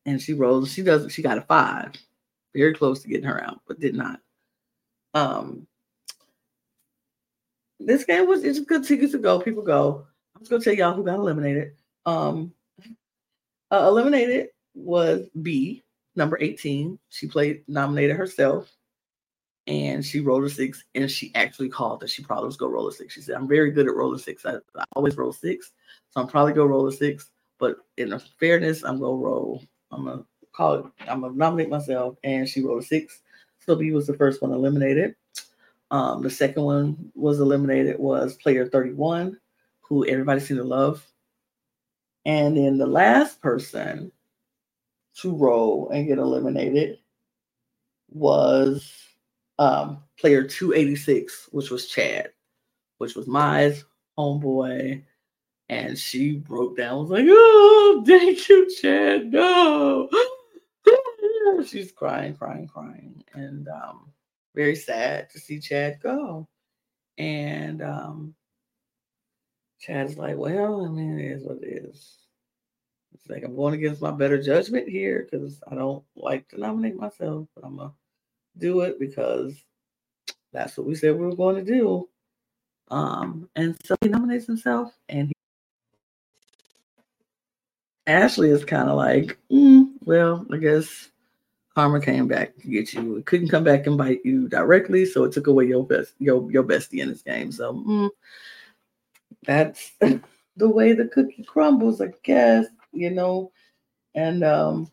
And 0.05 0.21
she 0.21 0.33
rose. 0.33 0.71
She 0.71 0.83
doesn't. 0.83 1.09
She 1.09 1.21
got 1.21 1.37
a 1.37 1.41
five, 1.41 1.93
very 2.53 2.73
close 2.73 3.01
to 3.01 3.07
getting 3.07 3.25
her 3.25 3.43
out, 3.43 3.61
but 3.67 3.79
did 3.79 3.95
not. 3.95 4.19
Um, 5.13 5.67
this 7.79 8.05
game 8.05 8.27
was 8.27 8.43
it's 8.43 8.59
good 8.59 8.83
tickets 8.83 9.13
to 9.13 9.17
go. 9.17 9.39
People 9.39 9.63
go. 9.63 10.05
I'm 10.35 10.41
just 10.41 10.51
gonna 10.51 10.63
tell 10.63 10.73
y'all 10.73 10.93
who 10.93 11.03
got 11.03 11.15
eliminated. 11.15 11.73
Um, 12.05 12.53
uh, 13.71 13.85
eliminated 13.87 14.49
was 14.75 15.29
B, 15.41 15.83
number 16.15 16.37
18. 16.39 16.99
She 17.09 17.27
played 17.27 17.63
nominated 17.67 18.15
herself 18.15 18.69
and 19.67 20.05
she 20.05 20.19
rolled 20.19 20.43
a 20.43 20.49
six 20.49 20.83
and 20.95 21.09
she 21.09 21.33
actually 21.35 21.69
called 21.69 22.01
that 22.01 22.09
she 22.09 22.23
probably 22.23 22.47
was 22.47 22.57
go 22.57 22.67
roll 22.67 22.87
a 22.87 22.91
six. 22.91 23.13
She 23.13 23.21
said, 23.21 23.35
I'm 23.35 23.47
very 23.47 23.71
good 23.71 23.87
at 23.87 23.95
rolling 23.95 24.19
six. 24.19 24.45
I, 24.45 24.55
I 24.77 24.83
always 24.95 25.15
roll 25.17 25.31
six. 25.31 25.71
So 26.09 26.21
I'm 26.21 26.27
probably 26.27 26.53
go 26.53 26.65
roll 26.65 26.87
a 26.87 26.91
six. 26.91 27.29
But 27.59 27.77
in 27.97 28.17
fairness, 28.39 28.83
I'm 28.83 28.99
gonna 28.99 29.15
roll. 29.15 29.63
I'm 29.91 30.05
gonna 30.05 30.25
call 30.53 30.75
it, 30.75 30.85
I'm 31.07 31.21
gonna 31.21 31.33
nominate 31.33 31.69
myself. 31.69 32.17
And 32.23 32.47
she 32.47 32.61
rolled 32.61 32.83
a 32.83 32.85
six. 32.85 33.21
So 33.59 33.75
B 33.75 33.91
was 33.91 34.07
the 34.07 34.15
first 34.17 34.41
one 34.41 34.51
eliminated. 34.51 35.15
Um, 35.91 36.23
the 36.23 36.29
second 36.29 36.63
one 36.63 37.11
was 37.15 37.39
eliminated 37.39 37.99
was 37.99 38.35
player 38.35 38.67
31, 38.67 39.37
who 39.81 40.05
everybody 40.07 40.39
seemed 40.41 40.57
to 40.59 40.63
love. 40.63 41.05
And 42.25 42.57
then 42.57 42.77
the 42.77 42.87
last 42.87 43.41
person 43.41 44.11
to 45.21 45.35
roll 45.35 45.89
and 45.89 46.07
get 46.07 46.17
eliminated 46.17 46.97
was 48.09 48.91
um, 49.59 50.03
player 50.19 50.43
286, 50.43 51.49
which 51.51 51.69
was 51.69 51.87
Chad, 51.87 52.31
which 52.97 53.15
was 53.15 53.27
my 53.27 53.75
homeboy. 54.17 55.03
And 55.69 55.97
she 55.97 56.33
broke 56.37 56.77
down, 56.77 56.99
was 56.99 57.09
like, 57.09 57.25
Oh, 57.27 58.03
thank 58.05 58.47
you, 58.49 58.69
Chad. 58.75 59.31
No. 59.31 60.09
She's 61.65 61.91
crying, 61.91 62.35
crying, 62.35 62.67
crying. 62.67 63.23
And 63.33 63.67
um, 63.69 64.11
very 64.55 64.75
sad 64.75 65.29
to 65.31 65.39
see 65.39 65.59
Chad 65.59 65.99
go. 66.01 66.47
And 67.17 67.81
um, 67.81 68.35
Chad's 69.79 70.17
like, 70.17 70.37
Well, 70.37 70.85
I 70.85 70.89
mean, 70.89 71.19
it 71.19 71.31
is 71.31 71.43
what 71.43 71.63
it 71.63 71.83
is. 71.85 72.17
It's 73.13 73.29
like 73.29 73.43
I'm 73.43 73.55
going 73.55 73.75
against 73.75 74.01
my 74.01 74.11
better 74.11 74.41
judgment 74.41 74.87
here 74.87 75.27
because 75.29 75.61
I 75.69 75.75
don't 75.75 76.03
like 76.15 76.47
to 76.49 76.59
nominate 76.59 76.95
myself, 76.95 77.47
but 77.55 77.63
I'm 77.63 77.77
gonna 77.77 77.93
do 78.57 78.81
it 78.81 78.99
because 78.99 79.53
that's 80.51 80.77
what 80.77 80.87
we 80.87 80.95
said 80.95 81.17
we 81.17 81.25
were 81.25 81.35
going 81.35 81.63
to 81.63 81.71
do. 81.71 82.07
Um, 82.89 83.49
and 83.55 83.75
so 83.83 83.95
he 84.01 84.09
nominates 84.09 84.45
himself, 84.45 84.93
and 85.09 85.27
he, 85.27 85.33
Ashley 88.05 88.49
is 88.49 88.65
kind 88.65 88.89
of 88.89 88.97
like, 88.97 89.37
mm, 89.51 89.87
well, 90.05 90.45
I 90.51 90.57
guess 90.57 91.09
karma 91.73 91.99
came 91.99 92.27
back 92.27 92.55
to 92.57 92.67
get 92.67 92.93
you. 92.93 93.17
It 93.17 93.25
couldn't 93.25 93.49
come 93.49 93.63
back 93.63 93.87
and 93.87 93.97
bite 93.97 94.21
you 94.23 94.47
directly, 94.47 95.05
so 95.05 95.23
it 95.23 95.31
took 95.31 95.47
away 95.47 95.65
your 95.65 95.85
best, 95.85 96.13
your 96.19 96.51
your 96.51 96.63
bestie 96.63 97.01
in 97.01 97.09
this 97.09 97.21
game. 97.21 97.51
So 97.51 97.73
mm, 97.73 98.09
that's 99.43 99.91
the 100.57 100.69
way 100.69 100.93
the 100.93 101.07
cookie 101.07 101.43
crumbles, 101.43 102.01
I 102.01 102.13
guess. 102.23 102.67
You 102.91 103.09
know, 103.09 103.51
and 104.13 104.43
um, 104.43 104.91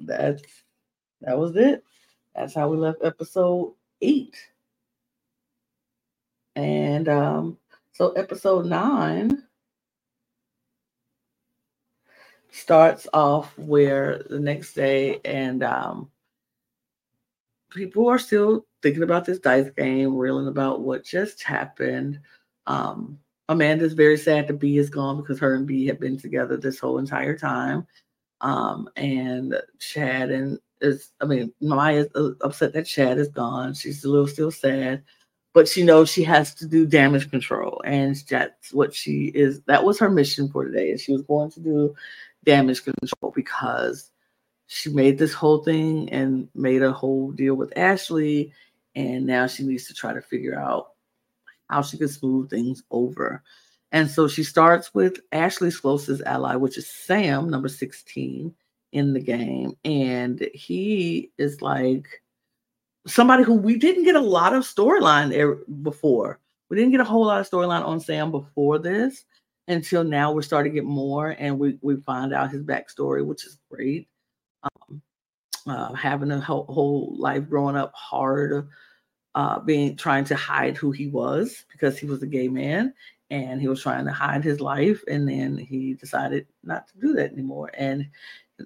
that's 0.00 0.42
that 1.20 1.36
was 1.36 1.56
it. 1.56 1.84
That's 2.36 2.54
how 2.54 2.68
we 2.68 2.76
left 2.76 3.02
episode 3.02 3.74
eight. 4.02 4.36
And 6.54 7.08
um, 7.08 7.58
so 7.92 8.12
episode 8.12 8.66
nine 8.66 9.42
starts 12.50 13.08
off 13.12 13.56
where 13.58 14.22
the 14.28 14.38
next 14.38 14.74
day, 14.74 15.20
and 15.24 15.62
um, 15.62 16.10
people 17.70 18.08
are 18.08 18.18
still 18.18 18.66
thinking 18.82 19.02
about 19.02 19.24
this 19.24 19.38
dice 19.38 19.70
game, 19.70 20.16
reeling 20.16 20.48
about 20.48 20.82
what 20.82 21.04
just 21.04 21.42
happened. 21.42 22.20
Um, 22.66 23.18
Amanda's 23.48 23.92
very 23.94 24.18
sad 24.18 24.48
that 24.48 24.54
B 24.54 24.76
is 24.76 24.90
gone 24.90 25.18
because 25.18 25.38
her 25.38 25.54
and 25.54 25.66
B 25.66 25.86
have 25.86 26.00
been 26.00 26.18
together 26.18 26.56
this 26.56 26.78
whole 26.78 26.98
entire 26.98 27.36
time. 27.36 27.86
Um, 28.42 28.90
and 28.96 29.58
Chad 29.78 30.30
and 30.30 30.58
is, 30.86 31.10
I 31.20 31.26
mean, 31.26 31.52
Maya's 31.60 32.08
uh, 32.14 32.30
upset 32.40 32.72
that 32.72 32.86
Chad 32.86 33.18
is 33.18 33.28
gone. 33.28 33.74
She's 33.74 34.04
a 34.04 34.08
little 34.08 34.26
still 34.26 34.50
sad 34.50 35.02
but 35.56 35.66
she 35.66 35.82
knows 35.82 36.10
she 36.10 36.22
has 36.22 36.54
to 36.54 36.66
do 36.66 36.84
damage 36.84 37.30
control 37.30 37.80
and 37.86 38.14
that's 38.28 38.74
what 38.74 38.94
she 38.94 39.32
is 39.34 39.62
that 39.62 39.84
was 39.84 39.98
her 39.98 40.10
mission 40.10 40.50
for 40.50 40.66
today 40.66 40.90
and 40.90 41.00
she 41.00 41.12
was 41.12 41.22
going 41.22 41.50
to 41.50 41.60
do 41.60 41.94
damage 42.44 42.84
control 42.84 43.32
because 43.34 44.10
she 44.66 44.90
made 44.90 45.16
this 45.16 45.32
whole 45.32 45.64
thing 45.64 46.10
and 46.10 46.46
made 46.54 46.82
a 46.82 46.92
whole 46.92 47.32
deal 47.32 47.54
with 47.54 47.72
ashley 47.74 48.52
and 48.94 49.24
now 49.24 49.46
she 49.46 49.62
needs 49.62 49.86
to 49.86 49.94
try 49.94 50.12
to 50.12 50.20
figure 50.20 50.60
out 50.60 50.88
how 51.70 51.80
she 51.80 51.96
can 51.96 52.08
smooth 52.08 52.50
things 52.50 52.82
over 52.90 53.42
and 53.92 54.10
so 54.10 54.28
she 54.28 54.44
starts 54.44 54.92
with 54.92 55.20
ashley's 55.32 55.80
closest 55.80 56.22
ally 56.26 56.54
which 56.54 56.76
is 56.76 56.86
sam 56.86 57.48
number 57.48 57.70
16 57.70 58.54
in 58.92 59.12
the 59.12 59.20
game 59.20 59.76
and 59.84 60.48
he 60.54 61.30
is 61.38 61.60
like 61.60 62.22
somebody 63.06 63.42
who 63.42 63.54
we 63.54 63.76
didn't 63.78 64.04
get 64.04 64.16
a 64.16 64.20
lot 64.20 64.54
of 64.54 64.64
storyline 64.64 65.28
there 65.28 65.56
before. 65.82 66.40
We 66.68 66.76
didn't 66.76 66.92
get 66.92 67.00
a 67.00 67.04
whole 67.04 67.26
lot 67.26 67.40
of 67.40 67.48
storyline 67.48 67.84
on 67.84 68.00
Sam 68.00 68.30
before 68.30 68.78
this 68.78 69.24
until 69.68 70.04
now 70.04 70.32
we're 70.32 70.42
starting 70.42 70.72
to 70.72 70.74
get 70.74 70.84
more 70.84 71.36
and 71.38 71.58
we, 71.58 71.78
we 71.82 71.96
find 71.96 72.32
out 72.32 72.50
his 72.50 72.62
backstory, 72.62 73.24
which 73.24 73.44
is 73.44 73.58
great. 73.70 74.08
Um, 74.62 75.02
uh, 75.68 75.92
having 75.94 76.30
a 76.30 76.40
whole, 76.40 76.64
whole, 76.64 77.16
life 77.18 77.48
growing 77.48 77.76
up 77.76 77.92
hard, 77.94 78.68
uh, 79.34 79.58
being 79.60 79.96
trying 79.96 80.24
to 80.24 80.34
hide 80.34 80.76
who 80.76 80.92
he 80.92 81.08
was 81.08 81.64
because 81.70 81.98
he 81.98 82.06
was 82.06 82.22
a 82.22 82.26
gay 82.26 82.48
man 82.48 82.94
and 83.30 83.60
he 83.60 83.68
was 83.68 83.82
trying 83.82 84.04
to 84.04 84.12
hide 84.12 84.44
his 84.44 84.60
life 84.60 85.02
and 85.08 85.28
then 85.28 85.58
he 85.58 85.94
decided 85.94 86.46
not 86.62 86.86
to 86.88 86.98
do 86.98 87.12
that 87.12 87.32
anymore 87.32 87.70
and 87.74 88.06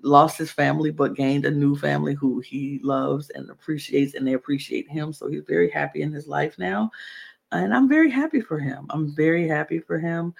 lost 0.03 0.39
his 0.39 0.51
family 0.51 0.91
but 0.91 1.15
gained 1.15 1.45
a 1.45 1.51
new 1.51 1.77
family 1.77 2.15
who 2.15 2.41
he 2.41 2.81
loves 2.83 3.31
and 3.31 3.51
appreciates 3.51 4.15
and 4.15 4.27
they 4.27 4.35
appreciate 4.35 4.89
him. 4.89 5.13
So 5.13 5.29
he's 5.29 5.45
very 5.47 5.71
happy 5.71 6.03
in 6.03 6.13
his 6.13 6.27
life 6.27 6.59
now 6.59 6.91
and 7.53 7.75
i'm 7.75 7.89
very 7.89 8.11
happy 8.11 8.41
for 8.41 8.59
him. 8.59 8.87
I'm 8.91 9.15
very 9.15 9.49
happy 9.49 9.81
for 9.81 9.99
him 9.99 10.35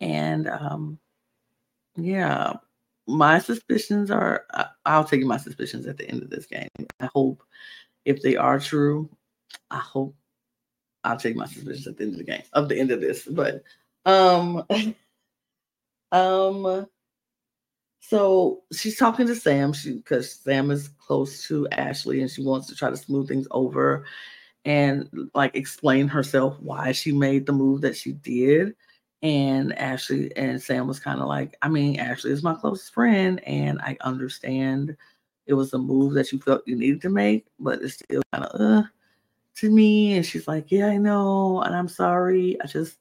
and 0.00 0.48
um 0.48 0.98
yeah 1.96 2.54
my 3.06 3.38
suspicions 3.38 4.10
are 4.10 4.44
i'll 4.84 5.08
you 5.12 5.26
my 5.26 5.36
suspicions 5.36 5.86
at 5.86 5.96
the 5.96 6.08
end 6.08 6.22
of 6.22 6.30
this 6.30 6.46
game. 6.46 6.68
I 7.00 7.08
hope 7.14 7.42
if 8.06 8.22
they 8.22 8.36
are 8.36 8.58
true 8.58 9.10
i 9.70 9.78
hope 9.78 10.14
i'll 11.04 11.18
take 11.18 11.36
my 11.36 11.46
suspicions 11.46 11.86
at 11.86 11.98
the 11.98 12.04
end 12.04 12.12
of 12.12 12.18
the 12.18 12.24
game 12.24 12.42
of 12.54 12.68
the 12.68 12.78
end 12.78 12.90
of 12.90 13.00
this 13.00 13.24
but 13.24 13.62
um 14.06 14.64
um 16.12 16.86
so 18.08 18.62
she's 18.72 18.96
talking 18.96 19.26
to 19.26 19.34
Sam 19.34 19.72
because 19.84 20.30
Sam 20.32 20.70
is 20.70 20.88
close 20.98 21.46
to 21.48 21.66
Ashley 21.72 22.20
and 22.20 22.30
she 22.30 22.42
wants 22.42 22.68
to 22.68 22.76
try 22.76 22.88
to 22.88 22.96
smooth 22.96 23.26
things 23.26 23.48
over 23.50 24.04
and 24.64 25.08
like 25.34 25.56
explain 25.56 26.06
herself 26.06 26.56
why 26.60 26.92
she 26.92 27.10
made 27.10 27.46
the 27.46 27.52
move 27.52 27.80
that 27.80 27.96
she 27.96 28.12
did. 28.12 28.76
And 29.22 29.76
Ashley 29.76 30.30
and 30.36 30.62
Sam 30.62 30.86
was 30.86 31.00
kind 31.00 31.20
of 31.20 31.26
like, 31.26 31.56
I 31.62 31.68
mean, 31.68 31.98
Ashley 31.98 32.30
is 32.30 32.44
my 32.44 32.54
closest 32.54 32.94
friend, 32.94 33.42
and 33.44 33.80
I 33.80 33.96
understand 34.02 34.96
it 35.46 35.54
was 35.54 35.72
a 35.72 35.78
move 35.78 36.14
that 36.14 36.30
you 36.30 36.38
felt 36.38 36.62
you 36.66 36.76
needed 36.76 37.02
to 37.02 37.08
make, 37.10 37.46
but 37.58 37.82
it's 37.82 37.94
still 37.94 38.22
kind 38.32 38.44
of 38.44 38.60
uh 38.60 38.82
to 39.56 39.70
me. 39.70 40.14
And 40.14 40.24
she's 40.24 40.46
like, 40.46 40.70
Yeah, 40.70 40.86
I 40.86 40.96
know, 40.96 41.62
and 41.62 41.74
I'm 41.74 41.88
sorry. 41.88 42.56
I 42.62 42.66
just 42.66 42.98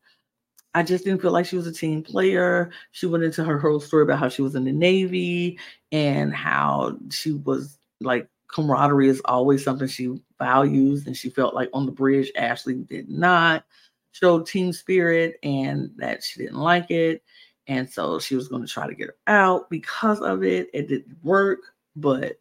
I 0.75 0.83
just 0.83 1.05
didn't 1.05 1.21
feel 1.21 1.31
like 1.31 1.45
she 1.45 1.55
was 1.55 1.67
a 1.67 1.71
team 1.71 2.03
player. 2.03 2.69
She 2.91 3.05
went 3.05 3.23
into 3.23 3.45
her 3.45 3.57
whole 3.57 3.79
story 3.79 4.03
about 4.03 4.19
how 4.19 4.27
she 4.27 4.41
was 4.41 4.55
in 4.55 4.65
the 4.65 4.73
Navy 4.73 5.57
and 5.93 6.35
how 6.35 6.97
she 7.09 7.31
was 7.31 7.79
like 8.01 8.27
camaraderie 8.49 9.07
is 9.07 9.21
always 9.23 9.63
something 9.63 9.87
she 9.87 10.19
values. 10.37 11.07
And 11.07 11.15
she 11.15 11.29
felt 11.29 11.55
like 11.55 11.69
on 11.73 11.85
the 11.85 11.93
bridge, 11.93 12.29
Ashley 12.35 12.73
did 12.73 13.09
not 13.09 13.63
show 14.11 14.41
team 14.41 14.73
spirit 14.73 15.39
and 15.43 15.91
that 15.95 16.21
she 16.21 16.41
didn't 16.41 16.59
like 16.59 16.91
it. 16.91 17.23
And 17.67 17.89
so 17.89 18.19
she 18.19 18.35
was 18.35 18.49
going 18.49 18.61
to 18.61 18.67
try 18.67 18.85
to 18.85 18.93
get 18.93 19.07
her 19.07 19.15
out 19.27 19.69
because 19.69 20.19
of 20.19 20.43
it. 20.43 20.69
It 20.73 20.89
didn't 20.89 21.17
work, 21.23 21.59
but 21.95 22.37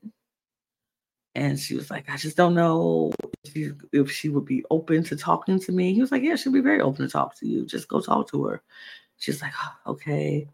and 1.34 1.58
she 1.58 1.74
was 1.74 1.90
like, 1.90 2.08
I 2.08 2.16
just 2.16 2.36
don't 2.36 2.54
know 2.54 3.12
if 3.44 3.52
she, 3.52 3.70
if 3.92 4.10
she 4.10 4.28
would 4.28 4.44
be 4.44 4.64
open 4.70 5.02
to 5.04 5.16
talking 5.16 5.58
to 5.60 5.72
me. 5.72 5.92
He 5.92 6.00
was 6.00 6.12
like, 6.12 6.22
Yeah, 6.22 6.36
she'll 6.36 6.52
be 6.52 6.60
very 6.60 6.80
open 6.80 7.04
to 7.04 7.10
talk 7.10 7.36
to 7.38 7.46
you. 7.46 7.66
Just 7.66 7.88
go 7.88 8.00
talk 8.00 8.30
to 8.30 8.44
her. 8.44 8.62
She's 9.18 9.42
like, 9.42 9.52
oh, 9.62 9.92
Okay, 9.92 10.48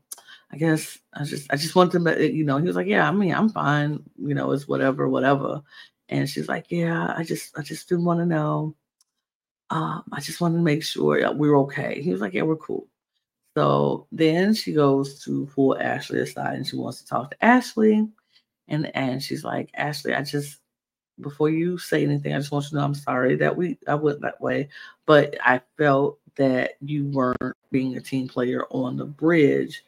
I 0.53 0.57
guess 0.57 0.99
I 1.14 1.24
just 1.24 1.53
I 1.53 1.57
just 1.57 1.74
want 1.76 1.93
to, 1.93 2.33
you 2.33 2.45
know. 2.45 2.57
He 2.59 2.66
was 2.66 2.76
like, 2.76 2.87
Yeah, 2.87 3.09
I 3.09 3.12
mean, 3.12 3.35
I'm 3.35 3.51
fine. 3.51 4.03
You 4.18 4.35
know, 4.35 4.53
it's 4.53 4.68
whatever, 4.68 5.09
whatever. 5.09 5.62
And 6.09 6.28
she's 6.28 6.49
like, 6.49 6.66
Yeah, 6.70 7.12
I 7.16 7.24
just 7.24 7.59
I 7.59 7.62
just 7.62 7.89
didn't 7.89 8.05
want 8.07 8.20
to 8.20 8.26
know. 8.26 8.74
Um, 9.68 10.03
I 10.12 10.20
just 10.20 10.41
wanted 10.41 10.57
to 10.57 10.62
make 10.62 10.83
sure 10.83 11.33
we're 11.35 11.59
okay. 11.61 12.01
He 12.03 12.11
was 12.11 12.22
like, 12.22 12.33
Yeah, 12.33 12.43
we're 12.43 12.57
cool. 12.57 12.89
So 13.57 14.07
then 14.12 14.55
she 14.55 14.72
goes 14.72 15.22
to 15.24 15.47
pull 15.55 15.76
Ashley 15.78 16.20
aside 16.20 16.57
and 16.57 16.66
she 16.66 16.76
wants 16.76 17.01
to 17.03 17.07
talk 17.07 17.31
to 17.33 17.45
Ashley. 17.45 18.09
And 18.68 18.95
and 18.97 19.22
she's 19.22 19.45
like, 19.45 19.70
Ashley, 19.74 20.14
I 20.14 20.22
just 20.22 20.61
before 21.21 21.51
you 21.51 21.79
say 21.79 22.03
anything, 22.05 22.35
I 22.35 22.39
just 22.39 22.53
want 22.53 22.64
you 22.66 22.71
to 22.71 22.77
know 22.77 22.85
I'm 22.85 22.95
sorry 22.95 23.37
that 23.37 23.57
we 23.57 23.79
I 23.87 23.95
went 23.95 24.21
that 24.23 24.41
way, 24.41 24.68
but 25.07 25.37
I 25.45 25.61
felt 25.77 26.18
that 26.37 26.73
you 26.81 27.07
weren't 27.07 27.57
being 27.71 27.97
a 27.97 28.01
team 28.01 28.29
player 28.29 28.64
on 28.71 28.97
the 28.97 29.05
bridge 29.05 29.85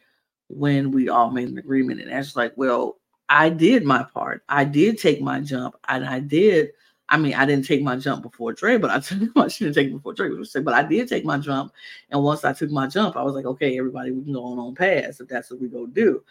when 0.48 0.90
we 0.90 1.08
all 1.08 1.30
made 1.30 1.48
an 1.48 1.58
agreement. 1.58 2.00
And 2.00 2.10
Ashley's 2.10 2.36
like, 2.36 2.52
well, 2.56 2.98
I 3.28 3.48
did 3.48 3.84
my 3.84 4.04
part. 4.04 4.42
I 4.48 4.64
did 4.64 4.98
take 4.98 5.22
my 5.22 5.40
jump, 5.40 5.76
and 5.88 6.04
I 6.04 6.20
did. 6.20 6.70
I 7.08 7.18
mean, 7.18 7.34
I 7.34 7.44
didn't 7.44 7.66
take 7.66 7.82
my 7.82 7.96
jump 7.96 8.22
before 8.22 8.52
Trey, 8.54 8.76
but 8.76 8.90
I 8.90 9.00
took 9.00 9.34
my 9.34 9.48
she 9.48 9.64
didn't 9.64 9.76
take 9.76 9.88
it 9.88 9.92
before 9.92 10.14
Trey. 10.14 10.30
But 10.60 10.74
I 10.74 10.82
did 10.82 11.08
take 11.08 11.24
my 11.24 11.38
jump, 11.38 11.72
and 12.10 12.22
once 12.22 12.44
I 12.44 12.52
took 12.52 12.70
my 12.70 12.86
jump, 12.86 13.16
I 13.16 13.22
was 13.22 13.34
like, 13.34 13.46
okay, 13.46 13.78
everybody, 13.78 14.10
we 14.10 14.22
can 14.24 14.32
go 14.32 14.44
on 14.44 14.58
on 14.58 14.74
pass 14.74 15.20
if 15.20 15.28
that's 15.28 15.50
what 15.50 15.60
we 15.60 15.68
go 15.68 15.86
do. 15.86 16.22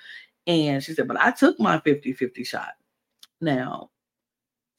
And 0.47 0.83
she 0.83 0.93
said, 0.93 1.07
but 1.07 1.19
I 1.19 1.31
took 1.31 1.59
my 1.59 1.77
50-50 1.79 2.45
shot. 2.45 2.73
Now, 3.41 3.89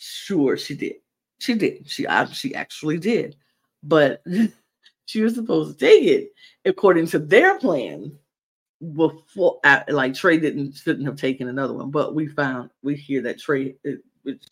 Sure, 0.04 0.56
she 0.56 0.74
did. 0.74 0.96
She 1.38 1.54
did. 1.54 1.88
She 1.88 2.06
she 2.32 2.54
actually 2.56 2.98
did. 2.98 3.36
But 3.84 4.24
she 5.06 5.20
was 5.22 5.36
supposed 5.36 5.78
to 5.78 5.86
take 5.86 6.02
it 6.02 6.32
according 6.64 7.06
to 7.08 7.20
their 7.20 7.56
plan 7.60 8.12
before 8.94 9.60
like 9.88 10.14
Trey 10.14 10.38
didn't 10.38 10.74
shouldn't 10.74 11.06
have 11.06 11.16
taken 11.16 11.46
another 11.48 11.74
one. 11.74 11.92
But 11.92 12.16
we 12.16 12.26
found 12.26 12.70
we 12.82 12.96
hear 12.96 13.22
that 13.22 13.38
Trey 13.38 13.76
it, 13.84 14.00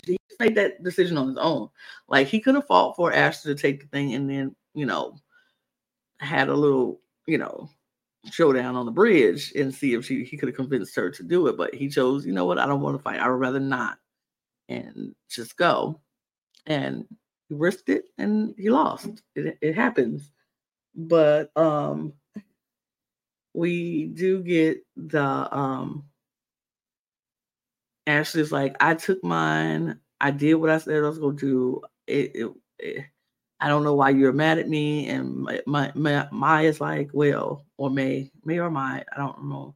he 0.05 0.17
made 0.39 0.55
that 0.55 0.85
decision 0.85 1.19
on 1.19 1.27
his 1.27 1.39
own. 1.39 1.69
Like 2.09 2.29
he 2.29 2.41
could 2.41 2.55
have 2.55 2.67
fought 2.69 2.95
for 2.95 3.13
Ashley 3.13 3.53
to 3.53 3.61
take 3.61 3.81
the 3.81 3.89
thing 3.89 4.15
and 4.15 4.31
then, 4.31 4.55
you 4.75 4.87
know, 4.87 5.17
had 6.21 6.49
a 6.49 6.55
little, 6.55 7.01
you 7.27 7.39
know, 7.39 7.69
showdown 8.31 8.77
on 8.77 8.87
the 8.87 8.93
bridge 8.93 9.53
and 9.57 9.75
see 9.75 9.95
if 9.95 10.05
she 10.07 10.23
he 10.23 10.37
could 10.37 10.49
have 10.49 10.57
convinced 10.57 10.95
her 10.95 11.11
to 11.11 11.25
do 11.25 11.49
it. 11.49 11.57
But 11.57 11.75
he 11.75 11.89
chose, 11.89 12.25
you 12.25 12.33
know 12.33 12.45
what, 12.45 12.59
I 12.59 12.67
don't 12.67 12.83
want 12.83 12.97
to 12.97 13.03
fight. 13.03 13.19
I 13.19 13.29
would 13.29 13.41
rather 13.41 13.59
not 13.61 13.99
and 14.71 15.15
just 15.29 15.57
go. 15.57 16.01
And 16.67 17.05
he 17.49 17.55
risked 17.55 17.89
it 17.89 18.05
and 18.19 18.55
he 18.57 18.71
lost. 18.71 19.23
It, 19.35 19.59
it 19.61 19.75
happens. 19.75 20.31
But 20.95 21.51
um 21.57 22.15
we 23.53 24.07
do 24.07 24.43
get 24.43 24.79
the 24.97 25.23
um 25.57 26.05
Ashley's 28.07 28.53
like, 28.53 28.77
I 28.81 28.95
took 28.95 29.23
mine. 29.23 30.01
I 30.21 30.31
did 30.31 30.55
what 30.55 30.71
I 30.71 30.79
said 30.79 30.97
I 30.97 31.09
was 31.09 31.19
gonna 31.19 31.37
do. 31.37 31.83
It, 32.07 32.33
it, 32.35 32.53
it 32.79 33.05
I 33.61 33.69
don't 33.69 33.85
know 33.85 33.95
why 33.95 34.11
you're 34.11 34.33
mad 34.33 34.59
at 34.59 34.69
me. 34.69 35.09
And 35.09 35.37
my, 35.37 35.61
my, 35.67 35.93
my 35.95 36.29
Maya's 36.33 36.81
like, 36.81 37.11
well, 37.13 37.67
or 37.77 37.91
May, 37.91 38.31
May 38.45 38.59
or 38.59 38.71
my, 38.71 39.05
I 39.13 39.19
don't 39.19 39.45
know. 39.45 39.75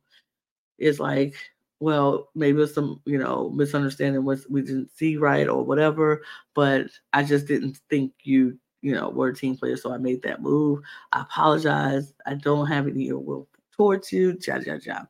Is 0.78 0.99
like, 0.99 1.36
well, 1.85 2.30
maybe 2.35 2.62
it's 2.62 2.72
some, 2.74 3.03
you 3.05 3.18
know, 3.18 3.51
misunderstanding 3.51 4.24
what 4.24 4.39
we 4.49 4.62
didn't 4.62 4.91
see 4.91 5.18
right 5.18 5.47
or 5.47 5.62
whatever. 5.62 6.22
But 6.55 6.87
I 7.12 7.22
just 7.22 7.47
didn't 7.47 7.78
think 7.91 8.14
you, 8.22 8.59
you 8.80 8.95
know, 8.95 9.11
were 9.11 9.28
a 9.28 9.35
team 9.35 9.55
player. 9.55 9.76
So 9.76 9.93
I 9.93 9.99
made 9.99 10.22
that 10.22 10.41
move. 10.41 10.80
I 11.12 11.20
apologize. 11.20 12.14
I 12.24 12.37
don't 12.37 12.68
have 12.68 12.89
any 12.89 13.11
ill 13.11 13.22
will 13.22 13.49
towards 13.76 14.11
you. 14.11 14.39
Ja, 14.41 14.57
ja, 14.64 14.78
ja. 14.82 15.03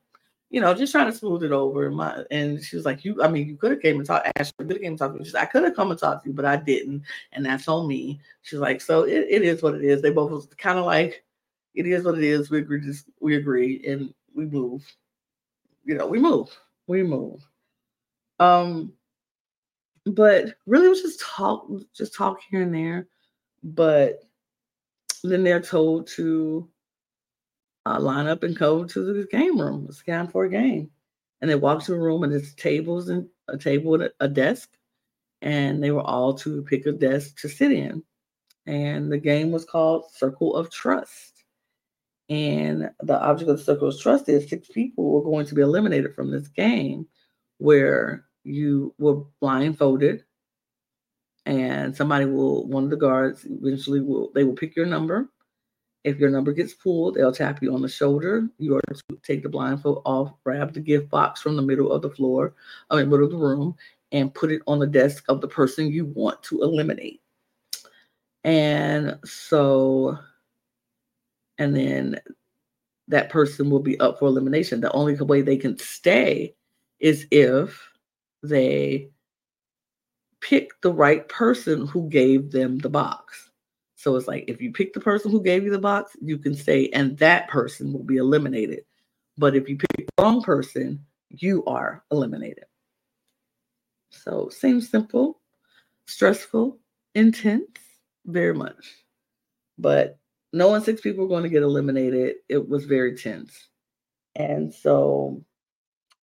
You 0.51 0.61
know, 0.61 0.75
just 0.75 0.91
trying 0.91 1.07
to 1.07 1.17
smooth 1.17 1.45
it 1.45 1.53
over. 1.53 1.93
My 1.93 2.25
and 2.33 2.61
she 2.61 2.75
was 2.75 2.85
like, 2.85 3.05
You, 3.05 3.23
I 3.23 3.29
mean, 3.29 3.47
you 3.47 3.57
could 3.57 3.71
have 3.71 3.81
came 3.81 3.99
and 3.99 4.07
talked, 4.07 4.27
Ashley 4.35 4.55
could 4.59 4.73
have 4.73 4.81
came 4.83 4.93
and 4.93 4.99
talked 4.99 5.17
to 5.17 5.23
me. 5.23 5.31
I 5.39 5.47
could 5.47 5.63
have 5.63 5.77
come 5.77 5.93
and 5.93 6.01
talked 6.01 6.25
to 6.25 6.31
you, 6.31 6.35
but 6.35 6.45
I 6.45 6.57
didn't. 6.57 7.05
And 7.31 7.47
that's 7.47 7.69
on 7.69 7.87
me. 7.87 8.21
She's 8.43 8.59
like, 8.59 8.81
So 8.81 9.05
it, 9.05 9.27
it 9.31 9.43
is 9.43 9.63
what 9.63 9.77
it 9.77 9.85
is. 9.85 10.03
They 10.03 10.11
both 10.11 10.33
was 10.33 10.49
kind 10.59 10.79
of 10.81 10.87
like, 10.87 11.23
it 11.77 11.87
is 11.87 12.03
what 12.05 12.19
it 12.19 12.25
is. 12.25 12.51
We 12.51 12.59
agree, 12.59 12.81
just 12.81 13.07
we 13.21 13.37
agree 13.37 13.85
and 13.87 14.13
we 14.35 14.47
move 14.47 14.85
you 15.85 15.95
know, 15.95 16.07
we 16.07 16.19
move, 16.19 16.49
we 16.87 17.03
move. 17.03 17.47
Um, 18.41 18.93
but 20.07 20.55
really, 20.67 20.87
it 20.87 20.91
was 20.91 21.03
just 21.03 21.21
talk, 21.21 21.67
just 21.95 22.15
talk 22.15 22.39
here 22.51 22.63
and 22.63 22.75
there. 22.75 23.09
But 23.63 24.23
then 25.23 25.43
they're 25.43 25.61
told 25.61 26.07
to 26.09 26.69
uh, 27.87 27.99
line 28.01 28.27
up 28.27 28.43
and 28.43 28.59
go 28.59 28.85
to 28.85 29.13
the 29.13 29.27
game 29.31 29.61
room. 29.61 29.87
It's 29.89 30.03
for 30.31 30.45
a 30.45 30.51
game, 30.51 30.91
and 31.41 31.51
they 31.51 31.55
walk 31.55 31.83
to 31.85 31.95
a 31.95 31.99
room, 31.99 32.23
and 32.23 32.33
there's 32.33 32.55
tables 32.55 33.09
and 33.09 33.29
a 33.49 33.57
table 33.57 34.07
a 34.21 34.29
desk, 34.29 34.71
and 35.43 35.83
they 35.83 35.91
were 35.91 36.03
all 36.03 36.35
to 36.35 36.63
pick 36.63 36.87
a 36.87 36.93
desk 36.93 37.39
to 37.41 37.49
sit 37.49 37.73
in. 37.73 38.03
And 38.67 39.13
the 39.13 39.19
game 39.19 39.51
was 39.51 39.65
called 39.65 40.11
Circle 40.11 40.57
of 40.57 40.71
Trust. 40.71 41.34
And 42.29 42.91
the 43.03 43.21
object 43.21 43.51
of 43.51 43.59
the 43.59 43.65
circle 43.65 43.89
of 43.89 44.01
trust 44.01 44.29
is 44.29 44.49
six 44.49 44.69
people 44.69 45.11
were 45.11 45.23
going 45.23 45.47
to 45.47 45.55
be 45.55 45.63
eliminated 45.63 46.15
from 46.15 46.31
this 46.31 46.49
game 46.49 47.07
where 47.59 48.25
you 48.45 48.95
were 48.99 49.25
blindfolded 49.41 50.25
and 51.47 51.95
somebody 51.95 52.25
will 52.25 52.67
one 52.67 52.85
of 52.85 52.91
the 52.91 52.97
guards 52.97 53.45
eventually 53.45 54.01
will 54.01 54.31
they 54.35 54.45
will 54.45 54.55
pick 54.55 54.75
your 54.75 54.87
number. 54.87 55.29
If 56.03 56.19
your 56.19 56.31
number 56.31 56.53
gets 56.53 56.73
pulled 56.73 57.15
they'll 57.15 57.33
tap 57.33 57.63
you 57.63 57.75
on 57.75 57.83
the 57.83 57.89
shoulder. 57.89 58.49
You 58.59 58.77
are 58.77 58.81
to 58.81 59.19
take 59.23 59.43
the 59.43 59.49
blindfold 59.51 60.03
off 60.07 60.33
grab 60.45 60.73
the 60.73 60.81
gift 60.81 61.11
box 61.11 61.43
from 61.43 61.57
the 61.57 61.63
middle 61.63 61.93
of 61.93 62.03
the 62.03 62.11
floor 62.11 62.55
i 62.91 62.97
mean 62.97 63.11
middle 63.11 63.27
of 63.27 63.33
the 63.33 63.37
room 63.37 63.77
and 64.15 64.33
put 64.33 64.53
it 64.53 64.63
on 64.69 64.79
the 64.79 64.87
desk 64.87 65.25
of 65.29 65.41
the 65.41 65.49
person 65.49 65.91
you 65.91 66.07
want 66.07 66.41
to 66.45 66.63
eliminate. 66.63 67.21
And 68.45 69.19
so 69.25 70.17
and 71.59 71.75
then 71.75 72.21
that 73.09 73.31
person 73.31 73.71
will 73.71 73.81
be 73.81 73.99
up 74.01 74.19
for 74.19 74.27
elimination. 74.27 74.81
The 74.81 74.93
only 74.93 75.15
way 75.15 75.43
they 75.43 75.57
can 75.57 75.79
stay 75.79 76.55
is 77.01 77.27
if 77.31 77.91
they 78.43 79.11
pick 80.41 80.81
the 80.83 80.93
right 80.93 81.27
person 81.29 81.87
who 81.87 82.09
gave 82.09 82.51
them 82.51 82.79
the 82.79 82.89
box. 82.89 83.51
So 83.97 84.17
it's 84.17 84.29
like 84.29 84.45
if 84.49 84.61
you 84.61 84.73
pick 84.73 84.93
the 84.93 85.01
person 85.01 85.31
who 85.31 85.43
gave 85.43 85.65
you 85.65 85.71
the 85.71 85.79
box, 85.79 86.17
you 86.21 86.37
can 86.39 86.55
stay, 86.55 86.91
and 86.91 87.17
that 87.19 87.49
person 87.49 87.93
will 87.93 88.03
be 88.03 88.17
eliminated. 88.17 88.85
But 89.39 89.57
if 89.57 89.69
you 89.69 89.77
pick 89.77 90.07
the 90.07 90.23
wrong 90.23 90.43
person, 90.43 91.05
you 91.31 91.65
are 91.65 92.05
eliminated. 92.11 92.67
So 94.11 94.49
seems 94.51 94.89
simple, 94.89 95.41
stressful, 96.07 96.79
intense, 97.15 97.79
very 98.27 98.55
much. 98.55 99.05
But 99.79 100.19
knowing 100.55 100.83
six 100.83 101.01
people 101.01 101.25
were 101.25 101.29
going 101.29 101.43
to 101.43 101.49
get 101.49 101.65
eliminated, 101.65 102.37
it 102.49 102.69
was 102.69 102.85
very 102.85 103.17
tense. 103.17 103.69
And 104.37 104.73
so 104.73 105.43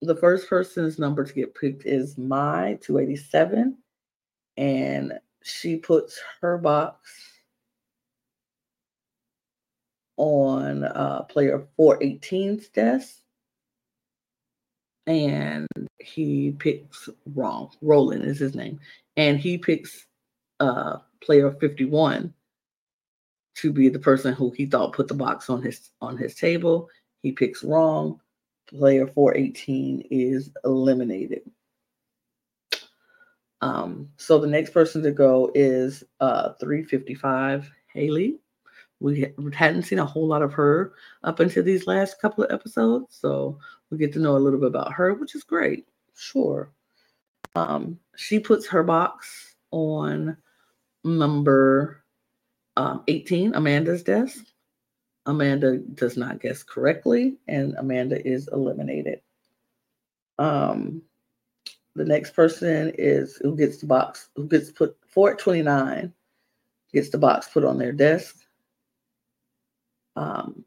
the 0.02 0.16
first 0.16 0.50
person's 0.50 0.98
number 0.98 1.26
to 1.26 1.34
get 1.34 1.54
picked 1.54 1.86
is 1.86 2.18
Mai 2.18 2.80
287. 2.82 3.78
And 4.58 5.14
she 5.44 5.78
puts 5.78 6.20
her 6.42 6.58
box 6.58 7.12
on 10.16 10.86
uh, 10.86 11.24
player 11.24 11.68
418's 11.78 12.70
desk. 12.70 13.18
And 15.08 15.68
he 16.00 16.56
picks 16.58 17.10
wrong. 17.36 17.72
Roland 17.82 18.24
is 18.24 18.40
his 18.40 18.56
name. 18.56 18.80
And 19.18 19.40
he 19.40 19.58
picks 19.58 20.06
uh, 20.62 20.98
player 21.22 21.52
51 21.52 22.34
to 23.56 23.72
be 23.72 23.90
the 23.90 24.00
person 24.00 24.34
who 24.34 24.52
he 24.52 24.66
thought 24.66 24.94
put 24.94 25.08
the 25.08 25.14
box 25.14 25.50
on 25.50 25.62
his 25.62 25.92
on 26.02 26.18
his 26.18 26.36
table. 26.36 26.90
He 27.22 27.32
picks 27.32 27.64
wrong. 27.64 28.20
Player 28.68 29.06
418 29.06 30.08
is 30.10 30.50
eliminated. 30.64 31.42
Um, 33.60 34.10
so 34.18 34.40
the 34.40 34.48
next 34.48 34.72
person 34.72 35.04
to 35.04 35.12
go 35.12 35.52
is 35.54 36.04
uh 36.20 36.54
355 36.60 37.70
Haley. 37.94 38.40
We 39.00 39.34
hadn't 39.54 39.84
seen 39.84 40.00
a 40.00 40.06
whole 40.06 40.28
lot 40.28 40.44
of 40.44 40.54
her 40.54 40.94
up 41.24 41.40
until 41.40 41.64
these 41.64 41.88
last 41.88 42.22
couple 42.22 42.44
of 42.44 42.52
episodes, 42.52 43.18
so 43.20 43.58
we 43.90 43.98
get 43.98 44.14
to 44.14 44.20
know 44.20 44.38
a 44.38 44.40
little 44.40 44.60
bit 44.60 44.68
about 44.68 44.94
her, 44.94 45.16
which 45.16 45.34
is 45.34 45.44
great. 45.44 45.88
Sure. 46.16 46.72
Um, 47.56 48.00
she 48.16 48.40
puts 48.40 48.68
her 48.68 48.84
box 48.84 49.56
on 49.72 50.38
number 51.04 52.01
um, 52.82 53.04
18, 53.08 53.54
Amanda's 53.54 54.02
desk. 54.02 54.44
Amanda 55.28 55.78
does 55.78 56.18
not 56.18 56.42
guess 56.42 56.64
correctly, 56.64 57.38
and 57.48 57.76
Amanda 57.78 58.26
is 58.28 58.50
eliminated. 58.52 59.22
Um, 60.40 61.04
the 61.94 62.06
next 62.06 62.34
person 62.34 62.92
is 62.98 63.36
who 63.36 63.56
gets 63.56 63.78
the 63.78 63.86
box, 63.86 64.30
who 64.36 64.48
gets 64.48 64.72
put 64.72 64.98
429, 65.10 66.12
gets 66.92 67.10
the 67.10 67.20
box 67.20 67.50
put 67.50 67.64
on 67.64 67.78
their 67.78 67.92
desk. 67.92 68.36
Um, 70.16 70.66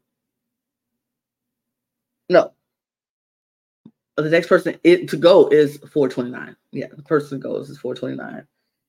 no, 2.29 2.53
the 4.15 4.29
next 4.29 4.47
person 4.47 4.79
it, 4.85 5.09
to 5.09 5.17
go 5.17 5.49
is 5.49 5.79
429. 5.79 6.55
Yeah, 6.71 6.87
the 6.95 7.03
person 7.03 7.41
goes 7.41 7.69
is 7.69 7.77
429. 7.77 8.47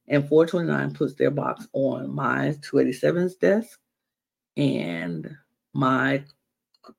And 0.09 0.29
429 0.29 0.95
puts 0.95 1.15
their 1.15 1.31
box 1.31 1.67
on 1.73 2.15
Mai 2.15 2.57
287's 2.61 3.37
desk. 3.37 3.79
And 4.57 5.37
Mai 5.75 6.25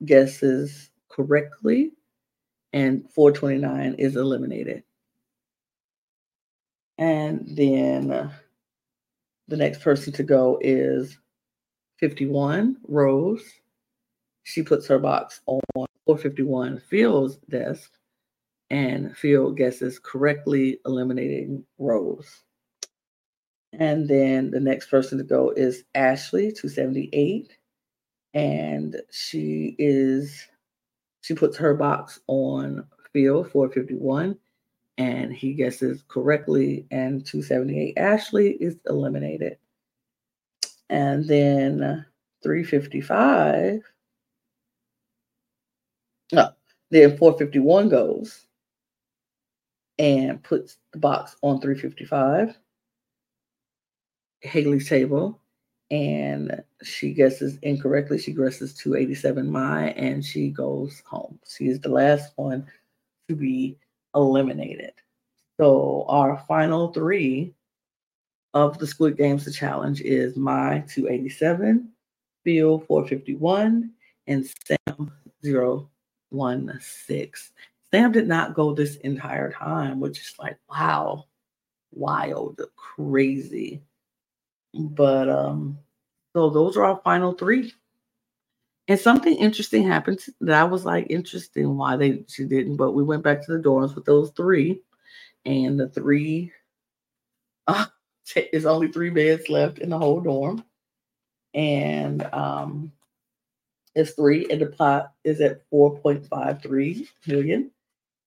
guesses 0.04 0.90
correctly. 1.08 1.92
And 2.72 3.10
429 3.10 3.94
is 3.94 4.16
eliminated. 4.16 4.82
And 6.98 7.46
then 7.56 8.30
the 9.46 9.56
next 9.56 9.80
person 9.80 10.12
to 10.14 10.22
go 10.22 10.58
is 10.60 11.16
51, 11.98 12.76
Rose. 12.86 13.44
She 14.44 14.62
puts 14.62 14.86
her 14.88 14.98
box 14.98 15.40
on 15.46 15.60
451 16.06 16.80
Phil's 16.80 17.36
desk, 17.50 17.92
and 18.70 19.16
Phil 19.16 19.52
guesses 19.52 19.98
correctly, 19.98 20.80
eliminating 20.86 21.64
Rose. 21.78 22.44
And 23.78 24.08
then 24.08 24.50
the 24.50 24.60
next 24.60 24.90
person 24.90 25.18
to 25.18 25.24
go 25.24 25.50
is 25.50 25.84
Ashley, 25.94 26.52
278. 26.52 27.56
And 28.34 29.00
she 29.10 29.76
is, 29.78 30.46
she 31.22 31.34
puts 31.34 31.56
her 31.56 31.74
box 31.74 32.20
on 32.26 32.84
Phil 33.12 33.44
451 33.44 34.36
and 34.98 35.32
he 35.32 35.54
guesses 35.54 36.02
correctly, 36.08 36.84
and 36.90 37.24
278. 37.24 37.96
Ashley 37.96 38.50
is 38.54 38.76
eliminated. 38.86 39.56
And 40.90 41.24
then 41.28 42.04
355. 42.42 43.80
No, 46.32 46.50
then 46.90 47.16
451 47.16 47.88
goes 47.88 48.46
and 50.00 50.42
puts 50.42 50.78
the 50.92 50.98
box 50.98 51.36
on 51.42 51.60
355. 51.60 52.56
Haley's 54.40 54.88
table, 54.88 55.40
and 55.90 56.62
she 56.82 57.12
guesses 57.12 57.58
incorrectly. 57.62 58.18
She 58.18 58.32
guesses 58.32 58.74
287 58.74 59.50
Mai, 59.50 59.90
and 59.90 60.24
she 60.24 60.50
goes 60.50 61.02
home. 61.06 61.38
She 61.48 61.68
is 61.68 61.80
the 61.80 61.88
last 61.88 62.32
one 62.36 62.66
to 63.28 63.34
be 63.34 63.76
eliminated. 64.14 64.92
So 65.58 66.04
our 66.08 66.44
final 66.46 66.92
three 66.92 67.54
of 68.54 68.78
the 68.78 68.86
Squid 68.86 69.16
Games 69.16 69.44
the 69.44 69.50
challenge 69.52 70.00
is 70.00 70.36
Mai 70.36 70.84
287, 70.88 71.88
Phil 72.44 72.78
451, 72.80 73.90
and 74.26 74.48
Sam 74.66 75.12
016. 75.42 77.32
Sam 77.90 78.12
did 78.12 78.28
not 78.28 78.54
go 78.54 78.74
this 78.74 78.96
entire 78.96 79.50
time, 79.52 79.98
which 80.00 80.18
is 80.18 80.34
like 80.38 80.58
wow, 80.70 81.24
wild, 81.92 82.60
crazy. 82.76 83.82
But 84.74 85.28
um, 85.28 85.78
so 86.34 86.50
those 86.50 86.76
are 86.76 86.84
our 86.84 87.00
final 87.04 87.32
three. 87.32 87.72
And 88.88 88.98
something 88.98 89.36
interesting 89.36 89.86
happened 89.86 90.20
that 90.40 90.58
I 90.58 90.64
was 90.64 90.86
like, 90.86 91.06
interesting 91.10 91.76
why 91.76 91.96
they 91.96 92.24
she 92.26 92.44
didn't. 92.44 92.76
But 92.76 92.92
we 92.92 93.02
went 93.02 93.22
back 93.22 93.44
to 93.44 93.52
the 93.52 93.62
dorms 93.62 93.94
with 93.94 94.06
those 94.06 94.30
three, 94.30 94.80
and 95.44 95.78
the 95.78 95.88
three 95.88 96.52
uh, 97.66 97.86
is 98.52 98.64
only 98.64 98.90
three 98.90 99.10
beds 99.10 99.48
left 99.50 99.78
in 99.78 99.90
the 99.90 99.98
whole 99.98 100.20
dorm, 100.20 100.64
and 101.52 102.22
um, 102.32 102.90
it's 103.94 104.12
three, 104.12 104.46
and 104.50 104.62
the 104.62 104.66
pot 104.66 105.12
is 105.24 105.40
at 105.42 105.62
four 105.68 105.98
point 105.98 106.26
five 106.26 106.62
three 106.62 107.08
million. 107.26 107.70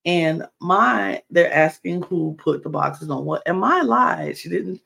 And 0.06 0.48
Mai, 0.60 1.22
they're 1.30 1.54
asking 1.54 2.04
who 2.04 2.36
put 2.39 2.64
the 2.64 2.70
boxes 2.70 3.10
on 3.10 3.26
what, 3.26 3.44
and 3.46 3.60
Mai 3.60 3.82
lied. 3.82 4.38
She 4.38 4.50
didn't. 4.50 4.82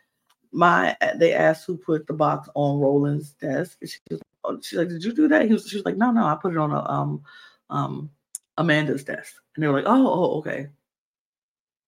Mai, 0.55 0.95
they 1.17 1.33
asked 1.33 1.65
who 1.65 1.77
put 1.77 2.07
the 2.07 2.13
box 2.13 2.49
on 2.55 2.79
Roland's 2.79 3.31
desk. 3.33 3.77
She 3.85 3.99
was 4.09 4.21
Oh, 4.45 4.59
she's 4.61 4.77
like, 4.77 4.89
did 4.89 5.03
you 5.03 5.13
do 5.13 5.27
that? 5.27 5.45
He 5.45 5.53
was, 5.53 5.67
she 5.67 5.77
was 5.77 5.85
like, 5.85 5.97
no, 5.97 6.11
no, 6.11 6.25
I 6.25 6.35
put 6.35 6.53
it 6.53 6.57
on 6.57 6.71
a, 6.71 6.83
um, 6.89 7.23
um, 7.69 8.09
Amanda's 8.57 9.03
desk. 9.03 9.35
And 9.55 9.63
they 9.63 9.67
were 9.67 9.77
like, 9.81 9.87
oh, 9.87 10.07
oh, 10.07 10.37
okay. 10.39 10.67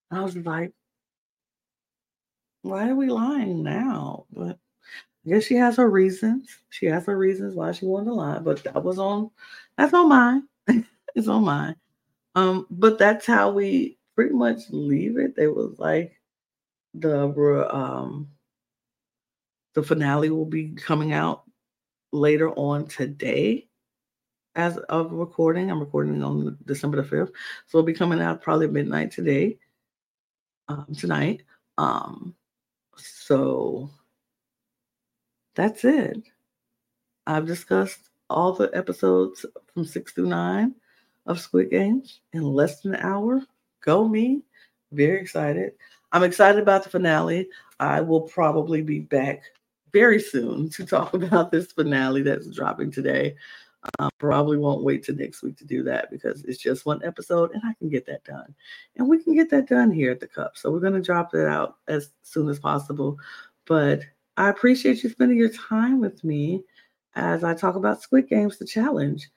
And 0.09 0.19
I 0.19 0.23
was 0.23 0.35
like, 0.35 0.73
why 2.63 2.89
are 2.89 2.95
we 2.95 3.09
lying 3.09 3.63
now? 3.63 4.25
But 4.33 4.57
I 5.25 5.29
guess 5.29 5.43
she 5.43 5.55
has 5.55 5.77
her 5.77 5.89
reasons. 5.89 6.49
She 6.69 6.87
has 6.87 7.05
her 7.05 7.17
reasons 7.17 7.55
why 7.55 7.71
she 7.73 7.85
wanted 7.85 8.05
to 8.05 8.13
lie. 8.13 8.39
But 8.39 8.63
that 8.63 8.83
was 8.83 8.97
on, 8.97 9.29
that's 9.77 9.93
on 9.93 10.09
mine. 10.09 10.47
it's 11.15 11.27
on 11.27 11.43
mine. 11.43 11.75
Um, 12.35 12.65
but 12.69 12.97
that's 12.97 13.25
how 13.25 13.51
we 13.51 13.97
pretty 14.15 14.33
much 14.33 14.61
leave 14.69 15.17
it. 15.17 15.35
It 15.37 15.53
was 15.55 15.77
like 15.77 16.19
the 16.95 17.27
um 17.71 18.29
the 19.77 19.83
finale 19.83 20.31
will 20.31 20.43
be 20.43 20.69
coming 20.69 21.13
out 21.13 21.43
later 22.11 22.49
on 22.53 22.87
today 22.87 23.67
as 24.55 24.75
of 24.89 25.11
recording. 25.11 25.69
I'm 25.69 25.79
recording 25.79 26.23
on 26.23 26.57
December 26.65 26.99
the 26.99 27.07
5th. 27.07 27.27
So 27.67 27.77
it'll 27.77 27.85
be 27.85 27.93
coming 27.93 28.19
out 28.19 28.41
probably 28.41 28.65
midnight 28.69 29.11
today, 29.11 29.59
um, 30.67 30.87
tonight. 30.97 31.43
Um, 31.77 32.33
so 32.95 33.91
that's 35.53 35.85
it. 35.85 36.23
I've 37.27 37.45
discussed 37.45 38.09
all 38.31 38.53
the 38.53 38.71
episodes 38.73 39.45
from 39.71 39.85
six 39.85 40.11
through 40.11 40.29
nine 40.29 40.73
of 41.27 41.39
Squid 41.39 41.69
Games 41.69 42.21
in 42.33 42.41
less 42.41 42.81
than 42.81 42.95
an 42.95 43.01
hour. 43.03 43.43
Go 43.81 44.07
me. 44.07 44.41
Very 44.91 45.21
excited. 45.21 45.73
I'm 46.11 46.23
excited 46.23 46.63
about 46.63 46.83
the 46.83 46.89
finale. 46.89 47.47
I 47.79 48.01
will 48.01 48.21
probably 48.21 48.81
be 48.81 49.01
back 49.01 49.43
very 49.97 50.19
soon 50.19 50.69
to 50.69 50.85
talk 50.85 51.13
about 51.21 51.51
this 51.51 51.71
finale 51.71 52.21
that's 52.21 52.47
dropping 52.47 52.91
today. 52.91 53.35
Um, 53.99 54.09
probably 54.19 54.57
won't 54.57 54.83
wait 54.83 55.03
till 55.03 55.15
next 55.15 55.41
week 55.41 55.57
to 55.57 55.65
do 55.65 55.81
that 55.83 56.11
because 56.11 56.43
it's 56.43 56.61
just 56.61 56.85
one 56.85 57.01
episode 57.03 57.51
and 57.51 57.61
I 57.65 57.73
can 57.79 57.89
get 57.89 58.05
that 58.07 58.23
done. 58.23 58.53
And 58.95 59.07
we 59.07 59.23
can 59.23 59.33
get 59.33 59.49
that 59.51 59.67
done 59.67 59.91
here 59.91 60.11
at 60.11 60.19
the 60.19 60.27
Cup. 60.27 60.57
So 60.57 60.71
we're 60.71 60.81
going 60.81 60.93
to 60.93 61.01
drop 61.01 61.33
it 61.33 61.47
out 61.47 61.77
as 61.87 62.11
soon 62.21 62.49
as 62.49 62.59
possible. 62.59 63.17
But 63.65 64.01
I 64.35 64.49
appreciate 64.49 65.03
you 65.03 65.09
spending 65.09 65.37
your 65.37 65.49
time 65.49 65.99
with 65.99 66.23
me 66.23 66.63
as 67.15 67.43
I 67.43 67.53
talk 67.53 67.75
about 67.75 68.01
Squid 68.01 68.27
Games, 68.27 68.57
the 68.57 68.65
challenge. 68.65 69.29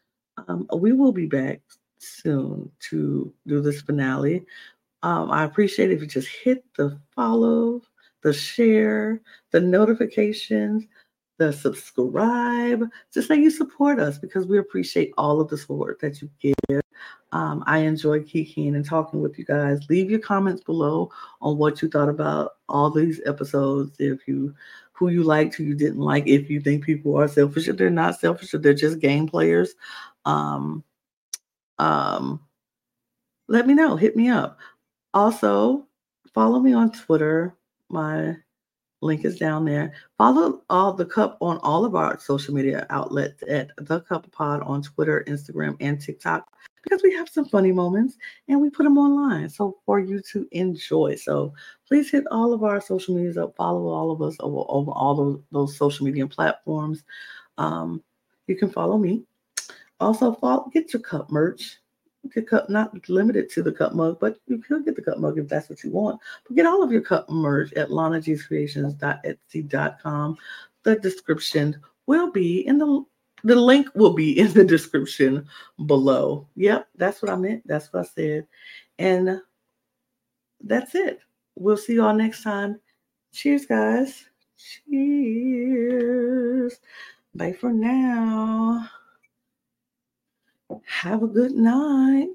Um, 0.49 0.67
we 0.77 0.93
will 0.93 1.13
be 1.13 1.27
back 1.27 1.61
soon 1.99 2.71
to 2.91 3.33
do 3.47 3.61
this 3.61 3.83
finale. 3.83 4.45
Um, 5.03 5.31
I 5.31 5.45
appreciate 5.45 5.91
if 5.91 6.01
you 6.01 6.07
just 6.07 6.29
hit 6.29 6.65
the 6.77 6.99
follow, 7.15 7.83
the 8.23 8.33
share, 8.33 9.21
the 9.51 9.61
notifications, 9.61 10.85
the 11.39 11.53
subscribe, 11.53 12.85
just 13.13 13.29
that 13.29 13.39
you 13.39 13.51
support 13.51 13.99
us 13.99 14.19
because 14.19 14.47
we 14.47 14.59
appreciate 14.59 15.13
all 15.17 15.41
of 15.41 15.49
the 15.49 15.57
support 15.57 15.99
that 16.01 16.21
you 16.21 16.31
give. 16.39 16.83
Um, 17.33 17.65
I 17.67 17.79
enjoy 17.79 18.23
kicking 18.25 18.75
and 18.75 18.85
talking 18.85 19.21
with 19.21 19.39
you 19.39 19.45
guys. 19.45 19.81
Leave 19.89 20.11
your 20.11 20.21
comments 20.21 20.63
below 20.63 21.11
on 21.41 21.57
what 21.57 21.81
you 21.81 21.89
thought 21.89 22.09
about 22.09 22.53
all 22.69 22.91
these 22.91 23.21
episodes. 23.25 23.97
If 23.99 24.27
you 24.29 24.55
who 24.93 25.09
you 25.09 25.23
liked, 25.23 25.55
who 25.55 25.65
you 25.65 25.75
didn't 25.75 26.01
like, 26.01 26.27
if 26.27 26.51
you 26.51 26.61
think 26.61 26.85
people 26.85 27.17
are 27.17 27.29
selfish, 27.29 27.69
if 27.69 27.79
they're 27.79 27.89
not 27.89 28.21
selfish, 28.21 28.53
if 28.53 28.61
they're 28.61 28.75
just 28.75 28.99
game 28.99 29.27
players. 29.27 29.75
Um, 30.27 30.85
um, 31.79 32.41
let 33.49 33.67
me 33.67 33.73
know. 33.73 33.97
Hit 33.97 34.15
me 34.15 34.29
up. 34.29 34.59
Also, 35.15 35.87
follow 36.35 36.61
me 36.61 36.75
on 36.75 36.93
Twitter 36.93 37.57
my 37.91 38.37
Link 39.03 39.25
is 39.25 39.39
down 39.39 39.65
there. 39.65 39.95
Follow 40.19 40.63
all 40.69 40.93
the 40.93 41.07
cup 41.07 41.39
on 41.41 41.59
all 41.59 41.85
of 41.85 41.95
our 41.95 42.19
social 42.21 42.55
media 42.55 42.87
outlets 42.91 43.43
at 43.49 43.71
the 43.79 44.01
cup 44.01 44.31
pod 44.31 44.61
on 44.63 44.83
Twitter, 44.83 45.25
Instagram, 45.27 45.77
and 45.81 46.01
TikTok 46.01 46.47
because 46.83 47.03
we 47.03 47.13
have 47.15 47.29
some 47.29 47.45
funny 47.47 47.73
moments 47.73 48.17
and 48.49 48.61
we 48.61 48.71
put 48.71 48.85
them 48.85 48.99
online 48.99 49.49
so 49.49 49.79
for 49.87 50.01
you 50.01 50.21
to 50.33 50.47
enjoy. 50.53 51.15
So 51.15 51.55
please 51.87 52.11
hit 52.11 52.25
all 52.31 52.53
of 52.53 52.63
our 52.63 52.81
social 52.81 53.15
medias 53.15 53.39
up, 53.39 53.57
follow 53.57 53.89
all 53.89 54.11
of 54.11 54.23
us 54.23 54.37
over, 54.41 54.65
over 54.69 54.91
all 54.91 55.15
those, 55.15 55.41
those 55.51 55.77
social 55.77 56.05
media 56.07 56.27
platforms. 56.27 57.05
Um, 57.59 58.03
you 58.47 58.57
can 58.57 58.71
follow 58.71 58.99
me. 58.99 59.25
Also, 59.99 60.35
follow, 60.35 60.71
get 60.73 60.93
your 60.93 61.03
cup 61.03 61.31
merch. 61.31 61.79
Get 62.35 62.49
cup 62.49 62.69
not 62.69 63.09
limited 63.09 63.49
to 63.51 63.63
the 63.63 63.71
cup 63.73 63.95
mug, 63.95 64.19
but 64.21 64.37
you 64.47 64.59
could 64.59 64.85
get 64.85 64.95
the 64.95 65.01
cup 65.03 65.17
mug 65.19 65.39
if 65.39 65.49
that's 65.49 65.71
what 65.71 65.83
you 65.83 65.91
want. 65.91 66.21
But 66.47 66.55
get 66.55 66.67
all 66.67 66.83
of 66.83 66.93
your 66.93 67.01
cup 67.01 67.31
merch 67.31 67.73
at 67.73 67.89
lanagcreations.etsy.com. 67.89 70.37
The 70.83 70.97
description 70.97 71.81
will 72.07 72.31
be 72.31 72.67
in 72.67 72.79
the 72.79 73.05
the 73.43 73.57
link 73.57 73.89
will 73.95 74.13
be 74.13 74.39
in 74.39 74.53
the 74.53 74.65
description 74.65 75.47
below. 75.87 76.47
Yep, 76.57 76.89
that's 76.97 77.23
what 77.23 77.31
I 77.31 77.37
meant. 77.37 77.67
That's 77.67 77.93
what 77.93 78.05
I 78.05 78.09
said. 78.15 78.47
And 78.99 79.41
that's 80.63 80.95
it. 80.95 81.21
We'll 81.55 81.77
see 81.77 81.95
y'all 81.95 82.15
next 82.15 82.43
time. 82.43 82.81
Cheers, 83.33 83.67
guys. 83.67 84.25
Cheers. 84.89 86.81
Bye 87.35 87.53
for 87.53 87.73
now. 87.73 88.89
Have 90.87 91.23
a 91.23 91.27
good 91.27 91.53
night. 91.53 92.29